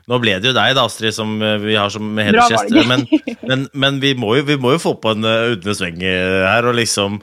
Nå 0.08 0.16
ble 0.22 0.38
det 0.40 0.48
jo 0.48 0.54
deg, 0.56 0.72
da, 0.72 0.86
Astrid, 0.88 1.12
som 1.12 1.34
vi 1.60 1.74
har 1.76 1.90
som 1.92 2.16
hedersgjest, 2.16 2.70
men, 2.88 3.02
men, 3.44 3.66
men 3.76 3.98
vi, 4.00 4.14
må 4.16 4.38
jo, 4.38 4.46
vi, 4.48 4.54
må 4.56 4.70
jo, 4.72 4.78
få 4.80 4.94
på 5.02 5.12
en 5.12 5.26
Udne 5.28 5.74
Sveng 5.76 6.00
her, 6.00 6.64
og 6.64 6.78
liksom 6.78 7.18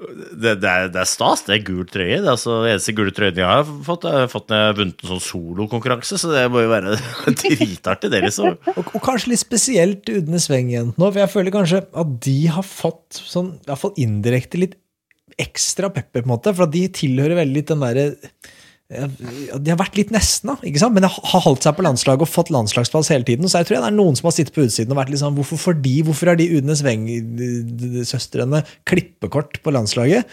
det, 0.00 0.54
det, 0.62 0.70
er, 0.70 0.90
det 0.92 1.00
er 1.02 1.08
stas. 1.08 1.42
Det 1.46 1.54
er 1.56 1.64
gul 1.66 1.84
trøye. 1.88 2.18
Det 2.20 2.26
er 2.26 2.32
altså 2.32 2.60
eneste 2.68 2.94
gule 2.96 3.14
trøyen 3.14 3.40
jeg 3.40 3.48
har 3.48 3.64
fått, 3.86 4.06
jeg 4.08 4.24
har 4.24 4.30
fått 4.32 4.54
jeg 4.54 4.68
har 4.68 4.76
vunnet 4.78 5.04
en 5.04 5.12
sånn 5.12 5.24
solokonkurranse, 5.26 6.20
så 6.20 6.32
det 6.32 6.44
må 6.52 6.64
jo 6.64 6.72
være 6.72 6.96
dritartig, 7.42 8.12
det, 8.12 8.22
liksom. 8.26 8.56
Og, 8.74 8.80
og 8.84 9.00
kanskje 9.04 9.34
litt 9.34 9.42
spesielt 9.42 10.12
Udne 10.12 10.40
Sveng-jentene 10.42 10.96
nå, 11.00 11.10
for 11.10 11.22
jeg 11.22 11.32
føler 11.32 11.54
kanskje 11.54 11.82
at 11.84 12.14
de 12.26 12.38
har 12.54 12.66
fått 12.66 13.20
sånn, 13.20 13.52
i 13.60 14.06
indirekte 14.06 14.60
litt 14.60 14.78
ekstra 15.40 15.90
pepper, 15.94 16.22
på 16.22 16.28
en 16.28 16.34
måte, 16.34 16.54
for 16.56 16.70
de 16.70 16.84
tilhører 16.92 17.38
veldig 17.38 17.60
litt 17.60 17.70
den 17.70 17.84
derre 17.84 18.08
de 18.90 19.70
har 19.70 19.78
vært 19.78 19.98
litt 20.00 20.08
nesten, 20.10 20.50
da, 20.50 20.56
ikke 20.66 20.80
sant? 20.82 20.96
men 20.96 21.04
de 21.04 21.10
har 21.12 21.42
holdt 21.44 21.62
seg 21.62 21.76
på 21.76 21.84
landslaget 21.86 22.24
og 22.26 22.30
fått 22.30 22.48
landslagsplass 22.50 23.12
hele 23.14 23.26
tiden. 23.28 23.46
Så 23.46 23.60
jeg 23.60 23.68
tror 23.68 23.78
det 23.78 23.90
er 23.92 23.94
noen 23.94 24.18
som 24.18 24.26
har 24.26 24.34
sittet 24.34 24.56
på 24.56 24.64
utsiden 24.64 24.90
og 24.90 24.98
vært 24.98 25.12
litt 25.14 25.22
sånn 25.22 25.36
Hvorfor 25.36 25.60
får 25.62 25.78
de, 25.84 25.94
hvorfor 26.08 26.32
har 26.32 26.40
de 26.40 26.48
Udnes 26.58 26.82
Weng-søstrene 26.86 28.64
klippekort 28.90 29.60
på 29.62 29.74
landslaget? 29.76 30.26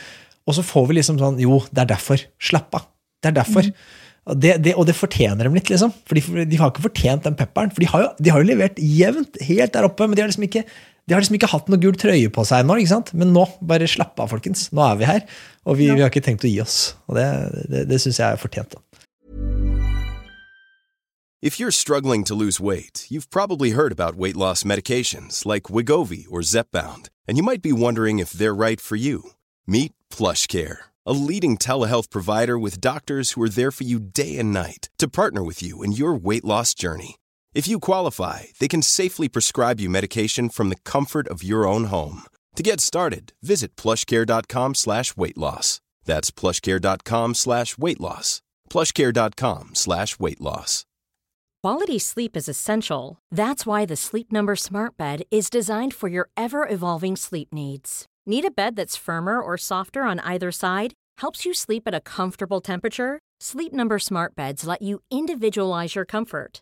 Og 0.50 0.58
så 0.58 0.65
får 0.65 0.89
vi 0.89 0.98
liksom 0.98 1.22
sånn 1.22 1.38
Jo, 1.43 1.62
det 1.70 1.86
er 1.86 1.93
derfor. 1.93 2.26
Slapp 2.41 2.74
av. 2.80 2.89
Det 3.22 3.30
er 3.30 3.39
derfor. 3.43 3.70
Mm. 3.70 4.04
Det, 4.41 4.58
det, 4.65 4.74
og 4.76 4.88
det 4.89 4.98
fortjener 4.98 5.48
dem 5.48 5.56
litt, 5.56 5.70
liksom. 5.72 5.93
For 6.08 6.17
de, 6.17 6.48
de, 6.50 6.60
har 6.60 6.74
ikke 6.74 6.88
fortjent 6.89 7.30
den 7.30 7.38
pepperen. 7.38 7.72
For 7.72 7.84
de 7.84 7.91
har 7.93 8.08
jo, 8.08 8.12
de 8.20 8.34
har 8.34 8.41
jo 8.41 8.50
levert 8.50 8.82
jevnt 8.82 9.38
helt 9.48 9.76
der 9.76 9.88
oppe, 9.88 10.08
men 10.08 10.17
de 10.17 10.26
har 10.26 10.32
liksom 10.32 10.48
ikke 10.50 10.65
de 11.08 11.15
har 11.15 11.24
liksom 11.24 11.38
ikke 11.38 11.48
hatt 11.54 11.70
noe 11.72 11.80
gul 11.80 11.96
trøye 11.96 12.28
på 12.34 12.43
seg 12.48 12.65
ennå, 12.65 13.00
men 13.15 13.32
nå, 13.32 13.46
bare 13.63 13.88
slapp 13.88 14.20
av, 14.20 14.28
folkens. 14.34 14.67
Nå 14.76 14.84
er 14.84 14.98
vi 15.00 15.08
her, 15.08 15.22
og 15.63 15.80
vi, 15.80 15.88
ja. 15.88 15.96
vi 15.96 16.04
har 16.04 16.12
ikke 16.12 16.26
tenkt 16.26 16.43
å 16.43 16.52
gi 16.52 16.60
oss. 16.60 16.98
Og 17.08 17.15
det, 17.15 17.28
det, 17.72 17.86
det 17.88 18.00
syns 18.04 18.20
jeg 18.20 18.28
er 18.28 18.41
fortjent. 18.41 18.76
da. 18.76 18.84
If 21.39 21.60
you're 21.60 21.72
struggling 21.72 22.24
to 22.26 22.36
lose 22.36 22.60
weight, 22.60 23.06
you've 23.10 23.30
probably 23.30 23.72
heard 23.72 23.91
about 23.93 24.15
weight 24.15 24.36
loss 24.36 24.63
medications 24.63 25.46
like 25.46 25.72
Wigovi 25.72 26.26
or 26.30 26.41
Zepbound, 26.41 27.08
and 27.28 27.38
you 27.38 27.43
might 27.43 27.62
be 27.62 27.72
wondering 27.72 28.20
if 28.20 28.32
they're 28.32 28.56
right 28.56 28.82
for 28.82 28.98
you. 28.98 29.32
Meet 29.65 29.93
PlushCare, 30.10 30.78
a 31.06 31.13
leading 31.13 31.56
telehealth 31.56 32.10
provider 32.10 32.60
with 32.60 32.82
doctors 32.82 33.32
who 33.32 33.43
are 33.43 33.50
there 33.50 33.72
for 33.72 33.86
you 33.86 34.00
day 34.00 34.38
and 34.39 34.52
night 34.52 34.89
to 34.98 35.08
partner 35.08 35.43
with 35.43 35.62
you 35.62 35.84
in 35.84 35.93
your 35.93 36.15
weight 36.15 36.43
loss 36.43 36.74
journey. 36.74 37.15
If 37.58 37.67
you 37.67 37.80
qualify, 37.80 38.54
they 38.60 38.67
can 38.67 38.84
safely 38.84 39.28
prescribe 39.28 39.80
you 39.80 39.89
medication 39.89 40.48
from 40.48 40.70
the 40.70 40.82
comfort 40.86 41.28
of 41.28 41.41
your 41.41 41.67
own 41.67 41.86
home. 41.86 42.22
To 42.56 42.62
get 42.62 42.80
started, 42.80 43.34
visit 43.41 43.76
plushcare.com 43.76 44.76
slash 44.76 45.17
weight 45.17 45.39
loss. 45.39 45.82
That's 46.06 46.30
plushcare.com 46.30 47.34
slash 47.34 47.76
weight 47.76 48.00
loss. 48.00 48.43
Plushcare.com 48.70 49.74
slash 49.74 50.20
weight 50.20 50.39
loss. 50.39 50.86
Quality 51.63 51.98
sleep 51.98 52.38
is 52.38 52.48
essential. 52.48 53.17
That's 53.32 53.65
why 53.65 53.88
the 53.88 53.96
Sleep 53.96 54.32
Number 54.32 54.56
Smart 54.56 54.96
Bed 54.96 55.24
is 55.32 55.50
designed 55.50 55.96
for 55.96 56.10
your 56.10 56.30
ever 56.38 56.67
evolving 56.70 57.15
sleep 57.15 57.52
needs. 57.52 58.06
Need 58.28 58.46
a 58.46 58.52
bed 58.52 58.76
that's 58.76 58.96
firmer 58.96 59.41
or 59.41 59.58
softer 59.58 60.04
on 60.04 60.20
either 60.20 60.52
side? 60.52 60.93
Helps 61.22 61.43
you 61.43 61.56
sleep 61.56 61.88
at 61.88 61.96
a 61.96 62.02
comfortable 62.02 62.62
temperature? 62.62 63.17
Sleep 63.39 63.74
Number 63.74 63.98
Smart 63.98 64.36
Beds 64.36 64.67
let 64.67 64.84
you 64.84 65.00
individualize 65.10 65.96
your 65.96 66.06
comfort 66.06 66.62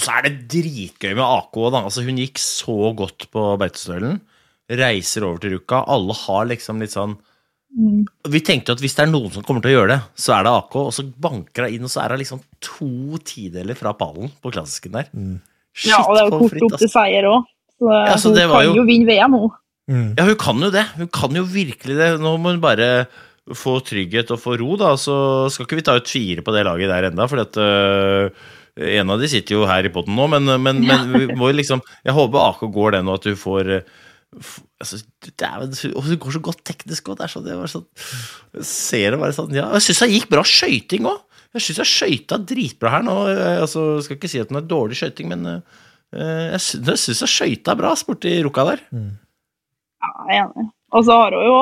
Og 0.00 0.06
så 0.06 0.16
er 0.16 0.24
det 0.24 0.46
dritgøy 0.48 1.12
med 1.12 1.26
AK. 1.26 1.56
da, 1.74 1.82
altså 1.84 2.04
Hun 2.06 2.20
gikk 2.22 2.40
så 2.40 2.94
godt 2.96 3.28
på 3.28 3.42
Beitostølen. 3.60 4.16
Reiser 4.70 5.26
over 5.26 5.42
til 5.42 5.58
Ruka. 5.58 5.82
Alle 5.92 6.16
har 6.16 6.46
liksom 6.48 6.80
litt 6.80 6.94
sånn 6.94 7.16
mm. 7.76 8.30
Vi 8.32 8.40
tenkte 8.46 8.72
at 8.72 8.80
hvis 8.80 8.94
det 8.96 9.04
er 9.04 9.10
noen 9.10 9.32
som 9.34 9.44
kommer 9.44 9.60
til 9.64 9.74
å 9.74 9.76
gjøre 9.80 9.92
det, 9.92 10.00
så 10.16 10.38
er 10.38 10.46
det 10.46 10.56
AK. 10.56 10.76
Og 10.80 10.92
så 10.96 11.04
banker 11.04 11.66
hun 11.66 11.76
inn, 11.76 11.84
og 11.84 11.92
så 11.92 12.04
er 12.04 12.14
hun 12.14 12.22
liksom 12.22 12.40
to 12.64 13.20
tideler 13.28 13.76
fra 13.76 13.92
pallen 13.98 14.32
på 14.40 14.54
klassisken 14.54 14.96
der. 14.96 15.10
Mm. 15.12 15.40
ja, 15.84 16.00
og 16.00 16.14
det 16.16 16.22
er 16.22 16.30
jo 16.30 16.44
kort 16.46 16.68
opp 16.70 16.78
til 16.80 16.92
seier 16.92 17.28
òg. 17.28 17.50
Så, 17.80 17.90
ja, 17.90 18.14
så 18.20 18.32
hun 18.32 18.38
kan 18.40 18.64
jo, 18.68 18.78
jo 18.80 18.86
vinne 18.88 19.08
VM, 19.08 19.36
hun. 19.36 19.58
Mm. 19.90 20.08
Ja, 20.14 20.28
hun 20.30 20.38
kan 20.40 20.64
jo 20.64 20.70
det. 20.72 20.86
Hun 20.96 21.12
kan 21.12 21.36
jo 21.36 21.44
virkelig 21.50 21.98
det. 21.98 22.14
Nå 22.22 22.38
må 22.40 22.54
hun 22.54 22.62
bare 22.62 22.88
få 23.56 23.80
trygghet 23.84 24.30
og 24.32 24.40
få 24.40 24.56
ro, 24.60 24.78
da. 24.80 24.94
Så 25.00 25.14
skal 25.52 25.68
ikke 25.68 25.80
vi 25.82 25.84
ta 25.90 25.98
ut 25.98 26.08
fire 26.08 26.46
på 26.46 26.54
det 26.56 26.64
laget 26.68 26.92
der 26.92 27.10
enda, 27.10 27.26
fordi 27.28 27.44
at 27.48 27.60
uh, 27.60 28.48
en 28.80 29.12
av 29.12 29.20
de 29.20 29.28
sitter 29.28 29.56
jo 29.56 29.66
her 29.68 29.86
i 29.86 29.92
potten 29.92 30.16
nå, 30.16 30.26
men, 30.32 30.48
men, 30.62 30.80
men, 30.86 31.10
vi 31.12 31.36
må 31.36 31.50
liksom 31.52 31.82
Jeg 32.04 32.14
håper 32.16 32.46
AK 32.46 32.62
går 32.72 32.96
den, 32.96 33.10
og 33.10 33.20
at 33.20 33.28
du 33.28 33.36
får 33.36 33.72
altså, 34.80 35.00
det, 35.26 35.34
er, 35.46 35.66
det 35.66 36.20
går 36.22 36.36
så 36.36 36.42
godt 36.44 36.62
teknisk 36.66 37.10
òg. 37.10 37.18
Det 37.18 37.26
er 37.26 37.32
sånn, 37.34 37.48
jeg 37.50 37.72
sånn, 37.72 37.86
ser 38.66 39.14
det 39.14 39.20
bare 39.20 39.36
sånn 39.36 39.54
ja, 39.56 39.66
Jeg 39.76 39.88
syns 39.88 40.02
det 40.04 40.10
gikk 40.14 40.30
bra 40.32 40.44
skøyting 40.46 41.08
òg. 41.10 41.22
Jeg 41.50 41.66
syns 41.66 41.80
jeg 41.82 41.90
skøyta 41.90 42.38
dritbra 42.46 42.92
her 42.94 43.06
nå. 43.06 43.16
Jeg 43.32 43.62
altså, 43.64 43.86
skal 44.06 44.18
ikke 44.18 44.30
si 44.30 44.42
at 44.42 44.52
den 44.52 44.60
er 44.60 44.68
dårlig 44.70 45.00
skøyting, 45.00 45.32
men 45.32 45.48
uh, 45.50 45.80
jeg 46.54 46.60
syns 46.62 47.24
jeg 47.24 47.32
skøyta 47.32 47.74
bra 47.78 47.94
borti 48.06 48.36
Rukka 48.46 48.68
der. 48.70 48.84
Mm. 48.94 49.16
Ja, 50.00 50.12
jeg 50.30 50.36
er 50.36 50.44
enig. 50.44 50.70
Og 50.94 51.06
så 51.06 51.16
har 51.18 51.34
hun 51.34 51.46
jo 51.46 51.58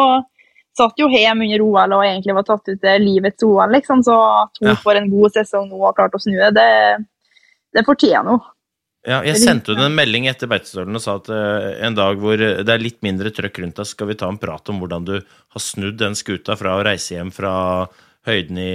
satt 0.79 1.01
jo 1.01 1.09
hjem 1.13 1.43
under 1.47 1.65
OL 1.65 1.97
og 1.97 2.05
egentlig 2.07 2.37
var 2.37 2.47
tatt 2.47 2.71
ut 2.71 2.81
til 2.83 3.05
livets 3.05 3.47
OL, 3.47 3.75
liksom. 3.75 4.05
Så 4.07 4.15
at 4.15 4.63
hun 4.63 4.73
ja. 4.73 4.77
får 4.85 5.01
en 5.01 5.11
god 5.13 5.35
sesong 5.39 5.67
nå 5.71 5.81
og 5.81 5.91
har 5.91 5.99
klart 5.99 6.17
å 6.17 6.23
snu 6.23 6.37
det, 6.39 6.53
det, 6.57 6.71
det 7.77 7.85
fortjener 7.89 8.37
hun. 8.37 8.47
Ja, 9.09 9.23
jeg 9.25 9.39
sendte 9.41 9.73
henne 9.73 9.87
en 9.89 9.97
melding 9.97 10.27
etter 10.29 10.51
Beitostølen 10.51 10.99
og 10.99 11.01
sa 11.01 11.15
at 11.21 11.31
uh, 11.33 11.69
en 11.87 11.95
dag 11.97 12.19
hvor 12.21 12.37
det 12.37 12.67
er 12.67 12.83
litt 12.83 12.99
mindre 13.07 13.31
trøkk 13.33 13.63
rundt 13.63 13.79
deg, 13.79 13.89
skal 13.89 14.11
vi 14.11 14.19
ta 14.19 14.29
en 14.29 14.41
prat 14.43 14.69
om 14.69 14.83
hvordan 14.83 15.07
du 15.07 15.15
har 15.23 15.63
snudd 15.63 15.97
den 16.01 16.19
skuta 16.19 16.59
fra 16.59 16.75
å 16.77 16.85
reise 16.85 17.15
hjem 17.15 17.31
fra 17.33 17.53
høyden 18.29 18.59
i 18.61 18.73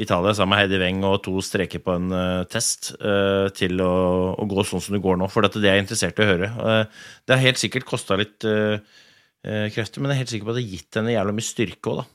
Italia 0.00 0.32
sammen 0.32 0.54
med 0.54 0.62
Heidi 0.62 0.78
Weng 0.80 1.02
og 1.04 1.18
to 1.26 1.34
streker 1.44 1.82
på 1.84 1.98
en 1.98 2.14
uh, 2.14 2.46
test 2.48 2.94
uh, 3.02 3.50
til 3.52 3.82
å, 3.84 3.96
å, 4.38 4.46
gå 4.48 4.64
sånn 4.64 4.84
som 4.86 4.96
du 4.96 5.02
går 5.04 5.18
nå. 5.20 5.28
For 5.28 5.44
dette, 5.44 5.60
det 5.60 5.72
er 5.72 5.80
jeg 5.80 5.88
interessert 5.88 6.22
i 6.22 6.24
å 6.24 6.30
høre. 6.30 6.52
det 7.26 7.34
har 7.34 7.44
helt 7.44 7.60
sikkert 7.60 7.90
kosta 7.90 8.16
litt 8.22 8.46
Eh, 8.46 8.78
krefter, 9.74 10.02
men 10.02 10.10
jeg 10.10 10.16
er 10.16 10.22
helt 10.24 10.32
sikker 10.34 10.48
på 10.48 10.52
at 10.54 10.58
det 10.58 10.64
har 10.66 10.76
gitt 10.76 10.98
henne 10.98 11.14
jævla 11.14 11.34
mye 11.36 11.46
styrke 11.46 11.92
òg, 11.92 12.02
da. 12.02 12.06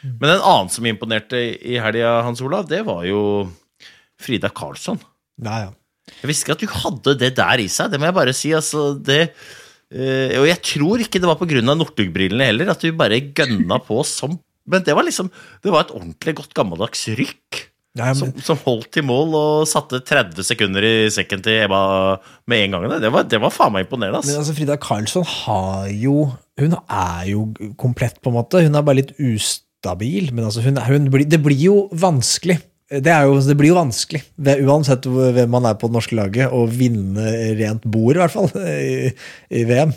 Mm. 0.00 0.14
Men 0.16 0.30
en 0.32 0.44
annen 0.48 0.70
som 0.72 0.86
imponerte 0.88 1.40
i 1.60 1.76
helga, 1.82 2.20
Hans 2.24 2.40
Olav, 2.44 2.68
det 2.70 2.80
var 2.86 3.04
jo 3.08 3.20
Frida 4.20 4.50
Karlsson. 4.52 5.00
Ja, 5.44 5.66
ja. 5.66 5.72
Jeg 6.20 6.30
visste 6.30 6.44
ikke 6.44 6.56
at 6.56 6.62
du 6.62 6.78
hadde 6.82 7.16
det 7.20 7.32
der 7.38 7.62
i 7.62 7.68
seg, 7.70 7.90
det 7.92 8.00
må 8.00 8.08
jeg 8.08 8.16
bare 8.16 8.36
si. 8.36 8.52
Altså, 8.56 8.90
det, 8.96 9.20
øh, 9.92 10.36
og 10.40 10.46
jeg 10.48 10.60
tror 10.72 11.04
ikke 11.04 11.20
det 11.22 11.30
var 11.30 11.38
pga. 11.40 11.62
Northug-brillene 11.70 12.48
heller, 12.50 12.72
at 12.72 12.82
du 12.82 12.96
bare 12.96 13.20
gønna 13.30 13.80
på 13.84 14.02
som 14.08 14.38
Men 14.70 14.84
det 14.84 14.94
var 14.94 15.02
liksom 15.02 15.30
Det 15.64 15.72
var 15.72 15.86
et 15.86 15.94
ordentlig 15.96 16.34
godt 16.36 16.54
gammeldags 16.54 17.08
rykk. 17.18 17.59
Ja, 17.98 18.12
men... 18.12 18.14
som, 18.14 18.30
som, 18.44 18.58
holdt 18.62 19.00
i 19.00 19.02
mål 19.02 19.32
og 19.34 19.68
satte 19.68 19.98
30 20.06 20.46
sekunder 20.46 20.84
i 20.86 20.94
sekken 21.10 21.42
til 21.42 21.64
Eba 21.64 21.80
med 22.50 22.66
en 22.66 22.76
gang. 22.76 22.86
Det 23.02 23.10
var, 23.10 23.26
det 23.26 23.40
var 23.42 23.50
faen 23.54 23.74
meg 23.74 23.88
imponerende. 23.88 24.22
Men 24.28 24.38
altså, 24.38 24.54
Frida 24.54 24.76
Karlsson 24.78 25.26
har 25.26 25.88
jo 25.90 26.28
Hun 26.60 26.76
er 26.76 27.24
jo 27.32 27.48
komplett, 27.80 28.20
på 28.22 28.30
en 28.30 28.36
måte. 28.36 28.62
Hun 28.62 28.78
er 28.78 28.84
bare 28.86 29.00
litt 29.00 29.14
ustabil. 29.18 30.30
Men 30.30 30.46
altså, 30.46 30.62
hun, 30.62 30.78
hun 30.86 31.08
blir, 31.10 31.26
det 31.26 31.40
blir 31.42 31.58
jo 31.58 31.80
vanskelig. 31.90 32.60
Det, 32.90 33.16
jo, 33.26 33.36
det, 33.46 33.54
blir 33.54 33.70
jo 33.70 33.78
vanskelig, 33.78 34.18
uansett 34.66 35.04
hvem 35.06 35.52
man 35.54 35.68
er 35.68 35.76
på 35.78 35.86
det 35.86 35.94
norske 35.94 36.16
laget, 36.18 36.50
å 36.50 36.64
vinne 36.66 37.22
rent 37.54 37.84
bord, 37.86 38.16
i 38.16 38.18
hvert 38.18 38.34
fall, 38.34 38.48
i, 38.58 39.12
i 39.54 39.62
VM. 39.68 39.92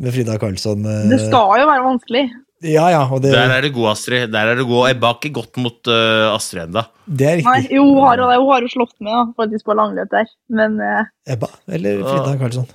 Med 0.00 0.14
Frida 0.16 0.38
Karlsson. 0.40 0.86
Det 1.12 1.18
skal 1.26 1.60
jo 1.60 1.66
være 1.68 1.84
vanskelig. 1.84 2.22
Ja, 2.60 2.90
ja, 2.92 3.00
det... 3.16 3.30
Der 3.32 3.54
er 3.54 3.64
det 3.64 3.70
god, 3.72 3.94
Astrid. 3.94 4.28
Der 4.34 4.50
er 4.52 4.58
det 4.58 4.66
god. 4.68 4.90
Ebba 4.90 5.14
har 5.14 5.16
ikke 5.16 5.32
gått 5.38 5.56
mot 5.64 5.88
uh, 5.88 6.34
Astrid 6.34 6.66
ennå. 6.66 6.82
Nei, 7.08 7.62
jo, 7.72 7.86
hun 7.86 8.02
har, 8.04 8.20
hun 8.36 8.50
har 8.52 8.66
jo 8.66 8.68
slått 8.68 8.98
med 9.00 9.14
da, 9.14 9.22
faktisk 9.38 9.64
på 9.70 9.76
langløp 9.78 10.10
der, 10.12 10.28
men 10.52 10.76
uh... 10.76 11.08
Ebba 11.24 11.48
eller 11.72 12.02
Frida 12.04 12.34
Karlsson? 12.42 12.68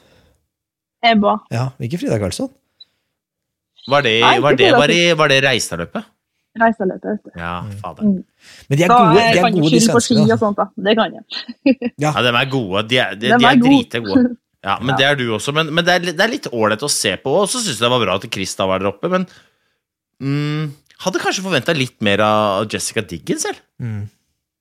Ebba. 1.06 1.36
Ja, 1.54 1.68
ikke 1.86 2.02
Frida 2.02 2.18
Karlsson. 2.22 2.50
Var 3.86 4.02
det, 4.02 4.16
Nei, 4.24 4.40
var 4.42 4.58
det, 4.58 4.72
var 4.74 4.90
det, 4.90 5.02
var 5.20 5.30
det 5.30 5.38
Reistadløpet? 5.46 6.10
Reistadløpet, 6.58 7.06
vet 7.12 7.22
du. 7.28 7.38
Ja, 7.38 7.54
fader. 7.84 8.08
Mm. 8.08 8.24
Men 8.70 8.80
de 8.80 8.86
er 8.88 8.92
gode, 8.94 9.14
de 9.20 9.40
er 9.44 9.56
gode, 9.60 9.72
de 9.74 9.82
svenskene. 9.84 10.26
Og 10.26 10.42
sånt, 10.42 10.58
da. 10.58 10.70
Det 10.88 10.96
kan 10.98 11.18
jeg. 11.18 11.26
ja. 12.04 12.10
ja, 12.10 12.24
de 12.26 12.32
er 12.32 12.50
gode. 12.50 12.84
De 12.90 13.00
er, 13.04 13.18
de, 13.20 13.30
de 13.30 13.36
er, 13.36 13.50
er 13.52 13.62
dritgode. 13.62 14.30
Ja, 14.66 14.78
men 14.82 14.94
ja. 14.96 14.98
det 14.98 15.10
er 15.12 15.20
du 15.20 15.26
også. 15.36 15.54
Men, 15.54 15.70
men 15.76 15.86
det, 15.86 16.00
er, 16.00 16.08
det, 16.08 16.18
er, 16.18 16.32
litt 16.32 16.50
ålreit 16.50 16.86
å 16.86 16.90
se 16.90 17.14
på. 17.22 17.36
Og 17.44 17.52
så 17.52 17.62
syns 17.62 17.76
jeg 17.76 17.86
det 17.86 17.92
var 17.94 18.02
bra 18.08 18.18
at 18.18 18.30
Krista 18.34 18.66
var 18.70 18.82
der 18.82 18.90
oppe. 18.96 19.12
Men 19.12 19.28
Mm, 20.24 20.70
hadde 21.06 21.22
kanskje 21.24 21.44
forventa 21.46 21.76
litt 21.76 21.98
mer 22.06 22.24
av 22.26 22.70
Jessica 22.72 23.04
Diggins 23.06 23.48
selv. 23.48 23.60
Mm. 23.82 24.06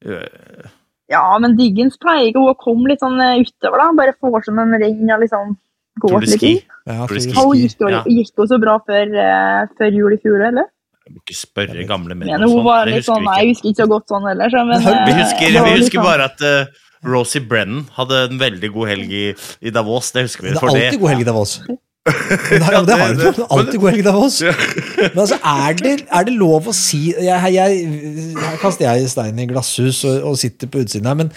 Uh. 0.04 0.72
Ja, 1.12 1.24
men 1.40 1.56
Diggins 1.58 1.98
pleier 2.00 2.30
ikke 2.30 2.42
å 2.42 2.56
komme 2.58 2.90
litt 2.90 3.02
sånn 3.04 3.20
eh, 3.20 3.42
utover, 3.44 3.80
da. 3.80 3.90
Bare 3.96 4.14
får 4.16 4.46
som 4.48 4.60
en 4.62 4.74
ring 4.80 5.04
og 5.04 5.20
liksom 5.22 5.56
går 6.02 6.24
litt 6.26 6.46
inn. 6.48 6.62
Ja, 6.88 7.04
Hun 7.08 7.20
gikk 7.56 7.80
jo, 7.80 7.90
ja. 7.92 8.00
gikk 8.08 8.40
jo 8.40 8.46
så 8.50 8.58
bra 8.60 8.78
før, 8.84 9.12
uh, 9.16 9.74
før 9.78 9.98
jul 10.00 10.16
i 10.16 10.20
fjor, 10.20 10.40
eller? 10.50 10.70
Jeg 11.04 11.12
må 11.12 11.20
ikke 11.20 11.36
spørre 11.36 11.84
gamle 11.84 12.16
menn 12.16 12.32
om 12.32 12.48
sånt. 12.48 12.64
var 12.64 12.88
litt 12.88 13.04
sånn, 13.04 13.26
nei, 13.26 13.36
jeg 13.42 13.52
husker 13.52 13.70
ikke 13.70 13.82
så 13.82 13.88
godt 13.92 14.12
sånn 14.12 14.28
heller. 14.28 14.52
Så, 14.52 14.64
men, 14.68 14.84
Vi 15.08 15.12
eh, 15.12 15.18
husker, 15.20 15.52
vi 15.52 15.74
husker 15.76 16.00
sånn- 16.00 16.08
bare 16.08 16.28
at 16.32 16.44
uh, 16.44 16.84
Rosie 17.04 17.44
Brennan 17.44 17.84
hadde 17.98 18.22
en 18.30 18.40
veldig 18.40 18.70
god 18.72 18.92
helg 18.94 19.12
i, 19.12 19.24
i 19.60 19.72
Davos. 19.74 20.12
Det 20.16 20.24
husker 20.24 20.48
vi. 20.48 20.54
Det 20.54 20.60
er 20.60 20.64
alltid 20.64 20.80
det, 20.80 20.86
alltid 20.88 21.04
god 21.04 21.12
helg 21.14 21.26
i 21.26 21.28
Davos. 21.28 21.58
Det, 22.04 22.58
har- 22.60 22.84
det 22.84 22.96
har 23.00 23.14
du. 23.16 23.22
er 23.24 23.46
Alltid 23.54 23.78
god 23.80 23.90
helg 23.94 24.04
Davos. 24.04 24.34
Men 24.44 25.20
altså, 25.22 25.38
er 25.40 25.76
det, 25.78 25.92
er 26.12 26.26
det 26.28 26.34
lov 26.36 26.68
å 26.68 26.74
si 26.76 27.00
jeg, 27.14 27.54
jeg, 27.54 27.78
Her 28.36 28.58
kaster 28.60 28.84
jeg 28.90 29.08
stein 29.12 29.40
i 29.40 29.46
glasshus 29.48 30.02
og, 30.08 30.18
og 30.32 30.36
sitter 30.40 30.68
på 30.68 30.82
utsiden 30.84 31.08
her, 31.08 31.16
men 31.22 31.32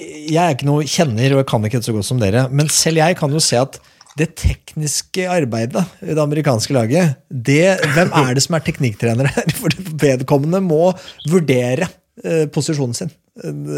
jeg 0.00 0.40
er 0.40 0.54
ikke 0.56 0.66
noe 0.66 0.86
kjenner, 0.88 1.34
og 1.36 1.42
jeg 1.42 1.48
kan 1.50 1.64
ikke 1.68 1.82
så 1.84 1.92
godt 1.94 2.08
som 2.08 2.20
dere. 2.22 2.46
Men 2.50 2.70
selv 2.72 3.02
jeg 3.02 3.18
kan 3.20 3.32
jo 3.36 3.42
se 3.44 3.58
at 3.60 3.78
det 4.18 4.32
tekniske 4.40 5.26
arbeidet 5.30 5.84
i 6.02 6.10
det 6.16 6.18
amerikanske 6.22 6.74
laget 6.74 7.12
det, 7.30 7.76
Hvem 7.94 8.10
er 8.24 8.32
det 8.34 8.42
som 8.42 8.56
er 8.58 8.64
teknikktrenere? 8.66 9.30
For 9.60 9.76
vedkommende 10.02 10.58
må 10.64 10.88
vurdere 11.30 11.86
eh, 12.24 12.46
posisjonen 12.52 12.96
sin. 12.98 13.12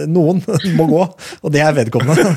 Noen 0.09 0.41
må 0.78 0.87
gå, 0.91 1.03
og 1.45 1.53
det 1.55 1.61
er 1.62 1.74
vedkommende. 1.76 2.33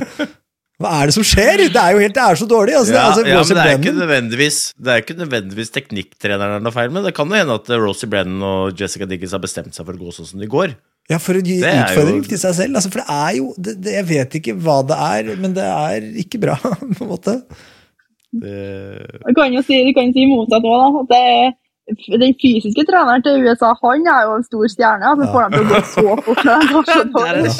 Hva 0.81 0.89
er 0.99 1.07
det 1.07 1.13
som 1.15 1.23
skjer? 1.23 1.61
Det 1.71 1.79
er 1.79 1.93
jo 1.95 2.01
helt, 2.03 2.15
det 2.17 2.23
er 2.25 2.35
så 2.35 2.45
dårlig. 2.51 2.73
Altså, 2.75 2.91
det, 2.91 2.99
ja, 2.99 3.05
altså, 3.07 3.21
ja, 3.23 3.35
men 3.39 3.55
det 3.55 3.63
er 3.71 3.77
ikke 3.79 3.93
nødvendigvis 3.99 4.57
Det 4.75 4.91
er 4.91 5.03
ikke 5.05 5.15
nødvendigvis 5.21 5.71
teknikktreneren 5.71 6.51
det 6.51 6.57
er 6.59 6.65
noe 6.65 6.75
feil 6.75 6.91
med. 6.91 7.05
Det 7.07 7.13
kan 7.15 7.31
jo 7.31 7.37
hende 7.39 7.55
at 7.61 7.71
Rosie 7.79 8.09
Brennan 8.11 8.43
og 8.43 8.75
Jessica 8.81 9.07
Dickens 9.07 9.31
har 9.37 9.43
bestemt 9.45 9.71
seg 9.77 9.87
for 9.87 9.95
å 9.95 10.01
gå 10.03 10.11
sånn 10.17 10.27
som 10.33 10.43
de 10.43 10.49
går. 10.51 10.73
Ja, 11.07 11.19
for 11.21 11.37
å 11.37 11.43
gi 11.45 11.59
Det 11.61 11.69
er 11.69 11.85
utfordring 11.85 12.19
jo- 12.23 12.29
til 12.33 12.41
seg 12.41 12.57
selv. 12.59 12.75
Altså, 12.81 12.91
for 12.91 13.03
det 13.05 13.15
er 13.15 13.33
jo 13.37 13.53
det, 13.55 13.75
det, 13.85 13.93
Jeg 14.01 14.05
vet 14.09 14.37
ikke 14.41 14.55
hva 14.65 14.77
det 14.89 14.97
er, 15.07 15.31
men 15.45 15.53
det 15.55 15.63
er 15.69 16.09
ikke 16.25 16.41
bra, 16.43 16.55
på 16.97 17.05
en 17.05 17.11
måte. 17.13 17.37
Det, 18.35 19.21
Du 19.27 19.33
kan 19.37 19.53
jo 19.53 19.61
si, 19.63 19.77
du 19.87 19.93
kan 19.95 20.11
si 20.11 20.25
motsatt 20.27 20.65
òg, 20.65 20.81
da. 20.81 21.03
At 21.05 21.13
det, 21.13 21.55
den 21.85 22.33
fysiske 22.41 22.83
treneren 22.89 23.21
til 23.21 23.43
USA, 23.45 23.69
han 23.83 24.07
er 24.09 24.21
jo 24.25 24.37
en 24.39 24.45
stor 24.45 24.69
stjerne. 24.73 25.09
Altså, 25.11 25.27
får 25.33 25.43
dem 25.43 25.51
til 25.53 25.61
å 25.61 25.69
gå 25.69 25.81
så 25.91 26.15
fort. 26.25 26.39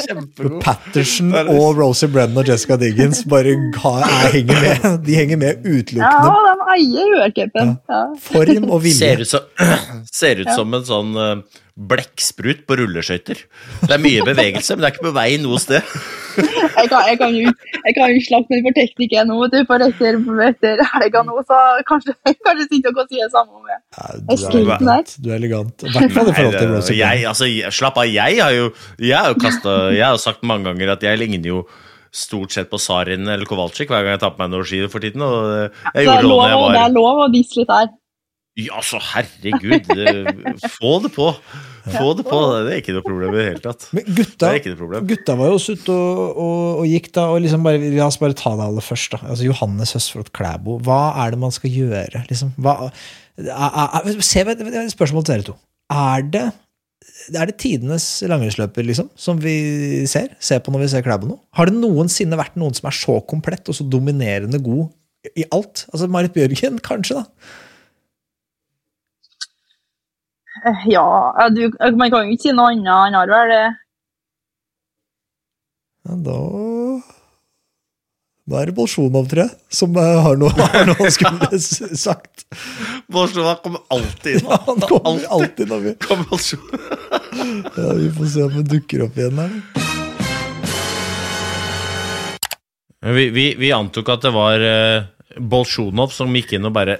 kjempegod. 0.00 0.56
Patterson 0.64 1.34
er 1.38 1.50
og 1.52 1.78
Rosie 1.78 2.10
Brennan 2.10 2.42
og 2.42 2.50
Jessica 2.50 2.78
Diggins 2.80 3.22
bare 3.30 3.54
er, 3.54 4.08
henger 4.34 4.64
med. 4.64 4.88
De 5.06 5.14
henger 5.14 5.38
med 5.42 5.52
Ja, 5.52 5.70
utelukkende 5.78 6.32
de 6.48 6.66
eier 6.74 7.14
UL-cupen. 7.20 7.76
Ja. 7.92 8.02
form 8.26 8.70
og 8.70 8.90
Ser 8.96 9.22
ut, 9.22 9.30
som, 9.30 9.46
ser 10.20 10.42
ut 10.42 10.50
som 10.56 10.74
en 10.74 10.86
sånn 10.90 11.14
eh, 11.22 11.62
blekksprut 11.76 12.62
på 12.66 12.76
rulleskøyter. 12.80 13.40
Det 13.84 13.92
er 13.92 14.00
mye 14.00 14.22
bevegelse, 14.24 14.76
men 14.76 14.84
det 14.84 14.88
er 14.88 14.94
ikke 14.94 15.08
på 15.10 15.16
vei 15.16 15.30
noe 15.42 15.58
sted. 15.60 15.82
Jeg 16.36 16.90
kan, 16.92 17.06
jeg 17.08 17.16
kan 17.16 17.32
jo 17.32 17.48
jeg 17.48 17.94
kan 17.96 18.10
jo 18.12 18.18
slappe 18.20 18.52
meg 18.52 18.66
for 18.66 18.74
teknikken 18.76 19.22
ennå, 19.22 19.46
for 19.64 19.80
etter, 19.86 20.18
etter 20.44 20.82
helga 20.90 21.22
nå, 21.24 21.38
så 21.48 21.60
kanskje 21.88 22.12
kanskje 22.44 22.66
sitter 22.66 22.92
dere 22.92 23.04
og 23.06 23.08
sier 23.14 23.24
det 23.24 23.32
samme 23.32 23.56
om. 23.56 23.70
Ja, 23.72 23.78
du, 24.20 24.34
er 24.34 24.58
elegant. 24.60 25.14
du 25.24 25.30
er 25.30 25.38
elegant. 25.38 25.86
I 25.88 25.94
hvert 25.94 26.12
fall 26.12 26.28
i 26.28 26.34
forhold 26.36 26.84
til 26.90 26.98
jeg, 27.00 27.24
altså, 27.30 27.48
slapp 27.72 27.96
av, 28.02 28.10
jeg 28.12 28.36
har 28.42 28.52
jo 28.52 28.66
Jeg 29.00 29.16
har 29.16 29.32
jo 29.32 29.38
kastet, 29.46 29.96
Jeg 29.96 30.04
har 30.04 30.20
sagt 30.20 30.44
mange 30.44 30.68
ganger 30.68 30.92
at 30.98 31.08
jeg 31.08 31.22
ligner 31.24 31.48
jo 31.54 31.62
stort 32.12 32.52
sett 32.52 32.68
på 32.68 32.78
Sarin 32.84 33.24
eller 33.28 33.48
Kowalczyk 33.48 33.88
hver 33.88 34.04
gang 34.04 34.18
jeg 34.18 34.22
tar 34.26 34.36
på 34.36 34.44
meg 34.44 34.52
noe 34.52 34.68
ski 34.68 34.84
for 34.92 35.00
tiden. 35.04 35.24
Og 35.24 35.40
eh, 35.56 35.84
jeg 35.96 36.02
det 36.02 36.04
gjorde 36.04 36.18
er 36.18 36.26
det 36.26 36.30
lov, 36.34 36.44
jeg 36.50 36.60
å- 36.60 36.68
det 36.76 36.84
er 36.84 36.94
lov 37.00 37.24
å 37.24 37.30
disse 37.32 37.62
litt 37.62 37.72
her. 37.72 37.88
Ja, 38.56 38.80
så 38.80 38.96
herregud. 39.12 39.90
eh, 39.92 40.68
Få 40.78 40.94
det 41.04 41.10
på. 41.12 41.26
Få 41.92 42.06
det 42.16 42.24
på. 42.24 42.38
Det 42.64 42.72
er 42.72 42.78
ikke 42.80 42.94
noe 42.96 43.04
problem 43.04 43.34
i 43.34 43.36
det 43.36 43.44
hele 43.50 43.60
tatt. 43.62 43.84
Men 43.92 44.06
gutta, 44.16 44.48
gutta 45.10 45.34
var 45.36 45.50
jo 45.50 45.58
også 45.58 45.74
ute 45.76 45.92
og, 45.92 46.22
og, 46.40 46.62
og 46.80 46.86
gikk 46.88 47.10
da, 47.12 47.26
og 47.34 47.42
liksom 47.44 47.66
bare, 47.66 47.90
la 47.92 48.06
oss 48.08 48.16
bare 48.22 48.36
ta 48.38 48.54
det 48.56 48.64
aller 48.64 48.86
først. 48.86 49.12
da. 49.12 49.20
Altså 49.28 49.44
Johannes 49.44 49.92
Høsflot 49.98 50.30
Klæbo, 50.36 50.78
hva 50.86 51.00
er 51.26 51.34
det 51.36 51.40
man 51.42 51.52
skal 51.54 51.74
gjøre? 51.74 52.22
Liksom? 52.30 52.54
Hva, 52.64 52.88
er, 53.36 53.50
er, 53.52 54.22
se, 54.24 54.46
spørsmål 54.94 55.28
til 55.28 55.34
dere 55.36 55.46
to. 55.50 55.56
Er 55.92 56.24
det, 56.32 56.46
er 57.36 57.52
det 57.52 57.58
tidenes 57.60 58.08
langrennsløper 58.24 58.88
liksom, 58.88 59.12
som 59.20 59.36
vi 59.44 59.54
ser? 60.08 60.32
Ser 60.40 60.64
på 60.64 60.72
når 60.72 60.86
vi 60.86 60.90
ser 60.94 61.04
Klæbo 61.04 61.28
nå? 61.28 61.36
Har 61.60 61.68
det 61.68 61.76
noensinne 61.76 62.40
vært 62.40 62.56
noen 62.56 62.74
som 62.74 62.88
er 62.88 62.96
så 62.96 63.20
komplett 63.28 63.68
og 63.68 63.76
så 63.76 63.84
dominerende 63.84 64.64
god 64.64 64.88
i 65.36 65.44
alt? 65.52 65.84
Altså 65.92 66.08
Marit 66.08 66.32
Bjørgen, 66.34 66.80
kanskje, 66.80 67.20
da? 67.20 67.52
Eh, 70.55 70.55
Ja, 70.66 71.06
ja, 71.38 71.48
du, 71.54 71.70
man 71.94 72.10
kan 72.10 72.26
jo 72.26 72.34
ikke 72.34 72.48
si 72.48 72.54
noe 72.54 72.72
annet. 72.72 72.90
Han 72.90 73.14
har 73.14 73.30
vel 73.30 73.52
det. 73.52 73.66
Ja, 76.06 76.16
da 76.26 76.38
Da 78.46 78.60
er 78.60 78.70
det 78.70 78.76
Bolsjunov, 78.76 79.24
tror 79.30 79.42
jeg, 79.42 79.54
som 79.74 79.96
eh, 79.98 80.18
har 80.22 80.36
noe, 80.38 80.52
har 80.74 80.86
noe 80.86 80.98
han 81.00 81.10
skulle 81.14 81.58
sagt. 82.06 82.44
Bolsjunov 83.10 83.58
kommer 83.64 83.82
alltid 83.94 84.38
inn. 84.40 84.46
Ja, 84.50 84.60
han 84.68 84.82
kommer 84.86 85.26
alltid 85.38 85.70
når 85.70 85.82
vi 85.86 85.94
Kommer 86.06 86.28
Bolsjunov. 86.30 86.86
ja, 87.76 87.92
Vi 88.02 88.10
får 88.18 88.30
se 88.34 88.46
om 88.46 88.54
han 88.58 88.68
dukker 88.70 89.06
opp 89.06 89.18
igjen 89.18 89.42
her. 89.42 89.58
Vi, 93.06 93.28
vi, 93.30 93.44
vi 93.58 93.70
antok 93.74 94.08
at 94.14 94.24
det 94.26 94.32
var 94.34 94.62
uh, 94.62 95.04
Bolsjunov 95.38 96.10
som 96.14 96.34
gikk 96.34 96.56
inn 96.58 96.66
og 96.66 96.74
bare. 96.74 96.98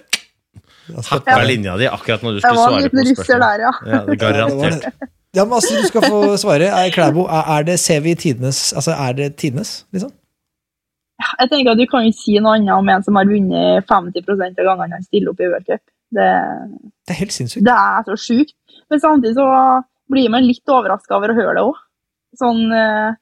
Hakka 0.95 1.43
linja 1.49 1.77
di 1.81 1.87
akkurat 1.91 2.23
når 2.23 2.37
du 2.37 2.41
skulle 2.41 2.63
svare 2.63 2.91
på 2.91 3.05
spørsmålet. 3.11 3.41
der, 3.43 3.65
ja. 3.67 3.73
Ja, 3.87 4.05
det 4.07 4.23
er 4.23 4.39
Ja, 4.39 4.49
garantert. 4.49 5.11
Ja, 5.37 5.45
men 5.45 5.53
altså, 5.59 5.75
du 5.77 5.87
skal 5.89 6.03
få 6.09 6.21
svare. 6.41 6.69
Er 6.73 6.91
Klæbo, 6.95 7.27
er, 7.29 7.45
er 7.59 7.63
det, 7.69 7.79
ser 7.81 8.01
vi 8.01 8.15
tidenes 8.15 8.73
Altså, 8.73 8.95
er 8.97 9.13
det 9.13 9.37
tidenes, 9.37 9.85
liksom? 9.93 10.11
Jeg 11.41 11.49
tenker 11.51 11.73
at 11.73 11.79
Du 11.81 11.87
kan 11.91 12.05
ikke 12.09 12.21
si 12.23 12.39
noe 12.41 12.55
annet 12.57 12.73
om 12.77 12.89
en 12.93 13.03
som 13.05 13.17
har 13.17 13.29
vunnet 13.29 13.85
50% 13.91 14.61
av 14.61 14.65
gangene 14.71 14.97
han 14.97 15.05
stiller 15.05 15.33
opp 15.33 15.41
i 15.41 15.49
World 15.51 15.67
Cup. 15.69 15.83
Det, 16.17 16.29
Det 17.09 17.13
er 17.15 17.21
helt 17.21 17.33
sinnssykt. 17.33 17.65
det 17.67 17.73
er 17.75 18.03
så 18.09 18.17
sjukt. 18.17 18.55
Men 18.91 19.01
samtidig 19.01 19.35
så 19.37 19.47
blir 20.13 20.29
man 20.31 20.45
litt 20.47 20.69
overraska 20.71 21.17
over 21.17 21.33
å 21.33 21.37
høre 21.39 21.55
det 21.59 21.65
òg. 21.67 21.79
Sånn 22.39 22.63
eh, 22.73 23.15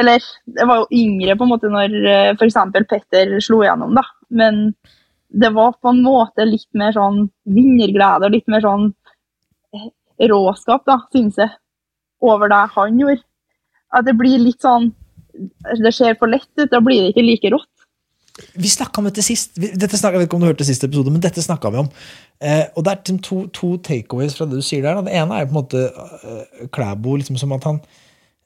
Eller, 0.00 0.20
jeg 0.58 0.66
var 0.66 0.82
jo 0.82 0.86
yngre 0.90 1.36
på 1.38 1.46
en 1.46 1.52
måte 1.52 1.68
når 1.70 1.92
eh, 2.10 2.30
f.eks. 2.34 2.56
Petter 2.90 3.36
slo 3.44 3.60
igjennom, 3.62 3.94
da. 3.94 4.02
Men 4.30 4.74
det 5.34 5.50
var 5.54 5.74
på 5.82 5.90
en 5.90 6.02
måte 6.04 6.46
litt 6.46 6.68
mer 6.78 6.94
sånn 6.94 7.26
vinnerglede 7.50 8.28
og 8.28 8.34
litt 8.34 8.50
mer 8.50 8.62
sånn 8.64 8.90
eh, 9.74 9.88
råskap, 10.30 10.84
da, 10.86 11.00
synes 11.14 11.40
jeg, 11.42 11.50
over 12.24 12.50
det 12.52 12.60
han 12.76 13.00
gjorde. 13.00 13.24
At 13.94 14.06
det 14.06 14.16
blir 14.18 14.40
litt 14.42 14.62
sånn 14.62 14.92
Det 15.34 15.90
ser 15.90 16.14
for 16.14 16.30
lett 16.30 16.46
ut, 16.60 16.70
da 16.70 16.78
blir 16.78 17.02
det 17.02 17.10
ikke 17.10 17.22
like 17.26 17.50
rått. 17.50 17.70
Vi 18.54 18.70
snakka 18.70 19.00
om 19.00 19.08
dette 19.08 19.22
sist. 19.22 19.56
Dette 19.58 19.98
snakket, 19.98 20.14
jeg 20.14 20.20
vet 20.22 20.28
ikke 20.28 20.36
om 20.38 20.44
du 20.44 20.46
hørte 20.46 20.66
siste 20.66 20.86
episode, 20.86 21.10
men 21.10 21.22
dette 21.22 21.42
snakka 21.42 21.72
vi 21.74 21.80
om. 21.82 21.88
Eh, 22.38 22.68
og 22.74 22.84
det 22.86 22.92
er 22.92 23.00
liksom 23.00 23.18
to, 23.26 23.38
to 23.54 23.72
takeaways 23.82 24.36
fra 24.38 24.46
det 24.46 24.60
du 24.60 24.62
sier 24.62 24.86
der. 24.86 25.00
Det 25.02 25.14
ene 25.14 25.40
er 25.40 25.48
på 25.48 25.56
en 25.56 25.58
måte 25.58 25.82
uh, 25.90 26.68
Klæbo 26.74 27.16
liksom 27.18 27.38
som 27.40 27.54
at 27.56 27.66
han 27.66 27.80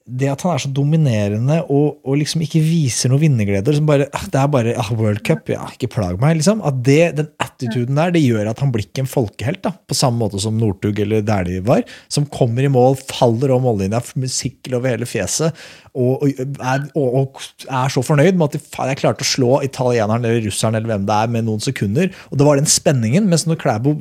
det 0.09 0.30
at 0.32 0.42
han 0.44 0.54
er 0.54 0.62
så 0.62 0.70
dominerende 0.72 1.59
og, 1.68 1.98
og 2.06 2.16
liksom 2.20 2.42
ikke 2.44 2.62
viser 2.64 3.12
noe 3.12 3.20
vinnerglede 3.20 3.74
ah, 3.76 4.24
Det 4.32 4.40
er 4.40 4.50
bare 4.52 4.74
ah, 4.80 4.90
World 4.96 5.20
Cup, 5.26 5.50
ja, 5.52 5.66
ikke 5.74 5.90
plag 5.92 6.16
meg. 6.20 6.38
liksom, 6.38 6.62
at 6.64 6.80
det, 6.86 7.00
Den 7.18 7.28
attituden 7.44 7.98
der 7.98 8.14
det 8.14 8.24
gjør 8.24 8.48
at 8.50 8.62
han 8.62 8.72
blir 8.72 8.86
ikke 8.86 9.04
en 9.04 9.11
folkehelt. 9.11 9.61
da, 9.66 9.74
På 9.76 9.96
samme 9.98 10.22
måte 10.22 10.40
som 10.42 10.56
Northug 10.59 10.98
eller 11.04 11.24
Dæhlie 11.26 11.64
var. 11.66 11.84
Som 12.09 12.28
kommer 12.32 12.64
i 12.64 12.72
mål, 12.72 12.96
faller 13.11 13.52
om 13.54 13.66
mållinja, 13.68 14.00
musikkel 14.16 14.78
over 14.78 14.94
hele 14.94 15.09
fjeset. 15.09 15.56
Og, 15.98 16.22
og, 16.22 16.40
er, 16.62 16.84
og, 16.96 17.40
er 17.66 17.92
så 17.92 18.04
fornøyd 18.04 18.38
med 18.38 18.48
at 18.48 18.56
de, 18.56 18.62
jeg 18.62 19.00
klarte 19.00 19.26
å 19.26 19.28
slå 19.28 19.61
italieneren 19.66 20.24
eller 20.24 20.44
russeren 20.46 20.78
eller 20.78 20.92
hvem 20.92 21.06
det 21.09 21.16
er 21.16 21.32
med 21.34 21.48
noen 21.48 21.62
sekunder. 21.64 22.12
Og 22.30 22.40
det 22.40 22.48
var 22.48 22.61
den 22.61 22.70
spenningen. 22.70 23.28
Mens 23.28 23.44
når 23.48 23.61
Klæbo 23.61 23.96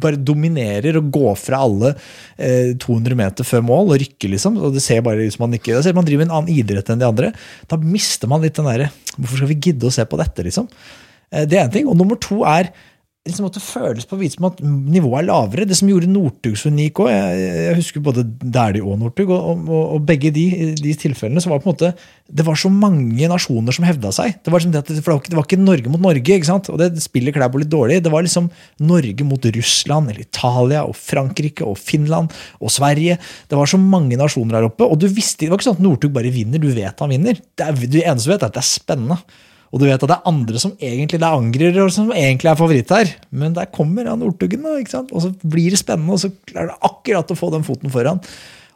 bare 0.00 0.18
dominerer 0.18 0.98
og 0.98 1.12
går 1.14 1.38
fra 1.38 1.62
alle 1.66 1.94
eh, 2.38 2.72
200 2.80 3.18
meter 3.18 3.46
før 3.46 3.64
mål 3.66 3.94
og 3.94 4.02
rykker, 4.02 4.32
liksom, 4.34 4.58
og 4.58 4.74
det 4.74 4.82
ser 4.84 5.04
bare 5.04 5.26
ut 5.26 5.36
som 5.36 5.43
man 5.44 5.54
ikke 5.56 5.76
det 5.76 5.84
ser 5.86 5.96
man 5.96 6.08
driver 6.08 6.26
en 6.26 6.34
annen 6.40 6.52
idrett 6.54 6.90
enn 6.92 7.00
de 7.02 7.06
andre, 7.08 7.30
da 7.70 7.78
mister 7.80 8.30
man 8.30 8.42
litt 8.44 8.56
den 8.58 8.68
derre 8.70 8.90
Hvorfor 9.14 9.38
skal 9.38 9.50
vi 9.52 9.60
gidde 9.68 9.86
å 9.86 9.94
se 9.94 10.02
på 10.10 10.18
dette, 10.18 10.42
liksom? 10.42 10.66
Eh, 11.30 11.44
Det 11.46 11.58
er 11.60 11.68
en 11.68 11.70
ting. 11.70 11.86
Og 11.86 11.94
nummer 12.00 12.18
to 12.18 12.40
er 12.50 12.72
liksom 13.24 13.46
at 13.48 13.54
det 13.56 13.62
føles 13.64 14.04
på 14.04 14.18
vis 14.20 14.34
som 14.36 14.44
at 14.50 14.58
nivået 14.60 15.22
er 15.22 15.26
lavere. 15.30 15.64
Det 15.64 15.76
som 15.78 15.88
gjorde 15.88 16.10
Northug 16.12 16.58
så 16.60 16.68
unik 16.68 16.98
òg. 17.00 17.08
Jeg, 17.08 17.44
jeg 17.70 17.76
husker 17.78 18.02
både 18.04 18.24
Dæhlie 18.26 18.84
og 18.84 18.98
Northug, 19.00 19.30
og, 19.32 19.62
og, 19.64 19.84
og 19.96 20.02
begge 20.04 20.28
de, 20.34 20.44
de 20.76 20.92
tilfellene 21.00 21.40
så 21.40 21.48
var 21.48 21.60
det 21.60 21.64
på 21.64 21.70
en 21.70 21.72
måte 21.72 21.90
Det 22.28 22.44
var 22.44 22.58
så 22.60 22.68
mange 22.68 23.30
nasjoner 23.32 23.72
som 23.72 23.86
hevda 23.88 24.12
seg. 24.12 24.36
Det 24.44 24.52
var, 24.52 24.60
liksom 24.60 24.74
det, 24.76 24.84
det, 24.90 25.04
var 25.06 25.16
ikke, 25.22 25.32
det 25.32 25.38
var 25.38 25.48
ikke 25.48 25.60
Norge 25.62 25.94
mot 25.94 26.04
Norge, 26.04 26.36
ikke 26.36 26.50
sant? 26.50 26.68
og 26.68 26.82
det 26.82 26.90
spiller 27.04 27.32
Klæbo 27.32 27.62
litt 27.62 27.72
dårlig. 27.72 28.02
Det 28.04 28.12
var 28.12 28.26
liksom 28.26 28.50
Norge 28.84 29.28
mot 29.30 29.48
Russland, 29.56 30.12
eller 30.12 30.28
Italia, 30.28 30.84
og 30.84 30.92
Frankrike, 31.00 31.64
og 31.64 31.80
Finland 31.80 32.28
og 32.60 32.76
Sverige. 32.76 33.16
Det 33.48 33.56
var 33.56 33.72
så 33.72 33.80
mange 33.80 34.20
nasjoner 34.20 34.60
her 34.60 34.68
oppe, 34.68 34.84
og 34.84 35.00
du 35.00 35.08
visste, 35.08 35.46
det 35.46 35.52
var 35.54 35.62
ikke 35.62 35.70
sånn 35.70 35.80
at 35.80 35.88
Northug 35.88 36.12
bare 36.12 36.34
vinner. 36.34 36.60
Du 36.60 36.68
vet 36.76 37.00
han 37.00 37.16
vinner. 37.16 37.40
Det, 37.40 37.72
er, 37.72 37.82
det 37.88 38.04
eneste 38.04 38.28
du 38.28 38.36
vet, 38.36 38.44
er 38.44 38.52
at 38.52 38.60
det 38.60 38.64
er 38.66 38.72
spennende. 38.74 39.20
Og 39.74 39.80
du 39.82 39.88
vet 39.88 39.98
at 39.98 40.06
det 40.06 40.14
er 40.14 40.28
andre 40.30 40.60
som 40.62 40.76
egentlig 40.78 41.18
det 41.18 41.26
er 41.26 41.34
angrere 41.34 41.82
og 41.82 41.90
som 41.90 42.12
egentlig 42.14 42.52
er 42.52 42.58
favoritt 42.60 42.92
her. 42.94 43.08
Men 43.34 43.56
der 43.56 43.66
kommer 43.74 44.06
han 44.06 44.20
Northugen, 44.22 44.62
da, 44.62 45.00
og 45.02 45.24
så 45.24 45.32
blir 45.42 45.74
det 45.74 45.80
spennende, 45.80 46.14
og 46.14 46.22
så 46.22 46.30
klarer 46.46 46.70
det 46.70 46.86
akkurat 46.86 47.32
å 47.34 47.38
få 47.38 47.50
den 47.50 47.66
foten 47.66 47.90
foran. 47.90 48.22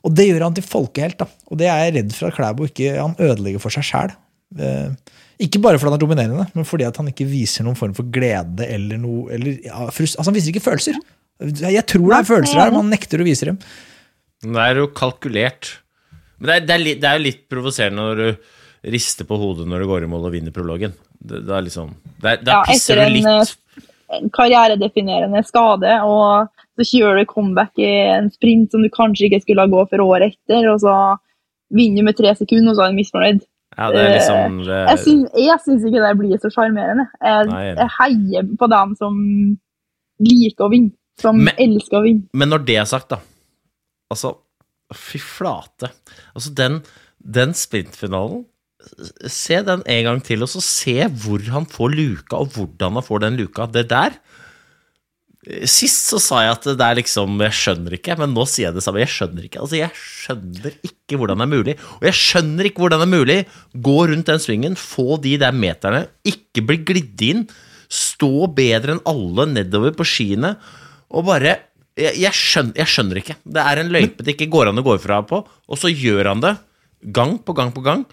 Og 0.02 0.16
det 0.18 0.26
gjør 0.26 0.48
han 0.48 0.56
til 0.56 0.66
folkehelt. 0.66 1.20
da. 1.20 1.28
Og 1.52 1.60
det 1.60 1.68
er 1.70 1.84
jeg 1.84 1.94
redd 2.00 2.16
for 2.16 2.30
at 2.30 2.34
Klæbo 2.34 2.66
ikke 2.66 2.96
han 2.98 3.14
ødelegger 3.14 3.62
for 3.62 3.74
seg 3.74 3.86
sjæl. 3.86 4.16
Eh, 4.58 5.14
ikke 5.46 5.62
bare 5.62 5.78
fordi 5.78 5.92
han 5.92 5.98
er 6.00 6.02
dominerende, 6.02 6.48
men 6.56 6.66
fordi 6.66 6.88
at 6.88 6.98
han 6.98 7.12
ikke 7.12 7.28
viser 7.30 7.66
noen 7.66 7.78
form 7.78 7.94
for 7.94 8.10
glede 8.10 8.66
eller 8.66 8.98
noe 8.98 9.30
eller, 9.36 9.58
ja, 9.68 9.86
frust, 9.94 10.18
altså 10.18 10.32
Han 10.32 10.38
viser 10.38 10.50
ikke 10.50 10.66
følelser. 10.66 10.98
Jeg 11.62 11.86
tror 11.86 12.08
det 12.08 12.16
er 12.18 12.30
følelser 12.32 12.58
her, 12.58 12.74
han 12.74 12.90
nekter 12.90 13.22
å 13.22 13.26
vise 13.26 13.46
dem. 13.46 13.60
Det 14.42 14.64
er 14.64 14.80
jo 14.82 14.88
kalkulert. 14.98 15.76
Men 16.38 16.50
det 16.50 16.56
er, 16.56 16.64
det 16.66 16.74
er, 16.74 17.02
det 17.02 17.10
er 17.10 17.20
jo 17.20 17.26
litt 17.28 17.44
provoserende 17.50 18.02
når 18.02 18.22
du 18.22 18.56
rister 18.84 19.24
på 19.28 19.36
hodet 19.40 19.66
når 19.68 19.80
du 19.82 19.86
går 19.90 20.04
i 20.06 20.10
mål 20.10 20.26
og 20.28 20.32
vinner 20.36 20.54
prologen. 20.54 20.92
Det, 21.18 21.40
det 21.46 21.54
er 21.56 21.64
liksom 21.66 21.94
Der, 22.22 22.36
der 22.42 22.52
Ja, 22.52 22.62
pisser 22.68 22.94
du 23.00 23.08
litt. 23.10 23.26
eh, 23.26 24.18
en 24.18 24.30
karrieredefinerende 24.30 25.42
skade, 25.44 25.96
og 26.06 26.48
så 26.78 26.84
kjører 26.86 27.18
du 27.20 27.26
comeback 27.28 27.76
i 27.82 27.88
en 28.14 28.30
sprint 28.30 28.70
som 28.72 28.80
du 28.82 28.88
kanskje 28.94 29.26
ikke 29.28 29.42
skulle 29.42 29.60
ha 29.66 29.68
gå 29.68 29.82
for 29.90 30.00
året 30.06 30.32
etter, 30.32 30.68
og 30.72 30.78
så 30.80 30.94
vinner 31.74 32.00
du 32.00 32.06
med 32.06 32.16
tre 32.16 32.32
sekunder, 32.38 32.70
og 32.72 32.76
så 32.78 32.86
er 32.86 32.94
du 32.94 32.96
misfornøyd. 33.02 33.42
Ja, 33.78 33.90
det 33.92 34.00
er 34.00 34.14
liksom 34.16 34.56
det, 34.64 34.78
Jeg 34.88 34.98
syns, 35.04 35.34
jeg 35.38 35.58
syns 35.66 35.84
ikke 35.86 36.00
det 36.06 36.14
blir 36.18 36.38
så 36.42 36.50
sjarmerende. 36.50 37.04
Jeg, 37.22 37.50
jeg 37.78 37.90
heier 37.98 38.48
på 38.58 38.66
dem 38.72 38.94
som 38.98 39.18
liker 40.24 40.66
å 40.66 40.70
vinne, 40.72 40.94
som 41.20 41.36
Men- 41.44 41.54
elsker 41.58 41.98
å 42.00 42.02
vinne. 42.06 42.24
Men 42.32 42.48
når 42.54 42.64
det 42.66 42.76
er 42.80 42.84
sagt, 42.90 43.10
da 43.10 43.18
Altså, 44.10 44.30
fy 44.96 45.18
flate. 45.20 45.90
Altså, 46.34 46.48
den, 46.56 46.78
den 47.20 47.50
sprintfinalen 47.52 48.46
Se 49.28 49.58
den 49.66 49.82
en 49.90 50.04
gang 50.06 50.20
til, 50.24 50.44
og 50.44 50.50
så 50.52 50.62
se 50.64 51.00
hvor 51.22 51.42
han 51.52 51.66
får 51.68 51.94
luka, 51.94 52.38
og 52.38 52.54
hvordan 52.54 52.98
han 53.00 53.06
får 53.06 53.24
den 53.26 53.38
luka. 53.40 53.66
Det 53.70 53.88
der 53.90 54.18
Sist 55.70 56.10
så 56.10 56.18
sa 56.20 56.40
jeg 56.42 56.54
at 56.56 56.64
det 56.76 56.84
er 56.84 56.96
liksom 56.98 57.38
Jeg 57.40 57.54
skjønner 57.56 57.94
ikke, 57.94 58.16
men 58.20 58.34
nå 58.36 58.42
sier 58.50 58.66
jeg 58.66 58.76
det 58.76 58.82
samme. 58.84 59.00
Jeg 59.00 59.12
skjønner 59.14 59.46
ikke. 59.46 59.62
Altså, 59.62 59.78
jeg 59.78 59.94
skjønner 59.96 60.74
ikke 60.84 61.20
hvordan 61.20 61.40
det 61.40 61.46
er 61.46 61.52
mulig. 61.52 61.74
Og 62.00 62.08
jeg 62.08 62.18
skjønner 62.18 62.68
ikke 62.68 62.82
hvordan 62.82 63.00
det 63.00 63.06
er 63.06 63.14
mulig. 63.14 63.38
Gå 63.86 63.96
rundt 64.10 64.28
den 64.28 64.42
svingen, 64.42 64.76
få 64.76 65.16
de 65.22 65.36
der 65.40 65.56
meterne, 65.56 66.02
ikke 66.26 66.66
bli 66.68 66.80
glidd 66.90 67.24
inn, 67.24 67.46
stå 67.88 68.50
bedre 68.52 68.96
enn 68.96 69.04
alle 69.08 69.48
nedover 69.54 69.94
på 69.96 70.04
skiene, 70.04 70.52
og 71.08 71.24
bare 71.30 71.54
jeg, 71.98 72.18
jeg, 72.20 72.34
skjønner, 72.36 72.76
jeg 72.82 72.92
skjønner 72.92 73.20
ikke. 73.22 73.38
Det 73.48 73.64
er 73.64 73.80
en 73.80 73.92
løype 73.94 74.24
det 74.26 74.34
ikke 74.34 74.50
går 74.52 74.70
an 74.70 74.82
å 74.82 74.84
gå 74.86 74.98
ifra 74.98 75.22
på, 75.26 75.40
og 75.48 75.80
så 75.80 75.90
gjør 75.90 76.34
han 76.34 76.44
det 76.44 76.54
gang 77.14 77.38
på 77.40 77.54
gang 77.56 77.72
på 77.74 77.82
gang. 77.86 78.04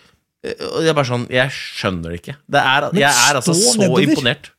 Eh, 0.46 0.54
Og 0.72 0.82
det 0.84 0.89
er 0.91 0.98
bare 0.98 1.10
sånn 1.10 1.24
Jeg 1.34 1.50
skjønner 1.56 2.12
det 2.14 2.20
ikke. 2.22 2.36
Det 2.52 2.62
er, 2.62 2.89
jeg 2.93 3.10
er 3.10 3.39
altså 3.41 3.56
så 3.58 3.80
nedover. 3.82 4.04
imponert. 4.06 4.52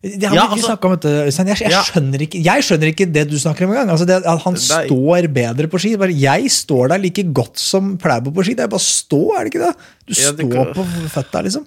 Det 0.00 0.28
har 0.28 0.34
Ja, 0.36 0.42
vi 0.46 0.60
ikke 0.60 0.70
altså- 0.70 0.84
om, 0.86 0.96
du, 1.02 1.08
Øystein. 1.26 1.48
Jeg, 1.48 1.58
jeg, 1.58 1.70
Ja. 1.74 1.82
skjønner 1.82 2.20
ikke, 2.22 2.38
jeg 2.44 2.62
skjønner 2.62 2.88
ikke 2.92 3.06
det 3.12 3.24
du 3.30 3.36
snakker 3.36 3.64
om 3.66 3.72
engang. 3.72 3.90
Altså 3.90 4.06
det, 4.06 4.22
at 4.24 4.42
han 4.44 4.54
er- 4.54 4.58
står 4.58 5.26
bedre 5.34 5.66
på 5.68 5.78
ski. 5.80 5.96
Bare 5.96 6.14
jeg 6.14 6.44
står 6.50 6.88
der 6.90 6.98
like 6.98 7.24
godt 7.34 7.58
som 7.58 7.96
Plæbo 7.98 8.30
på 8.30 8.44
ski. 8.44 8.54
Det 8.54 8.62
er 8.64 8.68
bare 8.68 8.78
stå, 8.80 9.20
er 9.34 9.44
det 9.44 9.54
ikke 9.54 9.64
det? 9.66 9.74
Du 10.06 10.14
Ja, 10.14 10.30
det 10.32 10.46
står 10.46 10.52
kan- 10.54 10.74
på 10.74 10.84
føtta, 11.10 11.42
liksom. 11.42 11.66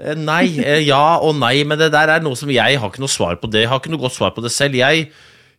Eh, 0.00 0.14
Nei, 0.14 0.58
eh, 0.64 0.84
ja 0.84 1.16
og 1.18 1.34
nei, 1.36 1.64
men 1.64 1.78
det 1.78 1.90
der 1.92 2.08
er 2.08 2.20
noe 2.20 2.34
som 2.36 2.48
jeg 2.50 2.78
har 2.78 2.90
ikke 2.90 2.98
noe 3.00 3.08
svar 3.08 3.36
på 3.40 3.48
det. 3.50 3.62
Jeg 3.62 3.68
har 3.68 3.80
ikke 3.80 3.90
noe 3.90 4.00
godt 4.00 4.12
svar 4.16 4.34
på 4.34 4.42
det 4.42 4.52
selv. 4.52 4.74
Jeg, 4.74 5.10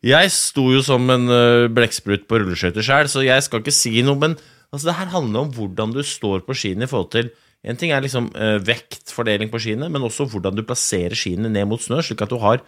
jeg 0.03 0.31
sto 0.31 0.69
jo 0.71 0.81
som 0.83 1.09
en 1.09 1.27
blekksprut 1.73 2.27
på 2.27 2.37
rulleskøyter 2.41 2.81
sjøl, 2.83 3.05
så 3.09 3.23
jeg 3.25 3.41
skal 3.41 3.59
ikke 3.61 3.73
si 3.73 4.01
noe. 4.03 4.15
Men 4.19 4.37
altså, 4.71 4.85
det 4.85 4.95
her 4.95 5.05
handler 5.07 5.39
om 5.41 5.51
hvordan 5.51 5.93
du 5.93 6.03
står 6.03 6.41
på 6.45 6.53
skiene 6.53 6.83
i 6.83 6.85
forhold 6.85 7.09
til 7.11 7.31
En 7.63 7.79
ting 7.79 7.93
er 7.95 8.03
liksom 8.03 8.27
eh, 8.35 8.57
vektfordeling 8.67 9.51
på 9.51 9.61
skiene, 9.63 9.87
men 9.91 10.03
også 10.03 10.27
hvordan 10.31 10.55
du 10.57 10.65
plasserer 10.67 11.15
skiene 11.15 11.51
ned 11.51 11.69
mot 11.71 11.81
snø, 11.81 12.01
slik 12.03 12.23
at 12.25 12.33
du 12.33 12.39
har 12.41 12.63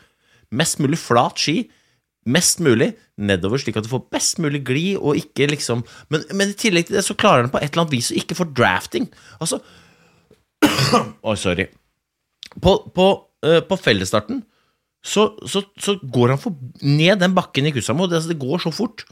mest 0.56 0.80
mulig 0.80 1.00
flat 1.02 1.42
ski. 1.42 1.66
Mest 2.26 2.62
mulig 2.64 2.94
nedover, 3.22 3.60
slik 3.62 3.76
at 3.78 3.86
du 3.86 3.92
får 3.92 4.08
best 4.14 4.40
mulig 4.42 4.64
glid, 4.66 4.96
og 4.98 5.20
ikke 5.20 5.50
liksom 5.52 5.84
men, 6.10 6.24
men 6.34 6.54
i 6.54 6.58
tillegg 6.58 6.88
til 6.88 6.98
det 6.98 7.04
så 7.06 7.18
klarer 7.18 7.46
han 7.46 7.54
på 7.54 7.60
et 7.62 7.70
eller 7.70 7.84
annet 7.84 7.94
vis 7.98 8.10
å 8.14 8.18
ikke 8.18 8.38
få 8.40 8.48
drafting. 8.56 9.10
Altså 9.38 9.60
Oi, 11.28 11.36
sorry. 11.38 11.68
På, 12.64 12.80
på, 12.96 13.10
uh, 13.46 13.60
på 13.68 13.78
fellesstarten 13.78 14.42
så, 15.06 15.28
så, 15.46 15.62
så 15.78 16.00
går 16.02 16.34
han 16.34 16.42
for, 16.42 16.56
ned 16.82 17.20
den 17.22 17.36
bakken 17.38 17.68
i 17.70 17.74
Kussamo. 17.76 18.08
Det, 18.10 18.18
altså, 18.18 18.32
det 18.32 18.42
går 18.42 18.64
så 18.64 18.72
fort. 18.74 19.04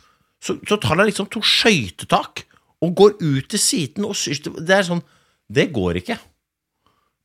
Så, 0.41 0.57
så 0.65 0.79
tar 0.81 0.97
han 0.97 1.05
liksom 1.05 1.29
to 1.31 1.43
skøytetak 1.45 2.47
og 2.83 2.95
går 2.97 3.19
ut 3.21 3.51
til 3.51 3.61
siden 3.61 4.07
og 4.07 4.17
syr- 4.17 4.41
Det 4.57 4.73
er 4.73 4.87
sånn 4.87 5.03
Det 5.53 5.67
går 5.75 6.01
ikke. 6.01 6.17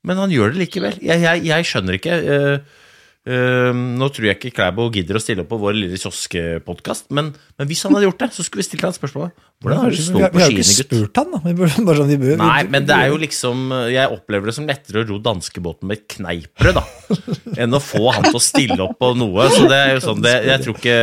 Men 0.08 0.20
han 0.20 0.32
gjør 0.32 0.52
det 0.54 0.62
likevel. 0.62 0.98
Jeg, 1.04 1.22
jeg, 1.24 1.44
jeg 1.48 1.68
skjønner 1.68 1.98
ikke. 1.98 2.18
eh, 2.34 2.84
nå 3.28 4.06
tror 4.14 4.24
jeg 4.30 4.36
ikke 4.38 4.50
Klæbo 4.56 4.86
gidder 4.94 5.18
å 5.18 5.20
stille 5.20 5.42
opp 5.44 5.50
på 5.52 5.58
vår 5.60 5.74
lille 5.76 5.98
kioskpodkast, 6.00 7.10
men, 7.12 7.32
men 7.58 7.68
hvis 7.68 7.82
han 7.84 7.92
hadde 7.96 8.06
gjort 8.06 8.22
det, 8.22 8.28
så 8.36 8.44
skulle 8.46 8.62
vi 8.62 8.68
stilt 8.70 8.84
han 8.86 8.94
spørsmålet. 8.96 9.34
Hvordan 9.58 9.80
har 9.82 9.90
du 9.90 9.96
vi, 9.98 10.04
på 10.14 10.20
har- 10.22 10.30
gutt? 10.30 10.36
vi 10.38 10.42
har 10.44 10.52
jo 10.52 10.62
skiene, 10.62 10.64
ikke 10.64 10.86
spurt 10.86 11.18
han, 11.18 11.32
da. 11.34 11.40
Burde, 11.58 11.70
sånn, 11.74 12.08
vi 12.12 12.16
burde, 12.22 12.36
Nei, 12.40 12.62
men 12.70 12.86
det 12.86 12.94
er 12.94 13.08
jo 13.10 13.16
liksom 13.18 13.64
Jeg 13.90 14.12
opplever 14.14 14.46
det 14.48 14.54
som 14.54 14.68
lettere 14.70 15.02
å 15.02 15.06
ro 15.08 15.18
danskebåten 15.24 15.90
med 15.90 15.98
et 15.98 16.04
kneippbrød, 16.14 16.78
da, 16.78 16.84
enn 17.64 17.74
å 17.74 17.80
få 17.82 18.04
han 18.14 18.28
til 18.28 18.38
å 18.38 18.42
stille 18.44 18.78
opp 18.86 18.96
på 19.02 19.10
noe. 19.18 19.48
Så 19.56 19.66
det 19.68 19.80
er 19.82 19.92
jo 19.96 20.02
sånn 20.06 20.22
det, 20.24 20.34
Jeg 20.46 20.64
tror 20.64 20.78
ikke 20.78 20.98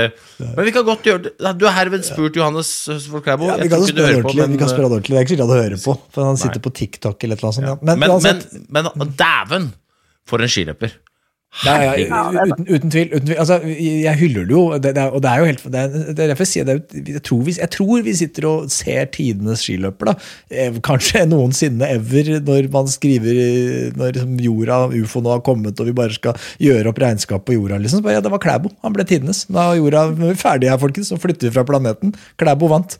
Men 0.55 0.69
vi 0.69 0.75
kan 0.79 0.87
godt 0.87 1.09
gjøre 1.11 1.25
det. 1.27 1.53
Du 1.59 1.65
har 1.67 1.75
herved 1.81 2.07
spurt 2.07 2.39
Johannes 2.39 2.71
Høsvold 2.89 3.25
Klæbo. 3.27 3.49
ja, 3.51 3.57
vi 3.61 3.69
kan 3.73 3.83
spørre 3.85 4.21
på, 4.23 4.31
ordentlig. 4.31 4.49
vi 4.55 4.61
kan 4.63 4.71
spørre 4.71 4.87
han 4.87 4.95
ordentlig. 4.97 5.13
Det 5.13 5.19
er 5.19 5.27
ikke 5.27 5.35
sikkert 5.35 5.51
han 5.51 5.59
hører 5.65 5.83
på, 5.83 5.97
for 6.15 6.29
han 6.31 6.39
sitter 6.39 6.63
på 6.63 6.73
TikTok 6.79 7.27
eller 7.27 7.35
et 7.35 7.43
eller 7.43 7.51
annet 7.51 7.59
sånt. 7.59 7.67
Ja. 7.67 7.75
Men, 7.91 8.15
men, 8.23 8.65
men, 8.79 8.89
men 9.03 9.13
dæven, 9.19 9.67
for 10.25 10.41
en 10.41 10.51
skiløper. 10.55 10.95
Ja, 11.63 11.75
ja, 11.79 11.91
uten, 12.41 12.65
uten 12.67 12.91
tvil. 12.91 13.07
Uten 13.13 13.27
tvil. 13.29 13.37
Altså, 13.39 13.57
jeg 13.79 14.17
hyller 14.19 14.43
det 14.49 14.51
jo, 14.55 14.63
det, 14.83 14.91
det 14.97 15.03
og 15.07 15.21
det 15.23 15.29
er 15.31 15.39
jo 15.39 15.45
helt 15.47 15.61
Det 15.71 15.79
er, 15.81 15.93
det 16.09 16.23
er 16.25 16.31
derfor 16.33 16.43
jeg 16.43 16.51
sier 16.51 16.65
det. 16.67 16.75
Jeg 17.15 17.21
tror, 17.23 17.43
vi, 17.47 17.53
jeg 17.61 17.69
tror 17.71 18.01
vi 18.03 18.13
sitter 18.19 18.47
og 18.49 18.65
ser 18.75 19.05
tidenes 19.15 19.63
skiløper. 19.63 20.09
da. 20.11 20.15
Eh, 20.51 20.79
Kanskje 20.83 21.23
noensinne 21.31 21.87
ever, 21.95 22.33
når 22.43 22.67
man 22.73 22.89
skriver 22.91 23.39
Når 23.95 24.17
liksom 24.17 24.33
jorda, 24.43 24.81
ufo 24.99 25.21
nå 25.23 25.31
har 25.37 25.45
kommet, 25.47 25.79
og 25.79 25.87
vi 25.87 25.95
bare 25.95 26.17
skal 26.17 26.35
gjøre 26.59 26.91
opp 26.91 26.99
regnskap 27.05 27.45
på 27.47 27.55
jorda. 27.55 27.79
liksom. 27.79 28.03
Bare, 28.03 28.17
ja, 28.19 28.25
Det 28.25 28.33
var 28.35 28.43
Klæbo. 28.43 28.73
Han 28.83 28.97
ble 28.97 29.07
tidenes. 29.07 29.45
Da 29.47 29.69
jorda 29.79 30.09
ferdig 30.35 30.67
er 30.67 30.67
vi 30.67 30.73
her, 30.75 30.81
folkens. 30.83 31.13
Så 31.13 31.21
flytter 31.23 31.47
vi 31.47 31.55
fra 31.55 31.63
planeten. 31.71 32.11
Klæbo 32.41 32.67
vant. 32.73 32.97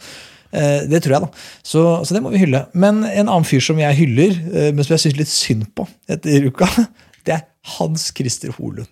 Eh, 0.55 0.85
Det 0.87 1.03
tror 1.03 1.17
jeg, 1.17 1.21
da. 1.27 1.47
Så, 1.63 1.83
så 2.07 2.15
det 2.15 2.23
må 2.23 2.31
vi 2.31 2.39
hylle. 2.45 2.63
Men 2.73 3.03
en 3.03 3.27
annen 3.27 3.43
fyr 3.47 3.59
som 3.67 3.79
jeg 3.83 3.99
hyller, 3.99 4.31
eh, 4.53 4.69
men 4.71 4.79
som 4.87 4.95
jeg 4.95 5.03
syns 5.09 5.19
litt 5.19 5.33
synd 5.33 5.67
på 5.75 5.89
etter 6.07 6.47
uka, 6.47 6.69
det 7.25 7.35
er 7.37 7.45
Hans 7.75 8.09
Christer 8.15 8.53
Holund. 8.57 8.91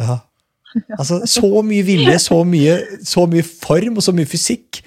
Ja. 0.00 0.18
Altså, 0.98 1.20
så 1.30 1.62
mye 1.62 1.84
vilje, 1.86 2.18
så 2.22 2.40
mye, 2.48 2.76
så 3.06 3.28
mye 3.30 3.46
form 3.46 4.00
og 4.00 4.06
så 4.06 4.14
mye 4.16 4.28
fysikk, 4.28 4.82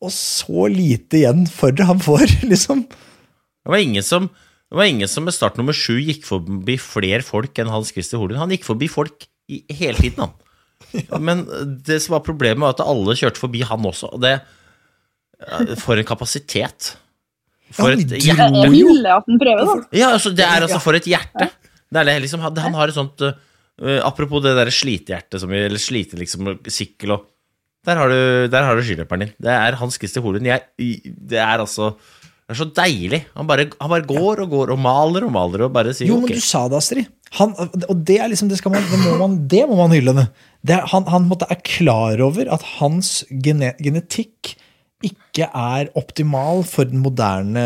og 0.00 0.12
så 0.14 0.68
lite 0.72 1.20
igjen 1.20 1.44
for 1.52 1.74
det 1.74 1.86
han 1.88 2.00
får, 2.02 2.26
liksom. 2.52 2.86
Det 2.88 3.74
var 3.74 3.82
ingen 3.84 4.06
som 4.06 4.30
det 4.68 4.76
var 4.76 4.84
ingen 4.84 5.08
som 5.08 5.24
med 5.24 5.32
start 5.32 5.56
nummer 5.56 5.72
sju 5.72 5.94
gikk 5.96 6.26
forbi 6.28 6.74
flere 6.80 7.22
folk 7.24 7.56
enn 7.56 7.70
Hans 7.72 7.88
Christer 7.94 8.20
Holund. 8.20 8.36
Han 8.36 8.52
gikk 8.52 8.66
forbi 8.66 8.84
folk 8.92 9.24
i, 9.48 9.62
hele 9.72 9.96
tiden, 9.96 10.26
han. 10.26 11.22
Men 11.24 11.46
det 11.86 12.02
som 12.04 12.18
var 12.18 12.24
problemet, 12.26 12.60
var 12.60 12.74
at 12.76 12.84
alle 12.84 13.16
kjørte 13.16 13.40
forbi 13.40 13.62
han 13.64 13.86
også. 13.88 14.12
Og 14.12 14.20
det 14.20 14.36
For 15.80 15.96
en 15.96 16.08
kapasitet. 16.08 16.92
For 17.72 17.92
Ja, 17.92 17.96
et 17.96 18.12
hjerte. 18.26 18.60
Ja, 19.96 20.12
altså, 20.12 20.32
det 20.36 20.44
er 20.44 20.64
altså 20.66 20.80
for 20.84 20.96
et 20.98 21.08
hjerte. 21.08 21.48
Det 21.88 22.04
er 22.04 22.20
liksom, 22.22 22.44
han 22.44 22.76
har 22.76 22.90
et 22.90 22.96
sånt 22.96 23.24
uh, 23.24 24.00
Apropos 24.04 24.42
det 24.44 24.54
derre 24.58 24.74
slitehjertet 24.74 25.40
som 25.42 25.52
Eller 25.54 25.80
slite 25.80 26.18
liksom 26.20 26.54
sykkel 26.68 27.16
og 27.16 27.26
Der 27.88 28.00
har 28.00 28.12
du, 28.12 28.20
der 28.52 28.66
har 28.66 28.76
du 28.76 28.84
skiløperen 28.84 29.24
din. 29.24 29.34
Det 29.40 29.52
er 29.54 29.78
Hans 29.80 29.96
Christer 29.96 30.24
Holund. 30.24 30.44
Det 30.44 31.38
er 31.38 31.62
altså 31.62 31.94
Det 31.94 32.52
er 32.52 32.58
så 32.58 32.66
deilig. 32.76 33.22
Han 33.36 33.48
bare, 33.48 33.68
han 33.80 33.92
bare 33.92 34.08
går 34.08 34.42
og 34.44 34.50
går 34.52 34.74
og 34.74 34.82
maler 34.82 35.24
og 35.28 35.32
maler 35.32 35.64
og 35.68 35.72
bare 35.72 35.94
sier 35.96 36.10
Jo, 36.10 36.18
ok. 36.18 36.28
men 36.28 36.40
du 36.40 36.44
sa 36.44 36.66
det, 36.68 36.82
Astrid. 36.82 37.08
Han, 37.36 37.52
og 37.60 37.96
det 38.08 38.16
er 38.24 38.30
liksom, 38.32 38.48
det, 38.48 38.60
man, 38.72 38.84
det, 38.88 39.00
må 39.04 39.16
man, 39.20 39.34
det 39.52 39.64
må 39.68 39.76
man 39.76 39.92
hylle. 39.92 40.14
er, 40.64 40.86
han, 40.92 41.08
han 41.12 41.28
måtte 41.28 41.48
er 41.52 41.60
klar 41.60 42.20
over 42.24 42.48
at 42.56 42.64
hans 42.78 43.20
gene, 43.44 43.74
genetikk 43.84 44.56
ikke 45.04 45.27
er 45.46 45.88
optimal 45.98 46.64
for 46.66 46.88
den 46.88 46.98
moderne 47.04 47.62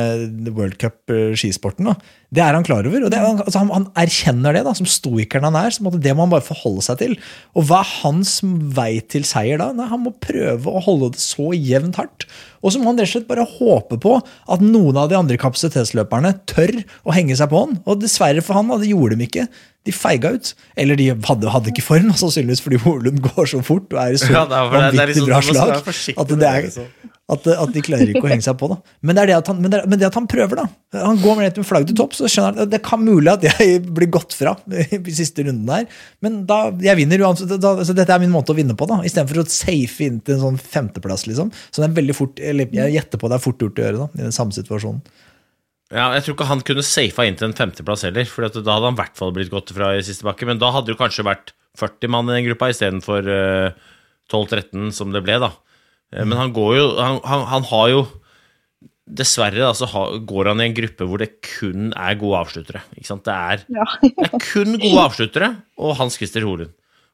World 0.52 0.76
Cup-skisporten. 0.82 1.88
Det 2.32 2.40
er 2.40 2.56
han 2.56 2.64
klar 2.64 2.86
over, 2.88 3.04
og 3.04 3.10
det, 3.12 3.18
altså, 3.20 3.58
han, 3.60 3.70
han 3.72 3.86
erkjenner 4.06 4.56
det, 4.56 4.62
da, 4.64 4.72
som 4.76 4.86
stoikeren 4.88 5.44
han 5.48 5.56
er. 5.60 5.70
så 5.74 5.90
Det 6.00 6.14
må 6.16 6.24
han 6.24 6.32
bare 6.32 6.44
forholde 6.46 6.84
seg 6.86 6.98
til. 7.02 7.16
Og 7.54 7.66
hva 7.68 7.82
er 7.84 7.90
hans 8.02 8.38
vei 8.44 9.00
til 9.04 9.24
seier 9.28 9.60
da? 9.60 9.70
Nei, 9.76 9.88
Han 9.92 10.04
må 10.06 10.14
prøve 10.22 10.72
å 10.72 10.80
holde 10.84 11.10
det 11.12 11.20
så 11.24 11.50
jevnt 11.56 11.96
hardt. 12.00 12.24
Og 12.62 12.72
så 12.72 12.78
må 12.80 12.92
han 12.92 13.00
rett 13.02 13.10
og 13.10 13.12
slett 13.16 13.28
bare 13.28 13.44
håpe 13.58 13.98
på 14.00 14.14
at 14.22 14.62
noen 14.64 14.96
av 15.02 15.10
de 15.10 15.18
andre 15.18 15.36
kapasitetsløperne 15.40 16.32
tør 16.48 16.80
å 17.04 17.12
henge 17.16 17.36
seg 17.36 17.50
på 17.52 17.64
han. 17.66 17.76
Og 17.84 18.00
dessverre 18.00 18.40
for 18.44 18.56
han, 18.56 18.70
da, 18.70 18.78
det 18.80 18.92
gjorde 18.94 19.18
de 19.20 19.26
ikke. 19.28 19.46
De 19.84 19.92
feiga 19.92 20.30
ut. 20.36 20.52
Eller 20.78 20.96
de 20.96 21.10
hadde, 21.12 21.50
hadde 21.52 21.72
ikke 21.74 21.84
form, 21.84 22.12
sannsynligvis 22.16 22.62
fordi 22.64 22.78
Holund 22.84 23.18
går 23.28 23.50
så 23.50 23.60
fort 23.66 23.90
og 23.92 23.98
er 24.06 24.14
i 24.16 24.20
så 24.22 24.30
Ja, 24.32 24.44
det 24.46 24.56
er- 24.56 24.70
det 24.70 24.78
er 24.78 24.92
vanvittig 24.92 25.08
liksom- 25.10 25.26
bra 25.26 25.40
slag. 25.42 25.74
At, 26.22 26.28
det 26.28 26.38
det, 26.38 26.48
er, 26.48 26.62
liksom. 26.68 26.86
at, 27.34 27.46
at 27.64 27.72
de 27.74 27.82
klarer 27.84 28.10
ikke 28.12 28.22
å 28.26 28.30
henge 28.30 28.44
seg 28.46 28.56
på. 28.60 28.68
da. 28.72 28.76
Men 29.02 29.16
det 29.16 29.22
er 29.24 29.30
det 29.32 29.36
at 29.38 29.50
han, 29.52 29.60
men 29.62 29.72
det, 29.72 29.78
er- 29.80 29.88
men 29.92 30.00
det 30.02 30.06
at 30.08 30.18
han 30.18 30.26
prøver, 30.30 30.60
da. 30.62 30.66
Han 31.06 31.20
går 31.22 31.38
med 31.40 31.60
flagg 31.68 31.86
til 31.88 31.96
topp, 31.98 32.14
så 32.18 32.28
skjønner 32.30 32.62
han 32.64 32.70
det 32.72 32.82
kan 32.84 33.00
mulig 33.04 33.32
at 33.32 33.46
jeg 33.48 33.80
blir 33.86 34.10
gått 34.12 34.36
fra 34.36 34.52
i 34.68 35.00
siste 35.16 35.46
runden 35.46 35.68
her. 35.72 35.86
Men 36.24 36.42
da, 36.48 36.60
jeg 36.84 36.98
vinner 37.00 37.24
uansett. 37.26 37.54
Da, 37.62 37.74
så 37.86 37.96
dette 37.96 38.12
er 38.14 38.22
min 38.24 38.32
måte 38.34 38.52
å 38.54 38.58
vinne 38.58 38.76
på, 38.78 38.88
da. 38.90 39.00
Istedenfor 39.06 39.42
å 39.42 39.48
safe 39.48 40.06
inn 40.08 40.20
til 40.24 40.36
en 40.38 40.44
sånn 40.46 40.60
femteplass, 40.62 41.26
liksom. 41.30 41.50
Så 41.70 41.80
det 41.82 41.90
er 41.90 41.98
veldig 42.02 42.18
fort, 42.18 42.40
eller 42.42 42.68
jeg 42.76 42.96
gjetter 42.98 43.20
på 43.22 43.30
det 43.32 43.38
er 43.40 43.44
fort 43.48 43.62
gjort 43.66 43.78
å 43.80 43.86
gjøre 43.88 44.02
da, 44.04 44.10
i 44.18 44.24
den 44.28 44.34
samme 44.36 44.56
situasjonen. 44.56 45.02
Ja, 45.92 46.06
jeg 46.16 46.22
tror 46.24 46.36
ikke 46.38 46.46
han 46.48 46.62
kunne 46.64 46.82
safa 46.88 47.26
inn 47.28 47.34
til 47.36 47.50
en 47.50 47.56
femteplass 47.58 48.06
heller, 48.06 48.24
for 48.24 48.46
da 48.48 48.62
hadde 48.64 48.86
han 48.88 48.94
i 48.96 49.00
hvert 49.02 49.18
fall 49.18 49.34
blitt 49.36 49.50
gått 49.52 49.74
fra 49.76 49.90
i 49.98 50.04
siste 50.06 50.24
bakke. 50.24 50.46
Men 50.48 50.60
da 50.62 50.70
hadde 50.72 50.88
det 50.94 50.96
kanskje 51.00 51.26
vært 51.26 51.52
40 51.76 52.08
mann 52.14 52.30
i 52.30 52.38
den 52.38 52.46
gruppa 52.46 52.70
istedenfor 52.72 53.28
uh, 53.28 53.90
12-13 54.32 54.88
som 54.96 55.12
det 55.12 55.20
ble, 55.26 55.36
da. 55.42 55.50
Eh, 56.12 56.24
Men 56.24 56.36
han 56.38 56.52
går 56.56 56.76
jo 56.78 56.86
Han, 57.00 57.20
han, 57.24 57.46
han 57.50 57.66
har 57.72 57.88
jo 57.92 58.02
Dessverre 59.12 59.58
da, 59.60 59.72
så 59.76 59.88
går 60.24 60.48
han 60.52 60.60
i 60.62 60.68
en 60.70 60.76
gruppe 60.76 61.04
hvor 61.08 61.20
det 61.20 61.32
kun 61.44 61.90
er 61.98 62.14
gode 62.20 62.38
avsluttere. 62.38 62.80
Ikke 62.96 63.08
sant? 63.10 63.24
Det 63.26 63.34
er, 63.34 63.64
Ja. 63.74 63.84
det 64.00 64.28
er 64.28 64.38
kun 64.40 64.76
gode 64.78 65.02
avsluttere 65.02 65.48
og 65.82 65.96
Hans 65.98 66.16
Christer 66.20 66.46
Holund. 66.46 66.70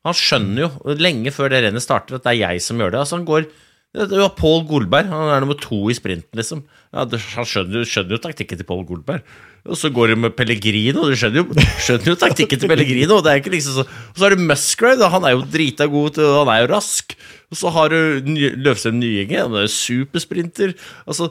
Han 0.06 0.14
skjønner 0.14 0.60
jo, 0.66 0.68
lenge 1.00 1.32
før 1.34 1.50
det 1.50 1.62
rennet 1.64 1.82
starter, 1.82 2.20
at 2.20 2.26
det 2.28 2.34
er 2.36 2.42
jeg 2.52 2.62
som 2.62 2.78
gjør 2.78 2.92
det. 2.94 3.00
Altså 3.00 3.16
Han 3.16 3.24
går 3.26 3.48
det 3.96 4.18
var 4.20 4.34
Pål 4.36 4.66
Golberg. 4.68 5.08
Han 5.08 5.30
er 5.32 5.40
nummer 5.40 5.56
to 5.58 5.86
i 5.88 5.96
sprinten, 5.96 6.36
liksom. 6.36 6.60
Ja, 6.92 7.06
det, 7.08 7.22
han 7.32 7.46
skjønner, 7.48 7.86
skjønner 7.88 8.18
jo 8.18 8.20
taktikken 8.20 8.60
til 8.60 8.68
Pål 8.68 8.84
Golberg. 8.88 9.24
Og 9.68 9.76
så 9.80 9.90
går 9.92 10.12
det 10.12 10.18
med 10.20 10.34
Pellegrino. 10.36 11.06
Du 11.08 11.16
skjønner 11.18 11.42
jo, 11.42 11.64
skjønner 11.84 12.12
jo 12.12 12.18
taktikken 12.20 12.60
til 12.60 12.70
Pellegrino. 12.70 13.18
Det 13.24 13.32
er 13.32 13.40
ikke 13.40 13.52
liksom 13.56 13.80
så 13.80 13.84
Og 13.86 14.20
så 14.20 14.28
er 14.28 14.36
det 14.36 14.44
Musgrave. 14.44 15.10
Han 15.14 15.24
er 15.24 15.34
jo 15.34 15.48
drita 15.52 15.88
god, 15.90 16.14
til, 16.16 16.28
han 16.36 16.52
er 16.52 16.62
jo 16.62 16.70
rask. 16.74 17.16
Og 17.48 17.60
så 17.60 17.72
har 17.72 17.92
du 17.92 18.28
Løvstrøm 18.60 19.00
Nyenge. 19.00 19.40
Han 19.40 19.56
er 19.56 19.66
jo 19.66 19.72
supersprinter. 19.72 20.76
Altså, 21.08 21.30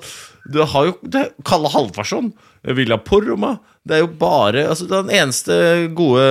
du 0.49 0.62
har 0.66 0.89
jo 0.89 0.97
det 1.05 1.28
Kalle 1.45 1.72
Halvarsson. 1.74 2.34
Villa 2.78 2.97
Porroma. 2.97 3.60
Det 3.88 3.95
er 3.95 4.03
jo 4.03 4.12
bare 4.20 4.66
altså, 4.68 4.84
Den 4.89 5.14
eneste 5.14 5.53
gode 5.95 6.24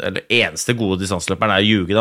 Eller 0.00 0.22
eneste 0.32 0.72
gode 0.78 1.02
distanseløperen 1.02 1.52
er 1.52 1.66
Ljuge, 1.66 1.98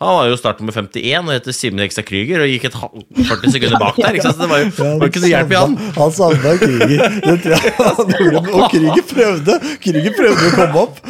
han- 0.00 0.14
var 0.18 0.26
jo 0.28 0.36
startnummer 0.36 0.74
51 0.76 1.24
og 1.24 1.32
heter 1.32 1.54
Simen 1.56 1.80
Hekstad 1.80 2.04
Krüger 2.08 2.42
og 2.44 2.50
gikk 2.52 2.66
et 2.68 2.74
40 2.76 3.52
sekunder 3.54 3.78
bak 3.80 3.96
der. 3.96 4.12
Ikke 4.18 4.26
sant? 4.26 4.36
Så 4.36 4.44
det 4.44 4.50
var 4.50 4.58
jo 4.60 4.68
Ja, 4.76 4.98
var 5.00 5.08
ikke 5.08 5.22
noe 5.24 5.30
hjelp 5.32 5.54
i 5.54 5.60
han. 5.62 5.76
Han 5.96 6.12
savna 6.12 6.52
Krüger. 6.60 7.16
Det 7.24 7.36
tror 7.42 7.56
jeg 7.56 7.74
han 7.78 8.12
gjorde. 8.20 8.42
Og 8.52 8.70
Krüger 8.74 9.06
prøvde 9.14 9.58
Krüger 9.86 10.16
prøvde 10.18 10.50
å 10.50 10.54
komme 10.58 10.82
opp. 10.84 11.00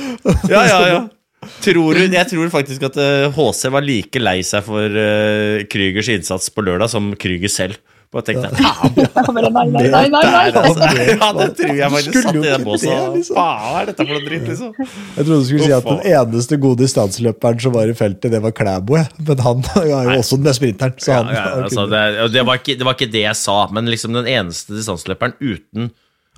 Ja, 0.51 0.63
ja, 0.71 0.81
ja. 0.93 1.03
Tror 1.63 1.95
jeg 1.99 2.27
tror 2.31 2.49
faktisk 2.51 2.83
at 2.89 2.97
eh, 2.99 3.27
HC 3.31 3.69
var 3.71 3.85
like 3.87 4.19
lei 4.23 4.41
seg 4.47 4.65
for 4.67 4.83
uh, 4.91 5.61
Krügers 5.71 6.09
innsats 6.11 6.49
på 6.51 6.65
lørdag 6.67 6.91
som 6.91 7.13
Krüger 7.15 7.51
selv. 7.53 7.77
Bare 8.15 8.23
tenkte 8.23 8.49
faen, 8.55 8.93
Jeg 8.97 9.09
nei, 9.27 9.65
nei, 9.67 9.87
nei, 9.91 10.03
nei, 10.13 10.21
nei. 10.31 10.45
altså. 10.61 10.91
Ja, 11.17 11.29
det 11.35 11.47
tror 11.59 11.73
jeg 11.81 11.91
faktisk 11.97 12.23
satt 12.23 12.37
i 12.39 12.43
den 12.45 12.65
båsen. 12.67 12.93
liksom. 13.17 13.39
Faen, 13.39 13.65
hva 13.67 13.81
er 13.81 13.89
dette 13.91 14.07
for 14.07 14.13
noe 14.15 14.25
dritt, 14.29 14.47
liksom? 14.53 14.73
Jeg 14.79 15.27
trodde 15.27 15.39
du 15.43 15.47
skulle 15.51 15.67
si 15.67 15.75
at 15.77 15.89
den 15.91 16.03
eneste 16.13 16.59
gode 16.63 16.81
distanseløperen 16.85 17.63
som 17.67 17.75
var 17.75 17.91
i 17.91 17.97
feltet, 17.99 18.31
det 18.37 18.41
var 18.45 18.55
Klæbo. 18.57 18.97
jeg. 19.01 19.11
Men 19.27 19.43
han 19.49 19.65
er 19.83 19.89
jo 19.91 20.19
også 20.21 20.39
den 20.39 20.47
beste 20.49 20.61
sprinteren. 20.63 20.95
Så 21.03 21.17
han, 21.19 21.33
ja, 21.35 21.43
ja, 21.51 21.65
altså, 21.67 21.87
det, 21.91 22.05
det, 22.37 22.47
var 22.47 22.63
ikke, 22.63 22.79
det 22.79 22.89
var 22.89 22.99
ikke 22.99 23.11
det 23.17 23.25
jeg 23.27 23.41
sa, 23.43 23.59
men 23.75 23.91
liksom 23.91 24.15
den 24.17 24.31
eneste 24.37 24.77
distanseløperen 24.79 25.37
uten 25.43 25.91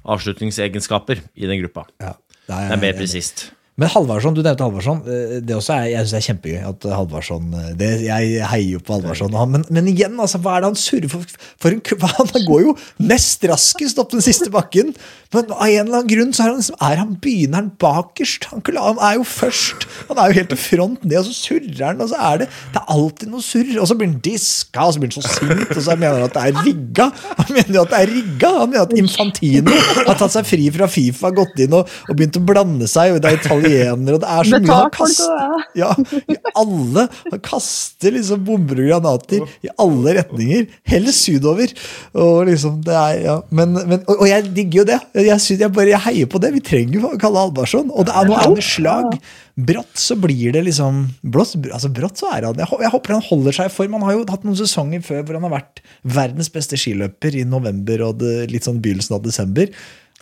avslutningsegenskaper 0.08 1.20
i 1.36 1.46
den 1.50 1.60
gruppa. 1.62 1.84
ja, 2.00 2.14
det 2.48 2.56
Det 2.56 2.72
er 2.78 2.82
mer 2.86 2.96
presist. 2.96 3.48
Men 3.78 3.90
Halvarsson, 3.92 4.34
du 4.34 4.40
nevnte 4.42 4.64
Halvarsson. 4.66 5.00
eh, 5.06 5.36
Det 5.46 5.54
også 5.54 5.74
er, 5.76 5.84
jeg 5.92 6.06
synes 6.06 6.14
det 6.14 6.18
er 6.18 6.26
kjempegøy 6.28 6.62
at 6.68 6.86
Halvarsson 6.96 7.44
eh, 7.54 7.68
det, 7.78 7.90
Jeg 8.08 8.42
heier 8.50 8.72
jo 8.74 8.80
på 8.82 8.96
Halvarsson. 8.96 9.36
Men, 9.52 9.64
men 9.70 9.86
igjen, 9.92 10.16
altså, 10.18 10.40
hva 10.42 10.56
er 10.56 10.64
det 10.64 10.70
han 10.72 10.78
surrer 10.82 11.12
for? 11.12 11.22
for 11.62 11.70
en, 11.70 11.82
han 12.34 12.46
går 12.48 12.64
jo 12.64 12.74
nest 13.06 13.44
raskest 13.46 14.00
opp 14.02 14.10
den 14.16 14.24
siste 14.24 14.50
bakken. 14.50 14.90
Men 15.34 15.50
av 15.52 15.62
en 15.68 15.84
eller 15.84 16.00
annen 16.00 16.08
grunn 16.10 16.32
så 16.34 16.42
er 16.46 16.50
han, 16.50 16.58
liksom- 16.62 16.82
er 16.90 16.96
han 17.02 17.14
begynner 17.22 17.68
bakerst. 17.78 18.48
Han, 18.50 18.62
er 18.98 19.14
jo 19.20 19.24
først. 19.28 19.86
Han 20.08 20.18
er 20.24 20.32
jo 20.32 20.38
helt 20.40 20.50
til 20.54 20.60
front 20.64 21.04
ned, 21.04 21.18
og 21.20 21.28
så 21.30 21.36
surrer 21.36 21.84
han. 21.92 22.02
Og 22.02 22.10
så 22.10 22.18
er 22.32 22.42
det 22.42 22.48
det 22.74 22.82
er 22.82 22.92
alltid 22.96 23.30
noe 23.30 23.44
surr. 23.46 23.74
Og 23.78 23.86
så 23.92 23.94
blir 24.00 24.10
han 24.10 24.18
diska, 24.24 24.88
og 24.88 24.96
så 24.96 25.02
blir 25.04 25.12
han 25.14 25.22
så 25.22 25.34
sint, 25.36 25.70
og 25.76 25.82
så 25.86 25.94
mener 26.00 26.18
han 26.18 26.26
at 26.26 26.34
det 26.34 26.44
er 26.48 26.64
rigga. 26.66 27.08
Han 27.44 27.54
mener 27.54 27.78
jo 27.78 27.84
at 27.86 27.94
det 27.94 28.00
er 28.02 28.12
rigga. 28.16 28.52
Han 28.58 28.72
mener 28.74 28.88
at 28.88 28.96
Infantino 28.98 29.78
har 30.08 30.18
tatt 30.18 30.34
seg 30.34 30.48
fri 30.50 30.66
fra 30.74 30.90
Fifa, 30.90 31.30
gått 31.36 31.62
inn 31.62 31.78
og, 31.78 31.86
og 32.08 32.18
begynt 32.18 32.40
å 32.40 32.44
blande 32.48 32.88
seg. 32.90 33.14
og 33.14 33.22
det 33.22 33.30
er 33.36 33.44
italienere, 33.68 34.16
og 34.16 34.22
det 34.22 34.30
er 34.34 34.48
så 34.48 34.60
mye 34.62 34.78
han 34.78 34.92
kaster. 34.94 35.64
Ja, 35.78 35.90
i 36.28 36.36
alle. 36.58 37.06
Han 37.28 37.42
kaster 37.44 38.14
liksom 38.14 38.44
bomber 38.46 38.80
og 38.82 38.90
granater 38.90 39.44
i 39.64 39.72
alle 39.84 40.14
retninger. 40.20 40.68
Helst 40.88 41.26
sydover. 41.26 41.74
Og 42.18 42.48
liksom, 42.48 42.80
det 42.86 42.96
er, 42.96 43.20
ja. 43.26 43.36
men, 43.50 43.76
men, 43.78 44.00
og, 44.06 44.22
og 44.22 44.30
jeg 44.30 44.48
digger 44.56 44.82
jo 44.82 44.86
det. 44.92 45.00
Jeg, 45.14 45.40
synes, 45.44 45.60
jeg, 45.64 45.72
bare, 45.74 45.92
jeg 45.92 46.04
heier 46.08 46.30
på 46.30 46.40
det. 46.42 46.52
Vi 46.56 46.64
trenger 46.64 46.98
jo 46.98 47.12
Kalle 47.20 47.44
Albarsson. 47.48 47.92
Og 47.92 48.08
det 48.08 48.16
er, 48.16 48.30
noe 48.30 48.40
annet 48.46 48.66
slag. 48.66 49.20
Brått 49.58 49.98
så 49.98 50.14
blir 50.14 50.52
det 50.54 50.60
liksom 50.68 51.00
blått, 51.26 51.56
altså 51.66 51.88
brått 51.90 52.20
så 52.20 52.28
er 52.30 52.44
han 52.46 52.60
jeg, 52.60 52.68
jeg 52.84 52.92
håper 52.92 53.16
han 53.16 53.24
holder 53.26 53.56
seg 53.56 53.70
i 53.70 53.74
form. 53.74 53.96
Han 53.98 54.06
har 54.06 54.14
jo 54.14 54.26
hatt 54.28 54.44
noen 54.46 54.58
sesonger 54.60 55.02
før 55.02 55.24
hvor 55.24 55.38
han 55.38 55.48
har 55.48 55.56
vært 55.56 55.82
verdens 56.06 56.52
beste 56.54 56.78
skiløper 56.78 57.40
i 57.40 57.42
november 57.48 58.04
og 58.06 58.20
det, 58.22 58.36
litt 58.52 58.68
sånn 58.68 58.78
begynnelsen 58.84 59.18
av 59.18 59.24
desember. 59.26 59.72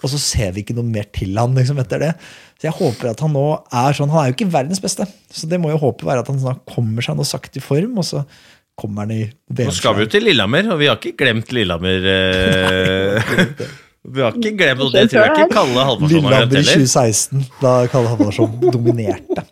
Og 0.05 0.13
så 0.13 0.19
ser 0.21 0.51
vi 0.53 0.63
ikke 0.63 0.77
noe 0.77 0.85
mer 0.85 1.07
til 1.15 1.39
han 1.41 1.57
liksom, 1.57 1.79
etter 1.81 2.03
det. 2.03 2.11
Så 2.61 2.69
jeg 2.69 2.77
håper 2.77 3.13
at 3.13 3.23
han 3.25 3.33
nå 3.37 3.47
er 3.69 3.97
sånn 3.97 4.13
Han 4.13 4.23
er 4.23 4.29
jo 4.31 4.37
ikke 4.37 4.51
verdens 4.53 4.81
beste, 4.81 5.07
så 5.33 5.49
det 5.49 5.59
må 5.61 5.73
jo 5.73 5.81
håpe 5.81 6.09
være 6.09 6.25
at 6.25 6.31
han 6.33 6.43
snart 6.43 6.63
kommer 6.69 7.05
seg 7.05 7.19
noe 7.19 7.29
sakte 7.29 7.61
i 7.61 7.65
form, 7.65 7.97
og 8.01 8.07
så 8.09 8.23
kommer 8.77 9.07
han 9.07 9.17
i 9.17 9.25
Nå 9.57 9.73
skal 9.77 9.97
vi 9.97 10.05
jo 10.05 10.13
til 10.13 10.27
Lillehammer, 10.29 10.69
og 10.75 10.81
vi 10.83 10.91
har 10.91 11.01
ikke 11.01 11.17
glemt 11.17 11.53
Lillehammer. 11.57 12.09
Eh, 12.13 13.35
vi 14.17 14.25
har 14.25 14.37
ikke 14.37 14.55
glemt, 14.61 14.85
og 14.85 14.93
det 14.93 15.07
tror 15.13 15.25
jeg 15.25 15.35
ikke 15.35 15.57
Kalle 15.57 15.89
Halvorsson 15.91 16.29
har 16.29 16.47
Lillehammer 16.47 16.61
i 16.61 16.69
2016, 16.85 17.47
da 17.65 17.75
Kalle 17.93 18.13
Halvorsson 18.13 18.57
dominerte. 18.69 19.47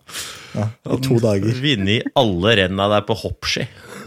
Ja, 0.55 0.69
I 0.87 1.01
to 1.03 1.17
dager. 1.19 1.57
Vunnet 1.65 2.13
alle 2.21 2.57
renna 2.61 2.87
der 2.93 3.09
på 3.09 3.17
hoppski. 3.25 3.65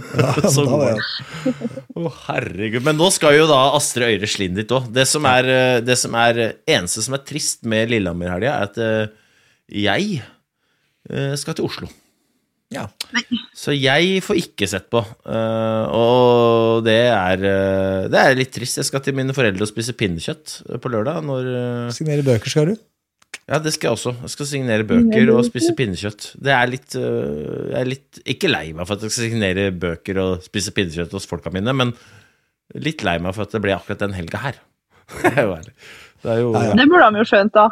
Så 0.54 0.64
da 0.64 0.72
god 0.72 0.82
var 0.82 0.96
er. 0.96 1.76
Å, 1.98 2.12
herregud. 2.28 2.84
Men 2.86 2.98
nå 3.00 3.10
skal 3.14 3.38
jo 3.40 3.46
da 3.50 3.60
Astrid 3.78 4.08
Øyre 4.08 4.30
Slind 4.30 4.58
dit 4.60 4.74
òg. 4.74 4.90
Det 4.96 5.06
som 5.10 5.26
er 5.30 5.52
eh, 5.52 5.78
det 5.86 5.98
som 6.00 6.16
er 6.20 6.42
eh, 6.44 6.56
eneste 6.78 7.04
som 7.06 7.18
er 7.18 7.24
trist 7.28 7.64
med 7.70 7.92
Lillehammer-helga, 7.94 8.54
er 8.54 8.68
at 8.72 8.82
eh, 8.82 9.16
jeg 9.88 10.20
eh, 10.22 11.34
skal 11.40 11.58
til 11.58 11.68
Oslo. 11.70 11.90
Ja. 12.74 12.84
Så 13.56 13.72
jeg 13.72 14.18
får 14.26 14.42
ikke 14.42 14.68
sett 14.68 14.90
på. 14.92 15.00
eh, 15.00 15.86
og 15.96 16.84
det 16.88 16.98
er, 17.08 17.46
eh, 17.48 18.08
det 18.12 18.20
er 18.24 18.36
litt 18.40 18.52
trist. 18.56 18.82
Jeg 18.82 18.90
skal 18.90 19.04
til 19.06 19.16
mine 19.16 19.36
foreldre 19.36 19.64
og 19.64 19.72
spise 19.72 19.96
pinnekjøtt 19.96 20.58
eh, 20.68 20.80
på 20.84 20.92
lørdag. 20.92 21.22
Når, 21.28 21.48
eh, 21.62 21.96
Signere 21.96 22.26
bøker 22.28 22.52
skal 22.52 22.74
du? 22.74 22.76
Ja, 23.48 23.60
det 23.64 23.72
skal 23.76 23.88
jeg 23.88 23.96
også. 23.96 24.12
Jeg 24.26 24.34
skal 24.34 24.50
signere 24.50 24.86
bøker 24.88 25.30
og 25.32 25.46
spise 25.48 25.72
pinnekjøtt. 25.78 26.34
Det 26.44 26.52
er 26.52 26.68
litt 26.72 26.98
øh, 27.00 27.70
Jeg 27.72 27.80
er 27.80 27.90
litt 27.94 28.22
ikke 28.36 28.50
lei 28.52 28.66
meg 28.76 28.88
for 28.90 28.98
at 28.98 29.06
jeg 29.08 29.14
skal 29.16 29.30
signere 29.32 29.70
bøker 29.72 30.20
og 30.24 30.48
spise 30.48 30.74
pinnekjøtt 30.76 31.16
hos 31.16 31.28
folka 31.30 31.54
mine, 31.56 31.76
men 31.76 31.94
litt 32.76 33.06
lei 33.08 33.16
meg 33.24 33.38
for 33.38 33.48
at 33.48 33.56
det 33.56 33.62
ble 33.64 33.76
akkurat 33.78 34.04
den 34.04 34.18
helga 34.18 34.42
her. 34.44 34.60
Det 35.24 35.32
er 35.38 35.46
jo 35.48 35.54
ærlig. 35.56 35.74
Det 36.26 36.40
jo 36.42 36.50
Ja, 36.52 36.64
ja. 36.66 36.74
Det 36.76 36.88
burde 36.92 37.12
de 37.16 37.22
jo 37.24 37.28
skjønt, 37.30 37.54
da. 37.56 37.70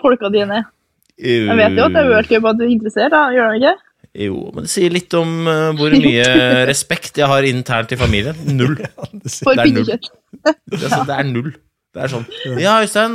Folka 0.00 0.28
dine. 0.32 0.64
Jeg 1.20 1.56
vet 1.56 1.76
jo 1.76 1.86
at 1.86 1.94
det 1.96 2.02
er 2.02 2.10
World 2.10 2.28
Cup 2.28 2.50
at 2.50 2.58
du 2.60 2.66
er 2.66 2.74
interessert, 2.74 3.14
da. 3.14 3.22
Gjør 3.32 3.54
de 3.54 3.62
ikke? 3.62 3.72
Jo, 4.20 4.36
men 4.54 4.66
det 4.66 4.72
sier 4.72 4.92
litt 4.92 5.14
om 5.14 5.32
øh, 5.46 5.70
hvor 5.78 5.94
mye 6.02 6.28
respekt 6.70 7.20
jeg 7.20 7.30
har 7.30 7.46
internt 7.46 7.92
i 7.94 7.98
familien. 8.00 8.36
Null. 8.56 8.76
For 9.44 9.56
Det 9.56 9.64
er 9.64 9.64
null. 9.64 9.64
pinnekjøtt. 9.64 10.12
Det 10.44 10.80
er, 10.82 10.96
det 11.08 11.16
er 11.16 11.28
null. 11.30 11.52
Det 11.90 12.02
er 12.04 12.10
sånn 12.12 12.26
Ja, 12.62 12.76
Øystein, 12.84 13.14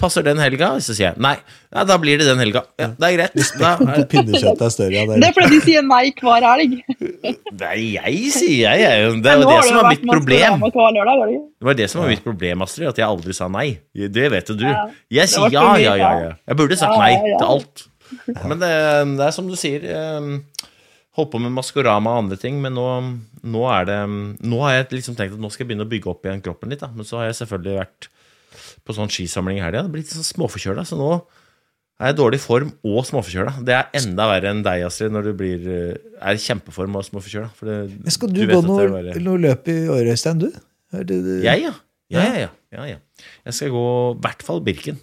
passer 0.00 0.24
den 0.24 0.38
helga? 0.40 0.70
Så 0.80 0.94
sier 0.96 1.10
jeg 1.10 1.20
nei. 1.20 1.34
Ja, 1.68 1.82
da 1.84 1.98
blir 2.00 2.16
det 2.16 2.24
den 2.30 2.38
helga. 2.40 2.62
Ja, 2.80 2.86
det 2.96 3.08
er 3.10 3.16
greit. 3.18 3.34
Da 3.60 3.72
er, 3.92 4.06
Pinnekjøttet 4.08 4.62
er 4.64 4.72
større. 4.72 4.94
Ja, 4.94 5.02
det 5.10 5.18
Det 5.20 5.26
er 5.26 5.28
er 5.28 5.36
fordi 5.36 5.50
de 5.52 5.58
sier 5.66 5.84
nei 5.84 6.00
hver 6.16 6.46
helg. 6.48 6.78
Nei, 7.60 7.76
jeg 7.98 8.32
sier 8.32 8.56
jeg. 8.62 8.80
jeg 8.86 9.04
er 9.04 9.18
Det 9.20 9.32
er 9.34 9.42
jo 9.42 9.50
det 9.50 9.58
som 9.68 9.76
var 9.82 9.90
mitt 9.92 10.06
problem. 10.08 10.64
Det 10.64 11.68
var 11.68 11.76
det 11.82 11.90
som 11.92 12.02
var 12.02 12.08
mitt 12.14 12.24
problem, 12.24 12.64
Astrid, 12.64 12.88
at 12.88 13.02
jeg 13.02 13.06
aldri 13.08 13.36
sa 13.36 13.50
nei. 13.52 13.66
Det 13.92 14.30
vet 14.32 14.48
jo 14.52 14.56
du. 14.62 14.66
Jeg 15.12 15.28
sier 15.32 15.52
ja, 15.52 15.66
ja, 15.82 15.94
ja, 16.00 16.10
ja. 16.24 16.32
Jeg 16.48 16.60
burde 16.62 16.80
sagt 16.80 16.96
nei 16.96 17.12
til 17.36 17.46
alt. 17.46 17.86
Men 18.46 18.60
det, 18.62 18.72
det 19.18 19.28
er 19.28 19.34
som 19.34 19.48
du 19.50 19.56
sier. 19.60 19.84
eh, 19.84 20.72
Holdt 21.16 21.30
på 21.32 21.40
med 21.40 21.54
Maskorama 21.56 22.12
og 22.12 22.24
andre 22.26 22.36
ting, 22.40 22.58
men 22.60 22.74
nå, 22.76 22.84
nå 23.46 23.62
det 23.88 23.96
Nå 24.44 24.58
har 24.64 24.74
jeg 24.76 24.90
liksom 24.98 25.16
tenkt 25.16 25.32
at 25.36 25.40
nå 25.40 25.48
skal 25.52 25.64
jeg 25.64 25.70
begynne 25.70 25.86
å 25.86 25.90
bygge 25.90 26.10
opp 26.12 26.26
igjen 26.28 26.42
kroppen 26.44 26.72
litt, 26.72 26.82
da. 26.84 26.90
Men 26.92 27.08
så 27.08 27.20
har 27.22 27.30
jeg 27.30 27.38
selvfølgelig 27.40 27.78
vært 27.80 28.08
på 28.86 28.94
sånn 28.96 29.10
skisamling 29.12 29.58
i 29.58 29.64
helga. 29.64 29.82
Det 29.86 29.92
blir 29.94 30.04
litt 30.04 30.12
sånn 30.12 30.26
småforkjøla, 30.28 30.84
så 30.86 30.98
nå 31.00 31.08
er 31.96 32.10
jeg 32.10 32.16
i 32.16 32.18
dårlig 32.20 32.40
form 32.42 32.74
og 32.84 33.00
småforkjøla. 33.08 33.54
Det 33.64 33.72
er 33.78 33.88
enda 34.02 34.26
verre 34.28 34.50
enn 34.52 34.60
deg, 34.66 34.84
Astrid, 34.84 35.14
når 35.16 35.30
du 35.30 35.32
blir, 35.40 35.64
eh, 35.72 36.18
er 36.20 36.36
i 36.36 36.42
kjempeform 36.44 36.98
og 37.00 37.06
småforkjøla. 37.08 37.48
Men 37.64 38.12
Skal 38.12 38.32
du, 38.34 38.42
du 38.44 38.52
gå 38.52 38.60
noe, 38.66 38.88
bare... 38.92 39.16
noe 39.24 39.40
løp 39.40 39.68
i 39.72 39.78
Årøystein, 39.92 40.44
Du? 40.44 40.50
Er 40.94 41.02
det, 41.08 41.22
det- 41.24 41.42
Jeg, 41.44 41.64
ja. 41.64 41.72
Ja, 42.12 42.22
ja, 42.22 42.38
ja. 42.44 42.50
ja, 42.76 42.84
ja. 42.92 42.98
Jeg 43.48 43.54
skal 43.56 43.72
gå 43.74 43.86
i 44.14 44.20
hvert 44.22 44.42
fall 44.46 44.60
Birken. 44.62 45.00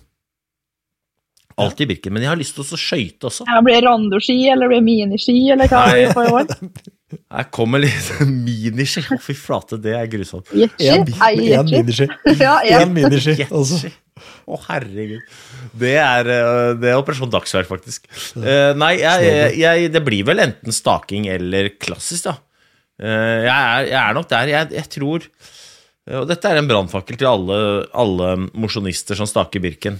Alltid 1.62 1.90
Birken. 1.92 2.14
Men 2.16 2.26
jeg 2.26 2.32
har 2.32 2.40
lyst 2.40 2.56
til 2.58 2.64
å 2.66 2.80
skøyte 2.80 3.30
også. 3.30 3.46
Ja, 3.50 3.60
Blir 3.66 3.78
det 3.78 3.86
randoski, 3.86 4.38
eller 4.50 4.72
blir 4.72 4.82
det 4.82 4.88
miniski, 4.88 5.36
eller 5.54 5.70
hva 5.70 5.84
Nei. 5.86 5.94
blir 5.94 6.06
det 6.08 6.14
for 6.18 6.26
i 6.26 6.36
år? 6.40 6.92
Her 7.38 7.50
kommer 7.54 7.84
litt 7.84 8.08
miniski. 8.48 9.04
Å, 9.14 9.20
fy 9.22 9.36
flate, 9.38 9.78
det 9.82 9.94
er 9.98 10.08
grusomt. 10.10 10.50
Jetski? 10.56 10.88
Jetski? 10.90 11.76
miniski. 11.76 12.08
Ja, 12.42 12.56
En 12.80 12.96
miniski 12.96 13.46
også. 13.54 13.92
Å, 14.44 14.58
herregud. 14.68 15.22
Det 15.80 15.94
er, 16.00 16.30
eh, 16.30 16.72
det 16.80 16.90
er 16.92 17.00
Operasjon 17.00 17.32
Dagsverk, 17.34 17.68
faktisk. 17.70 18.06
Uh, 18.36 18.72
nei, 18.78 18.96
jeg, 19.02 19.26
jeg, 19.28 19.54
jeg, 19.62 19.92
det 19.94 20.02
blir 20.06 20.26
vel 20.28 20.42
enten 20.44 20.76
staking 20.76 21.28
eller 21.32 21.72
klassisk, 21.82 22.28
da. 22.30 22.36
Uh, 23.02 23.42
jeg, 23.44 23.52
er, 23.52 23.88
jeg 23.90 24.00
er 24.04 24.18
nok 24.18 24.30
der. 24.32 24.52
Jeg, 24.54 24.70
jeg 24.78 24.90
tror 24.94 25.26
Og 26.20 26.28
dette 26.30 26.50
er 26.50 26.60
en 26.60 26.68
brannfakkel 26.70 27.18
til 27.18 27.30
alle, 27.30 27.58
alle 27.98 28.34
mosjonister 28.54 29.18
som 29.18 29.30
staker 29.30 29.64
Birken. 29.64 29.98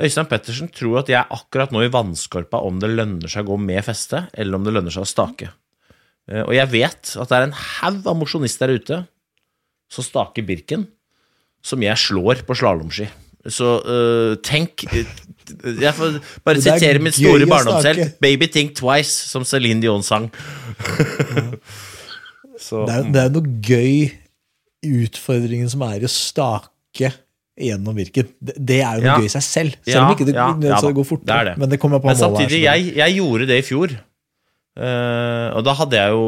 Øystein 0.00 0.28
Pettersen 0.30 0.70
tror 0.72 1.02
at 1.02 1.10
jeg 1.12 1.18
er 1.20 1.32
akkurat 1.34 1.72
nå 1.74 1.82
i 1.84 1.90
vannskorpa 1.92 2.60
om 2.64 2.78
det 2.82 2.92
lønner 2.92 3.28
seg 3.30 3.44
å 3.44 3.52
gå 3.52 3.58
med 3.60 3.84
feste, 3.84 4.24
eller 4.32 4.56
om 4.58 4.64
det 4.66 4.72
lønner 4.76 4.94
seg 4.94 5.04
å 5.04 5.08
stake. 5.10 5.50
Eh, 6.30 6.42
Og 6.46 6.54
jeg 6.56 6.70
vet 6.72 7.14
at 7.20 7.28
det 7.32 7.36
er 7.38 7.48
en 7.48 7.56
haug 7.58 8.06
av 8.08 8.16
mosjonister 8.20 8.70
der 8.70 8.80
ute 8.80 9.00
som 9.90 10.06
staker 10.06 10.46
Birken, 10.46 10.86
som 11.62 11.82
jeg 11.84 11.98
slår 12.00 12.44
på 12.48 12.56
slalåmski. 12.56 13.08
Så 13.50 13.66
eh, 13.88 14.34
tenk 14.44 14.84
eh, 14.92 15.08
Jeg 15.80 15.94
får 15.96 16.18
bare 16.44 16.60
er 16.60 16.64
sitere 16.64 17.00
mitt 17.02 17.16
store 17.16 17.46
barndomshelt, 17.48 18.18
'Baby 18.20 18.46
Think 18.52 18.76
Twice', 18.78 19.28
som 19.32 19.44
Celine 19.48 19.80
Dion 19.82 20.04
sang. 20.06 20.28
Så 22.60 22.84
Det 22.86 22.94
er, 22.94 23.06
det 23.08 23.22
er 23.22 23.30
noe 23.32 23.54
gøy 23.64 23.94
i 24.84 24.90
utfordringen 25.04 25.70
som 25.72 25.82
er 25.86 26.04
å 26.04 26.10
stake 26.12 27.12
gjennom 27.58 27.96
Virken. 27.98 28.28
Det, 28.40 28.54
det 28.56 28.78
er 28.82 29.00
jo 29.00 29.02
noe 29.04 29.10
Ja. 29.10 29.16
gøy 29.20 29.26
i 29.26 29.32
seg 29.34 29.42
selv. 29.46 29.74
Selv 29.86 30.04
om 30.06 30.14
ikke 30.14 30.26
det, 30.28 30.34
ja, 30.36 30.46
det, 30.54 30.70
det 30.70 30.94
går 30.96 31.04
fortere. 31.08 31.38
er 31.40 31.44
det. 31.50 31.56
Men 31.58 31.68
det 31.72 31.80
kommer 31.82 32.00
på 32.00 32.06
Men 32.12 32.16
samtidig, 32.16 32.62
her, 32.62 32.76
jeg, 32.78 32.94
jeg 32.96 33.16
gjorde 33.18 33.46
det 33.50 33.58
i 33.60 33.66
fjor. 33.66 33.96
Uh, 34.80 35.50
og 35.58 35.64
da 35.66 35.74
hadde 35.76 35.98
jeg 35.98 36.12
jo 36.14 36.26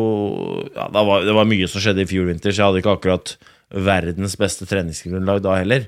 ja, 0.74 0.88
da 0.92 1.02
var, 1.06 1.22
Det 1.24 1.32
var 1.36 1.46
mye 1.48 1.68
som 1.70 1.80
skjedde 1.80 2.02
i 2.02 2.08
fjor 2.10 2.26
vinter, 2.26 2.50
så 2.50 2.58
jeg 2.58 2.66
hadde 2.66 2.80
ikke 2.82 2.94
akkurat 2.98 3.34
verdens 3.72 4.34
beste 4.36 4.66
treningsgrunnlag 4.68 5.40
da 5.44 5.54
heller. 5.60 5.86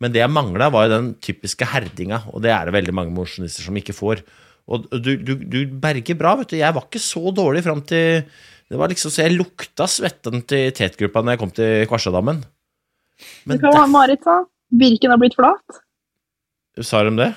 Men 0.00 0.12
det 0.14 0.22
jeg 0.22 0.32
mangla, 0.32 0.70
var 0.72 0.86
jo 0.86 0.94
den 0.94 1.08
typiske 1.24 1.66
herdinga, 1.68 2.22
og 2.32 2.42
det 2.44 2.52
er 2.54 2.68
det 2.68 2.76
veldig 2.76 2.94
mange 2.94 3.12
mosjonister 3.16 3.64
som 3.66 3.76
ikke 3.76 3.96
får. 3.96 4.22
Og 4.68 4.86
du, 5.02 5.16
du, 5.18 5.34
du 5.40 5.58
berger 5.82 6.16
bra, 6.18 6.34
vet 6.40 6.52
du. 6.54 6.56
Jeg 6.58 6.74
var 6.74 6.86
ikke 6.88 7.02
så 7.02 7.30
dårlig 7.34 7.62
fram 7.66 7.82
til 7.86 8.24
Det 8.66 8.78
var 8.80 8.90
liksom 8.90 9.12
så 9.14 9.22
jeg 9.22 9.36
lukta 9.36 9.86
svetten 9.86 10.42
til 10.48 10.72
tetgruppa 10.74 11.22
når 11.22 11.36
jeg 11.36 11.42
kom 11.42 11.52
til 11.54 11.86
Kvarsadammen. 11.90 12.40
Men 13.46 13.60
Hva 13.62 13.70
var 13.76 13.86
Marit 13.92 14.24
sa? 14.26 14.40
Birken 14.74 15.12
har 15.12 15.20
blitt 15.22 15.36
flat? 15.38 15.82
sa 16.84 17.02
de 17.06 17.14
det? 17.16 17.32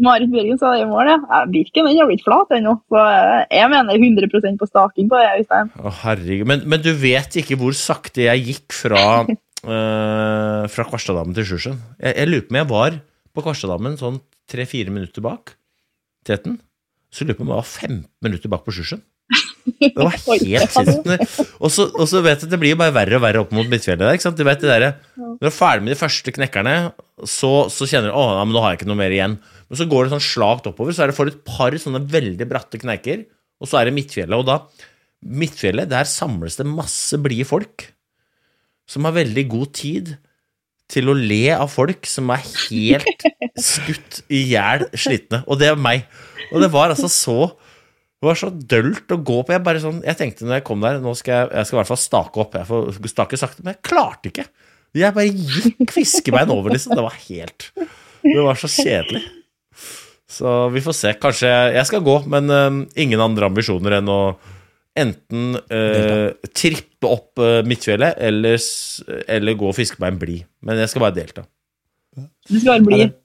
Marit 0.00 0.30
Bjørgen 0.32 0.58
sa 0.58 0.72
det 0.74 0.84
i 0.84 0.88
mål, 0.88 1.10
ja. 1.10 1.18
Ja, 1.28 1.40
Birken 1.50 1.86
den 1.86 1.98
har 1.98 2.08
blitt 2.08 2.24
flat 2.24 2.52
ennå. 2.56 2.76
Så 2.88 3.02
eh, 3.02 3.42
jeg 3.58 3.70
mener 3.72 4.00
100% 4.00 4.58
på 4.60 4.68
staking 4.68 5.10
på 5.10 5.20
det, 5.20 5.28
Øystein. 5.42 5.70
Å, 5.76 5.92
herregud. 6.04 6.48
Men, 6.48 6.64
men 6.72 6.82
du 6.84 6.90
vet 6.96 7.36
ikke 7.42 7.58
hvor 7.60 7.76
sakte 7.76 8.24
jeg 8.24 8.46
gikk 8.48 8.76
fra, 8.76 9.04
uh, 9.28 10.64
fra 10.74 10.88
Kvarstadammen 10.88 11.36
til 11.36 11.50
Sjusjøen. 11.52 11.78
Jeg, 12.00 12.16
jeg 12.16 12.30
lurer 12.30 12.46
på 12.46 12.54
om 12.54 12.60
jeg 12.62 12.70
var 12.72 12.98
på 13.30 13.46
Kvarstadammen 13.46 14.00
sånn 14.00 14.18
tre-fire 14.50 14.94
minutter 14.94 15.24
bak 15.24 15.54
teten. 16.26 16.58
Så 17.12 17.26
lurer 17.26 17.34
jeg 17.34 17.42
på 17.42 17.46
om 17.46 17.52
jeg 17.52 17.60
var 17.60 17.70
fem 17.74 18.02
minutter 18.24 18.52
bak 18.52 18.64
på 18.66 18.74
Sjusjøen. 18.78 19.04
Det 19.80 19.94
var 19.96 20.16
helt 20.16 20.74
sinnssykt. 20.74 21.38
Og 21.60 21.70
så 21.72 22.22
vet 22.24 22.42
du 22.42 22.48
at 22.48 22.52
det 22.52 22.58
blir 22.60 22.74
jo 22.74 22.80
bare 22.80 22.94
verre 22.94 23.16
og 23.18 23.24
verre 23.24 23.42
opp 23.44 23.54
mot 23.56 23.68
Midtfjellet 23.70 24.02
der. 24.02 24.16
ikke 24.16 24.26
sant? 24.26 24.38
Du 24.40 24.44
vet 24.46 24.60
det 24.60 24.70
der, 24.70 24.98
Når 25.16 25.40
du 25.40 25.48
er 25.48 25.54
ferdig 25.54 25.86
med 25.86 25.94
de 25.94 26.00
første 26.00 26.34
knekkerne, 26.36 26.74
så, 27.28 27.52
så 27.72 27.88
kjenner 27.88 28.10
du 28.10 28.18
å, 28.18 28.24
ja, 28.38 28.44
men 28.44 28.56
nå 28.56 28.62
har 28.64 28.74
jeg 28.74 28.80
ikke 28.80 28.90
noe 28.90 29.00
mer 29.00 29.14
igjen. 29.14 29.38
Men 29.70 29.80
så 29.80 29.86
går 29.88 30.06
det 30.06 30.14
sånn 30.16 30.26
slakt 30.26 30.66
oppover, 30.70 30.96
så 30.96 31.04
er 31.04 31.12
det 31.12 31.16
for 31.18 31.30
et 31.30 31.42
par 31.46 31.76
sånne 31.78 32.02
veldig 32.10 32.48
bratte 32.50 32.80
kneiker, 32.82 33.24
og 33.60 33.70
så 33.70 33.80
er 33.80 33.88
det 33.88 33.96
Midtfjellet. 33.96 34.36
Og 34.36 34.48
da 34.48 34.58
Midtfjellet, 35.20 35.90
der 35.92 36.08
samles 36.08 36.56
det 36.58 36.66
masse 36.68 37.18
blide 37.20 37.46
folk 37.48 37.90
som 38.90 39.06
har 39.06 39.14
veldig 39.14 39.46
god 39.52 39.72
tid 39.76 40.14
til 40.90 41.10
å 41.12 41.14
le 41.14 41.44
av 41.54 41.68
folk 41.70 42.08
som 42.10 42.32
er 42.34 42.42
helt 42.66 43.26
skutt 43.70 44.22
i 44.32 44.42
hjel 44.50 44.88
slitne. 44.98 45.44
Og 45.46 45.60
det 45.60 45.70
er 45.70 45.78
meg. 45.78 46.08
Og 46.50 46.64
det 46.64 46.72
var 46.74 46.90
altså 46.90 47.10
så 47.12 47.38
det 48.20 48.28
var 48.28 48.36
så 48.36 48.50
dølt 48.52 49.12
å 49.14 49.16
gå 49.16 49.38
på. 49.40 49.54
Jeg 49.54 49.64
bare 49.64 49.80
sånn, 49.80 50.02
jeg 50.04 50.18
tenkte 50.18 50.44
når 50.44 50.58
jeg 50.58 50.64
kom 50.68 50.82
der 50.84 50.98
Nå 51.00 51.14
skal 51.16 51.32
jeg, 51.32 51.46
jeg 51.56 51.68
skal 51.68 51.76
i 51.76 51.80
hvert 51.80 51.88
fall 51.88 52.00
stake 52.02 52.42
opp. 52.42 52.56
Jeg 52.58 52.68
får 52.68 52.98
stake 53.08 53.38
sakte, 53.40 53.64
men 53.64 53.72
jeg 53.72 53.84
klarte 53.88 54.28
ikke. 54.28 54.44
Jeg 55.00 55.16
bare 55.16 55.30
gikk 55.30 55.94
fiskebein 55.94 56.52
over, 56.52 56.74
liksom. 56.74 56.92
Det 56.98 57.04
var 57.06 57.16
helt 57.28 57.70
Det 57.78 58.42
var 58.44 58.60
så 58.60 58.68
kjedelig. 58.68 59.22
Så 60.30 60.52
vi 60.74 60.82
får 60.84 60.96
se. 60.98 61.14
Kanskje 61.22 61.48
jeg, 61.48 61.86
skal 61.88 62.04
gå, 62.06 62.18
men 62.30 62.52
uh, 62.52 62.82
ingen 63.00 63.22
andre 63.24 63.48
ambisjoner 63.48 63.96
enn 63.98 64.12
å 64.12 64.20
enten 65.00 65.56
uh, 65.56 66.28
trippe 66.52 67.08
opp 67.08 67.40
uh, 67.40 67.62
Midtfjellet 67.66 68.20
eller, 68.20 68.60
eller 69.32 69.58
gå 69.64 69.72
fiskebein 69.80 70.20
blid. 70.20 70.44
Men 70.66 70.82
jeg 70.84 70.92
skal 70.92 71.06
bare 71.06 71.16
delta. 71.16 71.46
Du 72.20 72.58
skal 72.58 72.76
være 72.76 72.86
blid. 72.86 73.16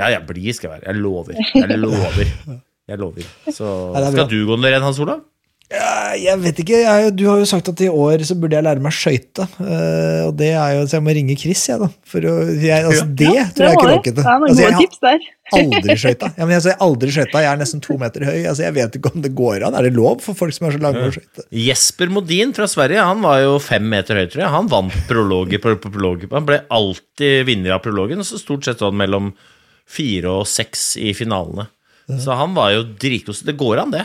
Ja, 0.00 0.10
jeg 0.10 0.26
blir 0.26 0.50
skal 0.56 0.70
jeg 0.70 0.74
være. 0.80 0.86
Jeg 0.90 1.02
lover. 1.04 1.40
Jeg 1.54 1.78
lover. 1.78 2.36
Jeg 2.92 3.00
lover. 3.00 3.28
Så 3.48 3.68
Ja, 3.96 4.08
skal 4.12 4.28
du 4.28 4.40
gå 4.48 4.58
ned 4.60 4.74
igjen, 4.74 4.84
Hans 4.84 5.00
Olav? 5.00 5.22
Ja, 5.72 6.12
jeg 6.18 6.40
vet 6.42 6.58
ikke. 6.60 6.78
Jeg, 6.84 7.12
du 7.16 7.22
har 7.30 7.38
jo 7.40 7.46
sagt 7.48 7.70
at 7.70 7.80
i 7.80 7.88
år 7.88 8.20
så 8.28 8.34
burde 8.36 8.58
jeg 8.58 8.64
lære 8.66 8.82
meg 8.84 8.92
skøyte. 8.92 9.46
Uh, 9.56 10.28
og 10.28 10.34
det 10.36 10.50
er 10.52 10.74
jo 10.76 10.82
Så 10.84 10.98
jeg 10.98 11.04
må 11.06 11.14
ringe 11.16 11.36
Chris, 11.40 11.62
jeg, 11.70 11.80
da. 11.80 11.88
For 12.08 12.26
å, 12.28 12.34
jeg, 12.50 12.84
altså, 12.88 13.06
det 13.08 13.30
tror 13.56 13.68
jeg 13.70 13.78
ikke 13.78 13.92
råkete. 13.92 14.18
Det 14.18 14.26
er 14.26 14.42
noen 14.42 14.50
Altså, 14.50 14.64
jeg 14.64 14.74
har 14.74 14.82
tips 14.82 15.00
der. 15.06 15.24
aldri 15.58 15.96
skøyta. 16.02 16.30
Ja, 16.36 16.44
men 16.44 16.54
altså, 16.58 16.70
jeg 16.72 16.78
aldri 16.88 17.14
skøyta. 17.16 17.44
Jeg 17.44 17.50
er 17.52 17.62
nesten 17.62 17.84
to 17.84 17.96
meter 18.02 18.26
høy. 18.28 18.36
Altså, 18.42 18.66
jeg 18.66 18.76
vet 18.76 19.00
ikke 19.00 19.14
om 19.14 19.24
det 19.24 19.32
går 19.38 19.66
an. 19.68 19.78
Er 19.78 19.88
det 19.88 19.94
lov 19.96 20.20
for 20.26 20.36
folk 20.36 20.56
som 20.56 20.68
er 20.68 20.76
så 20.76 20.82
lange 20.84 21.06
å 21.08 21.14
skøyte? 21.16 21.46
Jesper 21.62 22.12
Modin 22.12 22.52
fra 22.56 22.68
Sverige 22.70 23.08
han 23.08 23.24
var 23.24 23.40
jo 23.40 23.56
fem 23.62 23.88
meter 23.94 24.20
høy, 24.20 24.26
tror 24.26 24.44
jeg. 24.44 24.52
Han 24.58 24.68
vant 24.72 25.00
prologer 25.08 25.62
på, 25.62 25.78
prologen. 25.88 26.32
Han 26.36 26.48
ble 26.48 26.60
alltid 26.72 27.48
vinner 27.48 27.78
av 27.78 27.84
prologen, 27.86 28.20
og 28.20 28.28
så 28.28 28.40
stort 28.40 28.68
sett 28.68 28.84
sånn 28.84 28.98
mellom 29.00 29.32
fire 29.88 30.40
og 30.42 30.44
seks 30.48 30.92
i 31.00 31.14
finalene. 31.16 31.70
Så 32.22 32.34
han 32.36 32.54
var 32.56 32.72
jo 32.74 32.82
dritgod. 32.98 33.38
Det 33.46 33.54
går 33.60 33.82
an, 33.84 33.92
det. 33.94 34.02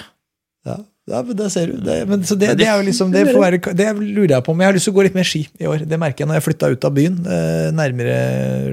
Ja, 0.68 0.76
ja 1.12 1.22
men 1.24 1.38
det 1.40 1.48
ser 1.54 1.72
du. 1.72 1.78
Det, 1.84 1.96
men, 2.10 2.24
så 2.28 2.36
det, 2.38 2.50
Men 2.52 2.58
det- 2.58 2.66
det 2.66 2.68
er 2.70 2.82
jo 2.82 2.86
liksom, 2.90 3.12
det, 3.14 3.24
får 3.32 3.42
være, 3.46 3.60
det 3.80 3.88
lurer 4.02 4.34
jeg 4.36 4.44
på 4.46 4.52
om. 4.54 4.60
Jeg 4.62 4.68
har 4.70 4.76
lyst 4.78 4.88
til 4.90 4.94
å 4.94 4.98
gå 5.00 5.06
litt 5.08 5.16
mer 5.18 5.28
ski 5.28 5.46
i 5.60 5.66
år. 5.72 5.86
Det 5.88 6.00
merker 6.00 6.24
jeg 6.26 6.30
når 6.32 6.40
jeg 6.40 6.46
flytta 6.50 6.70
ut 6.76 6.86
av 6.90 6.94
byen, 6.98 7.18
eh, 7.26 7.72
nærmere 7.76 8.18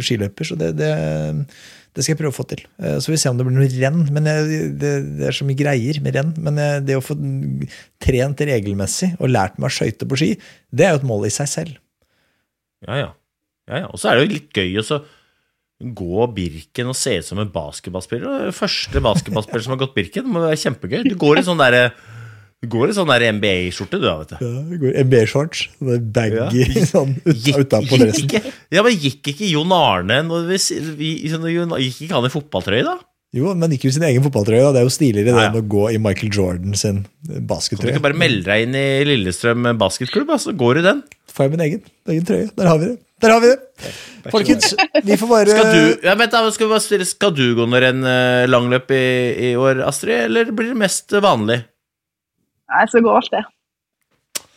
skiløper. 0.03 0.49
Så 0.51 0.59
det, 0.61 0.73
det, 0.81 0.91
det 1.95 2.03
skal 2.05 2.15
jeg 2.17 2.21
prøve 2.25 2.35
å 2.35 2.39
få 2.41 2.47
til. 2.51 2.65
Eh, 2.83 2.99
så 2.99 3.13
vi 3.15 3.19
ser 3.23 3.31
om 3.31 3.39
det 3.39 3.47
blir 3.47 3.55
noe 3.57 3.71
renn. 3.71 4.03
Men 4.13 4.27
jeg, 4.31 4.71
det, 4.83 4.93
det 5.21 5.29
er 5.31 5.39
så 5.39 5.47
mye 5.49 5.61
greier 5.63 6.01
med 6.05 6.19
renn. 6.19 6.35
Men 6.43 6.59
det 6.85 6.99
å 6.99 7.05
få 7.07 7.17
trent 8.03 8.41
regelmessig 8.51 9.15
og 9.21 9.31
lært 9.31 9.59
meg 9.59 9.71
å 9.71 9.77
skøyte 9.79 10.09
på 10.11 10.19
ski, 10.21 10.33
det 10.75 10.89
er 10.89 10.97
jo 10.97 11.03
et 11.05 11.11
mål 11.15 11.29
i 11.31 11.35
seg 11.35 11.49
selv. 11.53 11.79
Ja, 12.85 12.97
ja. 13.01 13.11
ja, 13.71 13.85
ja. 13.85 13.93
Og 13.95 14.01
så 14.03 14.11
er 14.11 14.19
det 14.19 14.27
jo 14.27 14.35
litt 14.35 14.51
gøy 14.59 14.75
å 14.83 14.85
så 14.85 14.99
gå 15.83 16.27
Birken 16.35 16.91
og 16.93 16.97
se 16.99 17.17
ut 17.19 17.27
som 17.27 17.41
en 17.43 17.51
basketballspiller. 17.53 18.51
Første 18.55 19.01
basketballspiller 19.05 19.65
som 19.67 19.75
har 19.75 19.83
gått 19.85 19.95
Birken. 19.97 20.27
Det 20.27 20.35
må 20.35 20.45
være 20.45 20.61
kjempegøy. 20.61 21.01
Du 21.11 21.17
går 21.21 21.41
i 21.43 21.47
sånn 21.47 21.61
derre 21.61 21.89
du 22.65 22.69
går 22.73 22.89
i 22.89 22.95
sånn 22.97 23.11
der 23.11 23.27
NBA-skjorte, 23.37 23.99
du 24.01 24.07
da, 24.07 24.15
vet 24.23 24.31
du. 24.31 24.87
Ja, 24.89 25.03
MB-shorts. 25.05 25.67
Baggy 25.85 26.63
Ja. 26.65 26.85
sånn 26.95 27.11
ut, 27.21 27.35
Gikk, 27.45 27.59
utenpå 27.61 27.99
gikk, 27.99 28.05
dressen. 28.07 28.47
ja, 28.73 28.85
men 28.87 28.95
gikk 28.97 29.29
ikke 29.35 29.51
Jon 29.51 29.75
Arne 29.77 30.23
når 30.25 30.47
vi, 30.49 30.61
vi, 30.97 31.11
sånn, 31.29 31.45
Jon- 31.53 31.75
Gikk 31.83 32.07
ikke 32.07 32.17
han 32.17 32.25
i 32.25 32.33
fotballtrøye, 32.33 32.87
da? 32.87 32.95
Jo, 33.37 33.51
men 33.59 33.75
ikke 33.75 33.91
i 33.91 33.93
sin 33.99 34.07
egen 34.09 34.25
fotballtrøye. 34.25 34.63
da. 34.65 34.71
Det 34.73 34.81
er 34.81 34.87
jo 34.89 34.95
stiligere 34.95 35.35
det 35.35 35.45
enn 35.51 35.59
å 35.61 35.65
gå 35.75 35.85
i 35.93 36.01
Michael 36.01 36.33
Jordan 36.33 36.73
sin 36.79 37.03
Kan 37.27 37.83
du 37.83 37.91
ikke 37.91 38.05
bare 38.07 38.17
melde 38.17 38.47
deg 38.49 38.65
inn 38.69 38.79
i 38.79 38.87
Lillestrøm 39.11 39.69
basketklubb, 39.81 40.33
så 40.39 40.49
så 40.49 40.57
går 40.57 40.79
du 40.81 40.83
den? 40.89 41.05
Får 41.35 41.47
jeg 41.47 41.55
min 41.55 41.65
egen, 41.67 41.83
egen 42.13 42.29
trøye. 42.29 42.51
Der 42.55 42.71
har 42.71 42.79
vi 42.81 42.93
det. 42.93 42.99
Der 43.25 43.33
har 43.33 43.43
vi 43.43 43.51
det. 43.51 43.93
Folkens, 44.33 44.75
vi 45.05 45.17
får 45.21 45.31
bare 45.31 45.55
Skal 45.55 45.71
du, 45.73 46.07
ja, 46.07 46.15
vent 46.19 46.33
da, 46.33 46.43
skal, 46.55 46.67
vi 46.67 46.75
bare 46.75 46.85
stille, 46.85 47.07
skal 47.09 47.35
du 47.37 47.45
gå 47.59 47.67
når 47.71 47.89
en 47.91 48.07
uh, 48.07 48.45
langløp 48.49 48.93
i, 48.95 49.05
i 49.51 49.55
år, 49.61 49.83
Astrid, 49.89 50.27
eller 50.29 50.53
blir 50.53 50.73
det 50.73 50.81
mest 50.85 51.15
vanlig? 51.25 51.61
Jeg 52.75 52.91
skal 52.93 53.05
gå 53.05 53.17
alt, 53.19 53.31
det. 53.35 53.45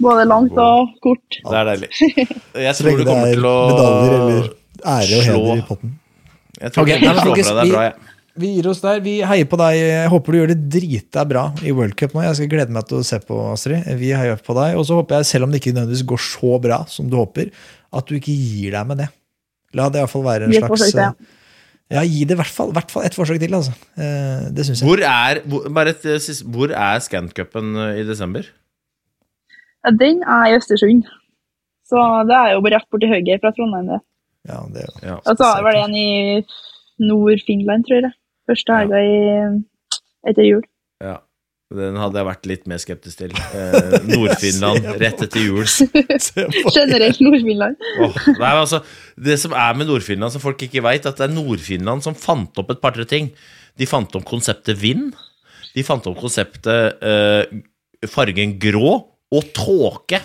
Både 0.04 0.26
langt 0.30 0.58
og 0.62 0.92
kort. 1.02 1.40
Det 1.42 1.58
er 1.58 1.72
deilig. 1.72 1.90
Jeg 2.68 2.76
tror 2.78 3.00
du 3.00 3.08
kommer 3.08 3.32
er 3.32 3.34
til 3.34 3.48
å 3.50 3.56
medaljer 3.72 4.18
eller 4.18 4.52
ære 4.94 5.18
og 5.18 5.26
slå. 5.26 5.40
heder 5.40 5.58
i 5.58 5.66
potten. 5.72 5.96
Jeg 6.58 6.74
tror 6.74 6.86
okay. 6.86 7.02
nei, 7.02 7.14
å 7.14 7.24
slå 7.26 7.36
fra 7.40 7.56
deg 7.58 7.74
bra, 7.74 7.88
jeg. 7.88 8.17
Vi 8.38 8.52
gir 8.56 8.68
oss 8.70 8.82
der. 8.84 9.00
Vi 9.04 9.16
heier 9.26 9.48
på 9.50 9.58
deg. 9.60 9.78
Jeg 9.80 10.10
håper 10.14 10.34
du 10.34 10.38
gjør 10.40 10.52
det 10.54 10.60
drita 10.78 11.24
bra 11.30 11.48
i 11.66 11.74
World 11.74 11.96
Cup 12.00 12.14
nå. 12.14 12.22
Jeg 12.26 12.38
skal 12.40 12.52
glede 12.52 12.76
meg 12.76 12.86
til 12.90 13.00
å 13.00 13.06
se 13.08 13.20
på, 13.26 13.38
Astrid. 13.54 13.88
Vi 14.00 14.12
heier 14.14 14.38
på 14.46 14.56
deg. 14.58 14.78
Og 14.78 14.86
så 14.90 15.00
håper 15.00 15.20
jeg, 15.20 15.30
selv 15.32 15.48
om 15.48 15.54
det 15.54 15.62
ikke 15.62 15.74
nødvendigvis 15.76 16.06
går 16.12 16.22
så 16.28 16.52
bra 16.64 16.84
som 16.92 17.10
du 17.10 17.18
håper, 17.20 17.50
at 17.98 18.08
du 18.10 18.18
ikke 18.20 18.36
gir 18.36 18.78
deg 18.78 18.88
med 18.92 19.02
det. 19.04 19.10
La 19.78 19.90
det 19.92 20.00
iallfall 20.04 20.26
være 20.26 20.48
en 20.48 20.54
slags 20.56 20.72
forsøk 20.72 21.02
ja. 21.02 21.10
Ja, 21.88 22.02
gi 22.04 22.26
det 22.28 22.36
i 22.36 22.40
hvert 22.42 22.52
fall, 22.52 22.72
i 22.74 22.76
hvert 22.76 22.90
fall 22.92 23.06
et 23.08 23.16
forsøk 23.16 23.38
til, 23.40 23.54
altså. 23.56 23.72
Eh, 23.96 24.48
Det 24.52 24.66
syns 24.68 24.82
jeg. 24.82 24.88
Hvor 24.90 25.00
er, 25.08 25.40
hvor, 25.48 25.68
bare 25.72 25.94
et, 25.96 26.04
eh, 26.04 26.42
hvor 26.52 26.74
er 26.76 27.00
Scant-cupen 27.04 27.70
eh, 27.80 28.02
i 28.02 28.04
desember? 28.08 28.44
Ja, 29.86 29.94
Den 29.96 30.20
er 30.28 30.50
i 30.52 30.58
Østersund. 30.58 31.08
Så 31.88 32.02
det 32.28 32.36
er 32.36 32.54
jo 32.58 32.64
bare 32.66 32.82
rett 32.82 32.90
borti 32.92 33.08
høyre 33.08 33.40
fra 33.40 33.54
Trondheim. 33.56 33.88
det. 33.94 34.02
Ja, 34.52 34.60
det 34.74 34.84
er 34.84 34.90
jo 34.92 35.08
Ja. 35.08 35.16
Og 35.24 35.38
så 35.40 35.48
er 35.48 35.62
det 35.62 35.68
vel 35.70 35.80
en 35.86 35.96
i 35.96 36.44
Nord-Finland, 37.08 37.88
tror 37.88 38.02
jeg. 38.04 38.14
Første 38.48 38.82
helga 38.82 39.02
ja. 39.04 39.48
etter 40.32 40.48
jul. 40.48 40.68
ja. 41.04 41.20
Den 41.68 41.98
hadde 42.00 42.16
jeg 42.16 42.28
vært 42.30 42.46
litt 42.48 42.62
mer 42.72 42.80
skeptisk 42.80 43.20
til. 43.20 43.34
Eh, 43.36 43.98
Nord-Finland 44.08 44.86
rett 45.04 45.24
etter 45.26 45.42
jul. 45.44 45.66
Generelt 46.78 47.20
Nord-Finland. 47.20 47.82
oh, 48.06 48.22
altså, 48.48 48.80
det 49.20 49.36
som 49.42 49.52
er 49.52 49.76
med 49.76 49.90
Nord-Finland, 49.92 50.32
som 50.32 50.44
folk 50.44 50.64
ikke 50.64 50.86
veit, 50.86 51.04
at 51.04 51.20
det 51.20 51.26
er 51.28 51.36
Nord-Finland 51.36 52.06
som 52.08 52.16
fant 52.16 52.64
opp 52.64 52.72
et 52.72 52.80
par-tre 52.80 53.04
ting. 53.10 53.34
De 53.76 53.90
fant 53.90 54.16
opp 54.16 54.24
konseptet 54.30 54.80
vind. 54.80 55.12
De 55.76 55.84
fant 55.84 56.08
opp 56.08 56.16
konseptet 56.24 57.04
eh, 57.04 57.60
fargen 58.16 58.56
grå. 58.64 58.96
Og 59.36 59.52
tåke 59.52 60.24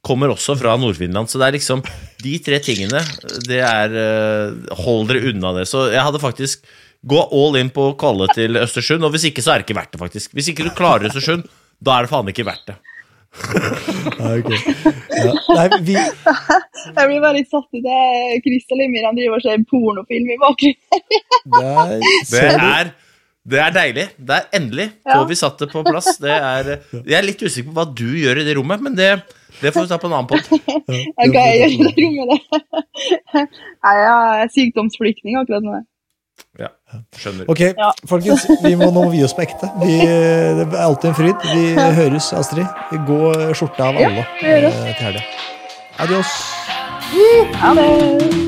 kommer 0.00 0.32
også 0.32 0.56
fra 0.56 0.72
Nord-Finland. 0.80 1.28
Så 1.28 1.36
det 1.36 1.50
er 1.50 1.58
liksom 1.58 1.84
de 2.24 2.36
tre 2.40 2.64
tingene. 2.64 3.04
Det 3.44 3.60
er 3.60 3.92
eh, 3.92 4.76
Hold 4.86 5.12
dere 5.12 5.34
unna 5.34 5.52
det. 5.60 5.68
Så 5.68 5.90
jeg 5.92 6.00
hadde 6.00 6.24
faktisk 6.24 6.64
Gå 7.06 7.20
all 7.30 7.56
in 7.60 7.70
på 7.70 7.90
å 7.92 7.96
kalle 7.98 8.26
til 8.34 8.58
Østersund, 8.58 9.04
og 9.06 9.12
hvis 9.14 9.28
ikke, 9.30 9.42
så 9.44 9.52
er 9.54 9.60
det 9.62 9.68
ikke 9.68 9.78
verdt 9.78 9.92
det, 9.94 10.00
faktisk. 10.02 10.32
Hvis 10.34 10.48
ikke 10.50 10.66
du 10.66 10.72
klarer 10.74 11.06
Østersund, 11.10 11.44
da 11.78 11.98
er 11.98 12.06
det 12.08 12.10
faen 12.10 12.30
ikke 12.32 12.46
verdt 12.48 12.72
det. 12.72 12.78
okay. 13.38 14.58
Ja. 15.12 15.32
Nei, 15.52 15.66
vi, 15.84 15.94
Jeg 15.94 16.94
blir 17.10 17.20
bare 17.20 17.34
litt 17.36 17.50
satt 17.52 17.66
ut. 17.68 17.82
Det 17.84 17.92
er 17.92 18.38
Chris 18.42 18.64
og 18.72 18.80
Limir 18.80 19.04
de 19.04 19.10
driver 19.20 19.36
og 19.36 19.44
ser 19.44 19.66
pornofilm 19.68 20.30
i 20.32 20.38
bakgrunnen. 20.40 20.78
Det 22.32 22.40
er, 22.44 22.90
det 23.48 23.60
er 23.62 23.70
deilig. 23.72 24.06
Det 24.18 24.34
er 24.40 24.48
endelig 24.58 24.86
Ja. 25.06 25.14
får 25.14 25.28
vi 25.30 25.36
satt 25.40 25.60
det 25.62 25.68
på 25.72 25.80
plass. 25.86 26.08
Det 26.20 26.32
er, 26.34 26.72
jeg 26.98 27.16
er 27.16 27.24
litt 27.24 27.40
usikker 27.44 27.70
på 27.70 27.76
hva 27.78 27.86
du 27.96 28.08
gjør 28.20 28.42
i 28.42 28.44
det 28.48 28.56
rommet, 28.58 28.82
men 28.84 28.96
det, 28.98 29.12
det 29.62 29.72
får 29.72 29.86
vi 29.86 29.92
ta 29.92 30.00
på 30.02 30.10
en 30.10 30.16
annen 30.18 30.28
pod. 30.28 30.42
Hva 30.48 31.44
jeg 31.52 31.62
gjør 31.62 31.76
i 31.76 31.78
det 31.84 31.94
rommet? 32.02 32.58
Nei, 33.38 33.94
jeg 34.02 34.42
er 34.42 34.52
sykdomsflyktning 34.56 35.38
akkurat 35.40 35.64
nå. 35.64 35.78
Ja, 36.58 36.68
skjønner. 37.16 37.44
Ok, 37.48 37.60
Ja. 37.60 37.90
folkens, 38.08 38.46
vi 38.64 38.74
må 38.80 38.90
nå 38.94 39.06
gi 39.12 39.22
oss 39.24 39.34
på 39.36 39.42
ekte. 39.44 39.70
Vi, 39.84 39.98
det 40.00 40.66
er 40.72 40.82
alltid 40.82 41.10
en 41.10 41.14
fryd. 41.14 41.46
Vi 41.54 41.74
høres, 42.00 42.32
Astrid. 42.32 42.66
Gå 43.06 43.20
skjorta 43.54 43.88
av 43.92 44.00
Ja, 44.00 44.08
alle 44.08 44.26
det. 44.40 44.74
eh, 44.74 44.94
til 44.96 45.06
helga. 45.06 45.22
Adios. 45.98 46.36
Ha 47.62 47.74
det! 47.74 48.47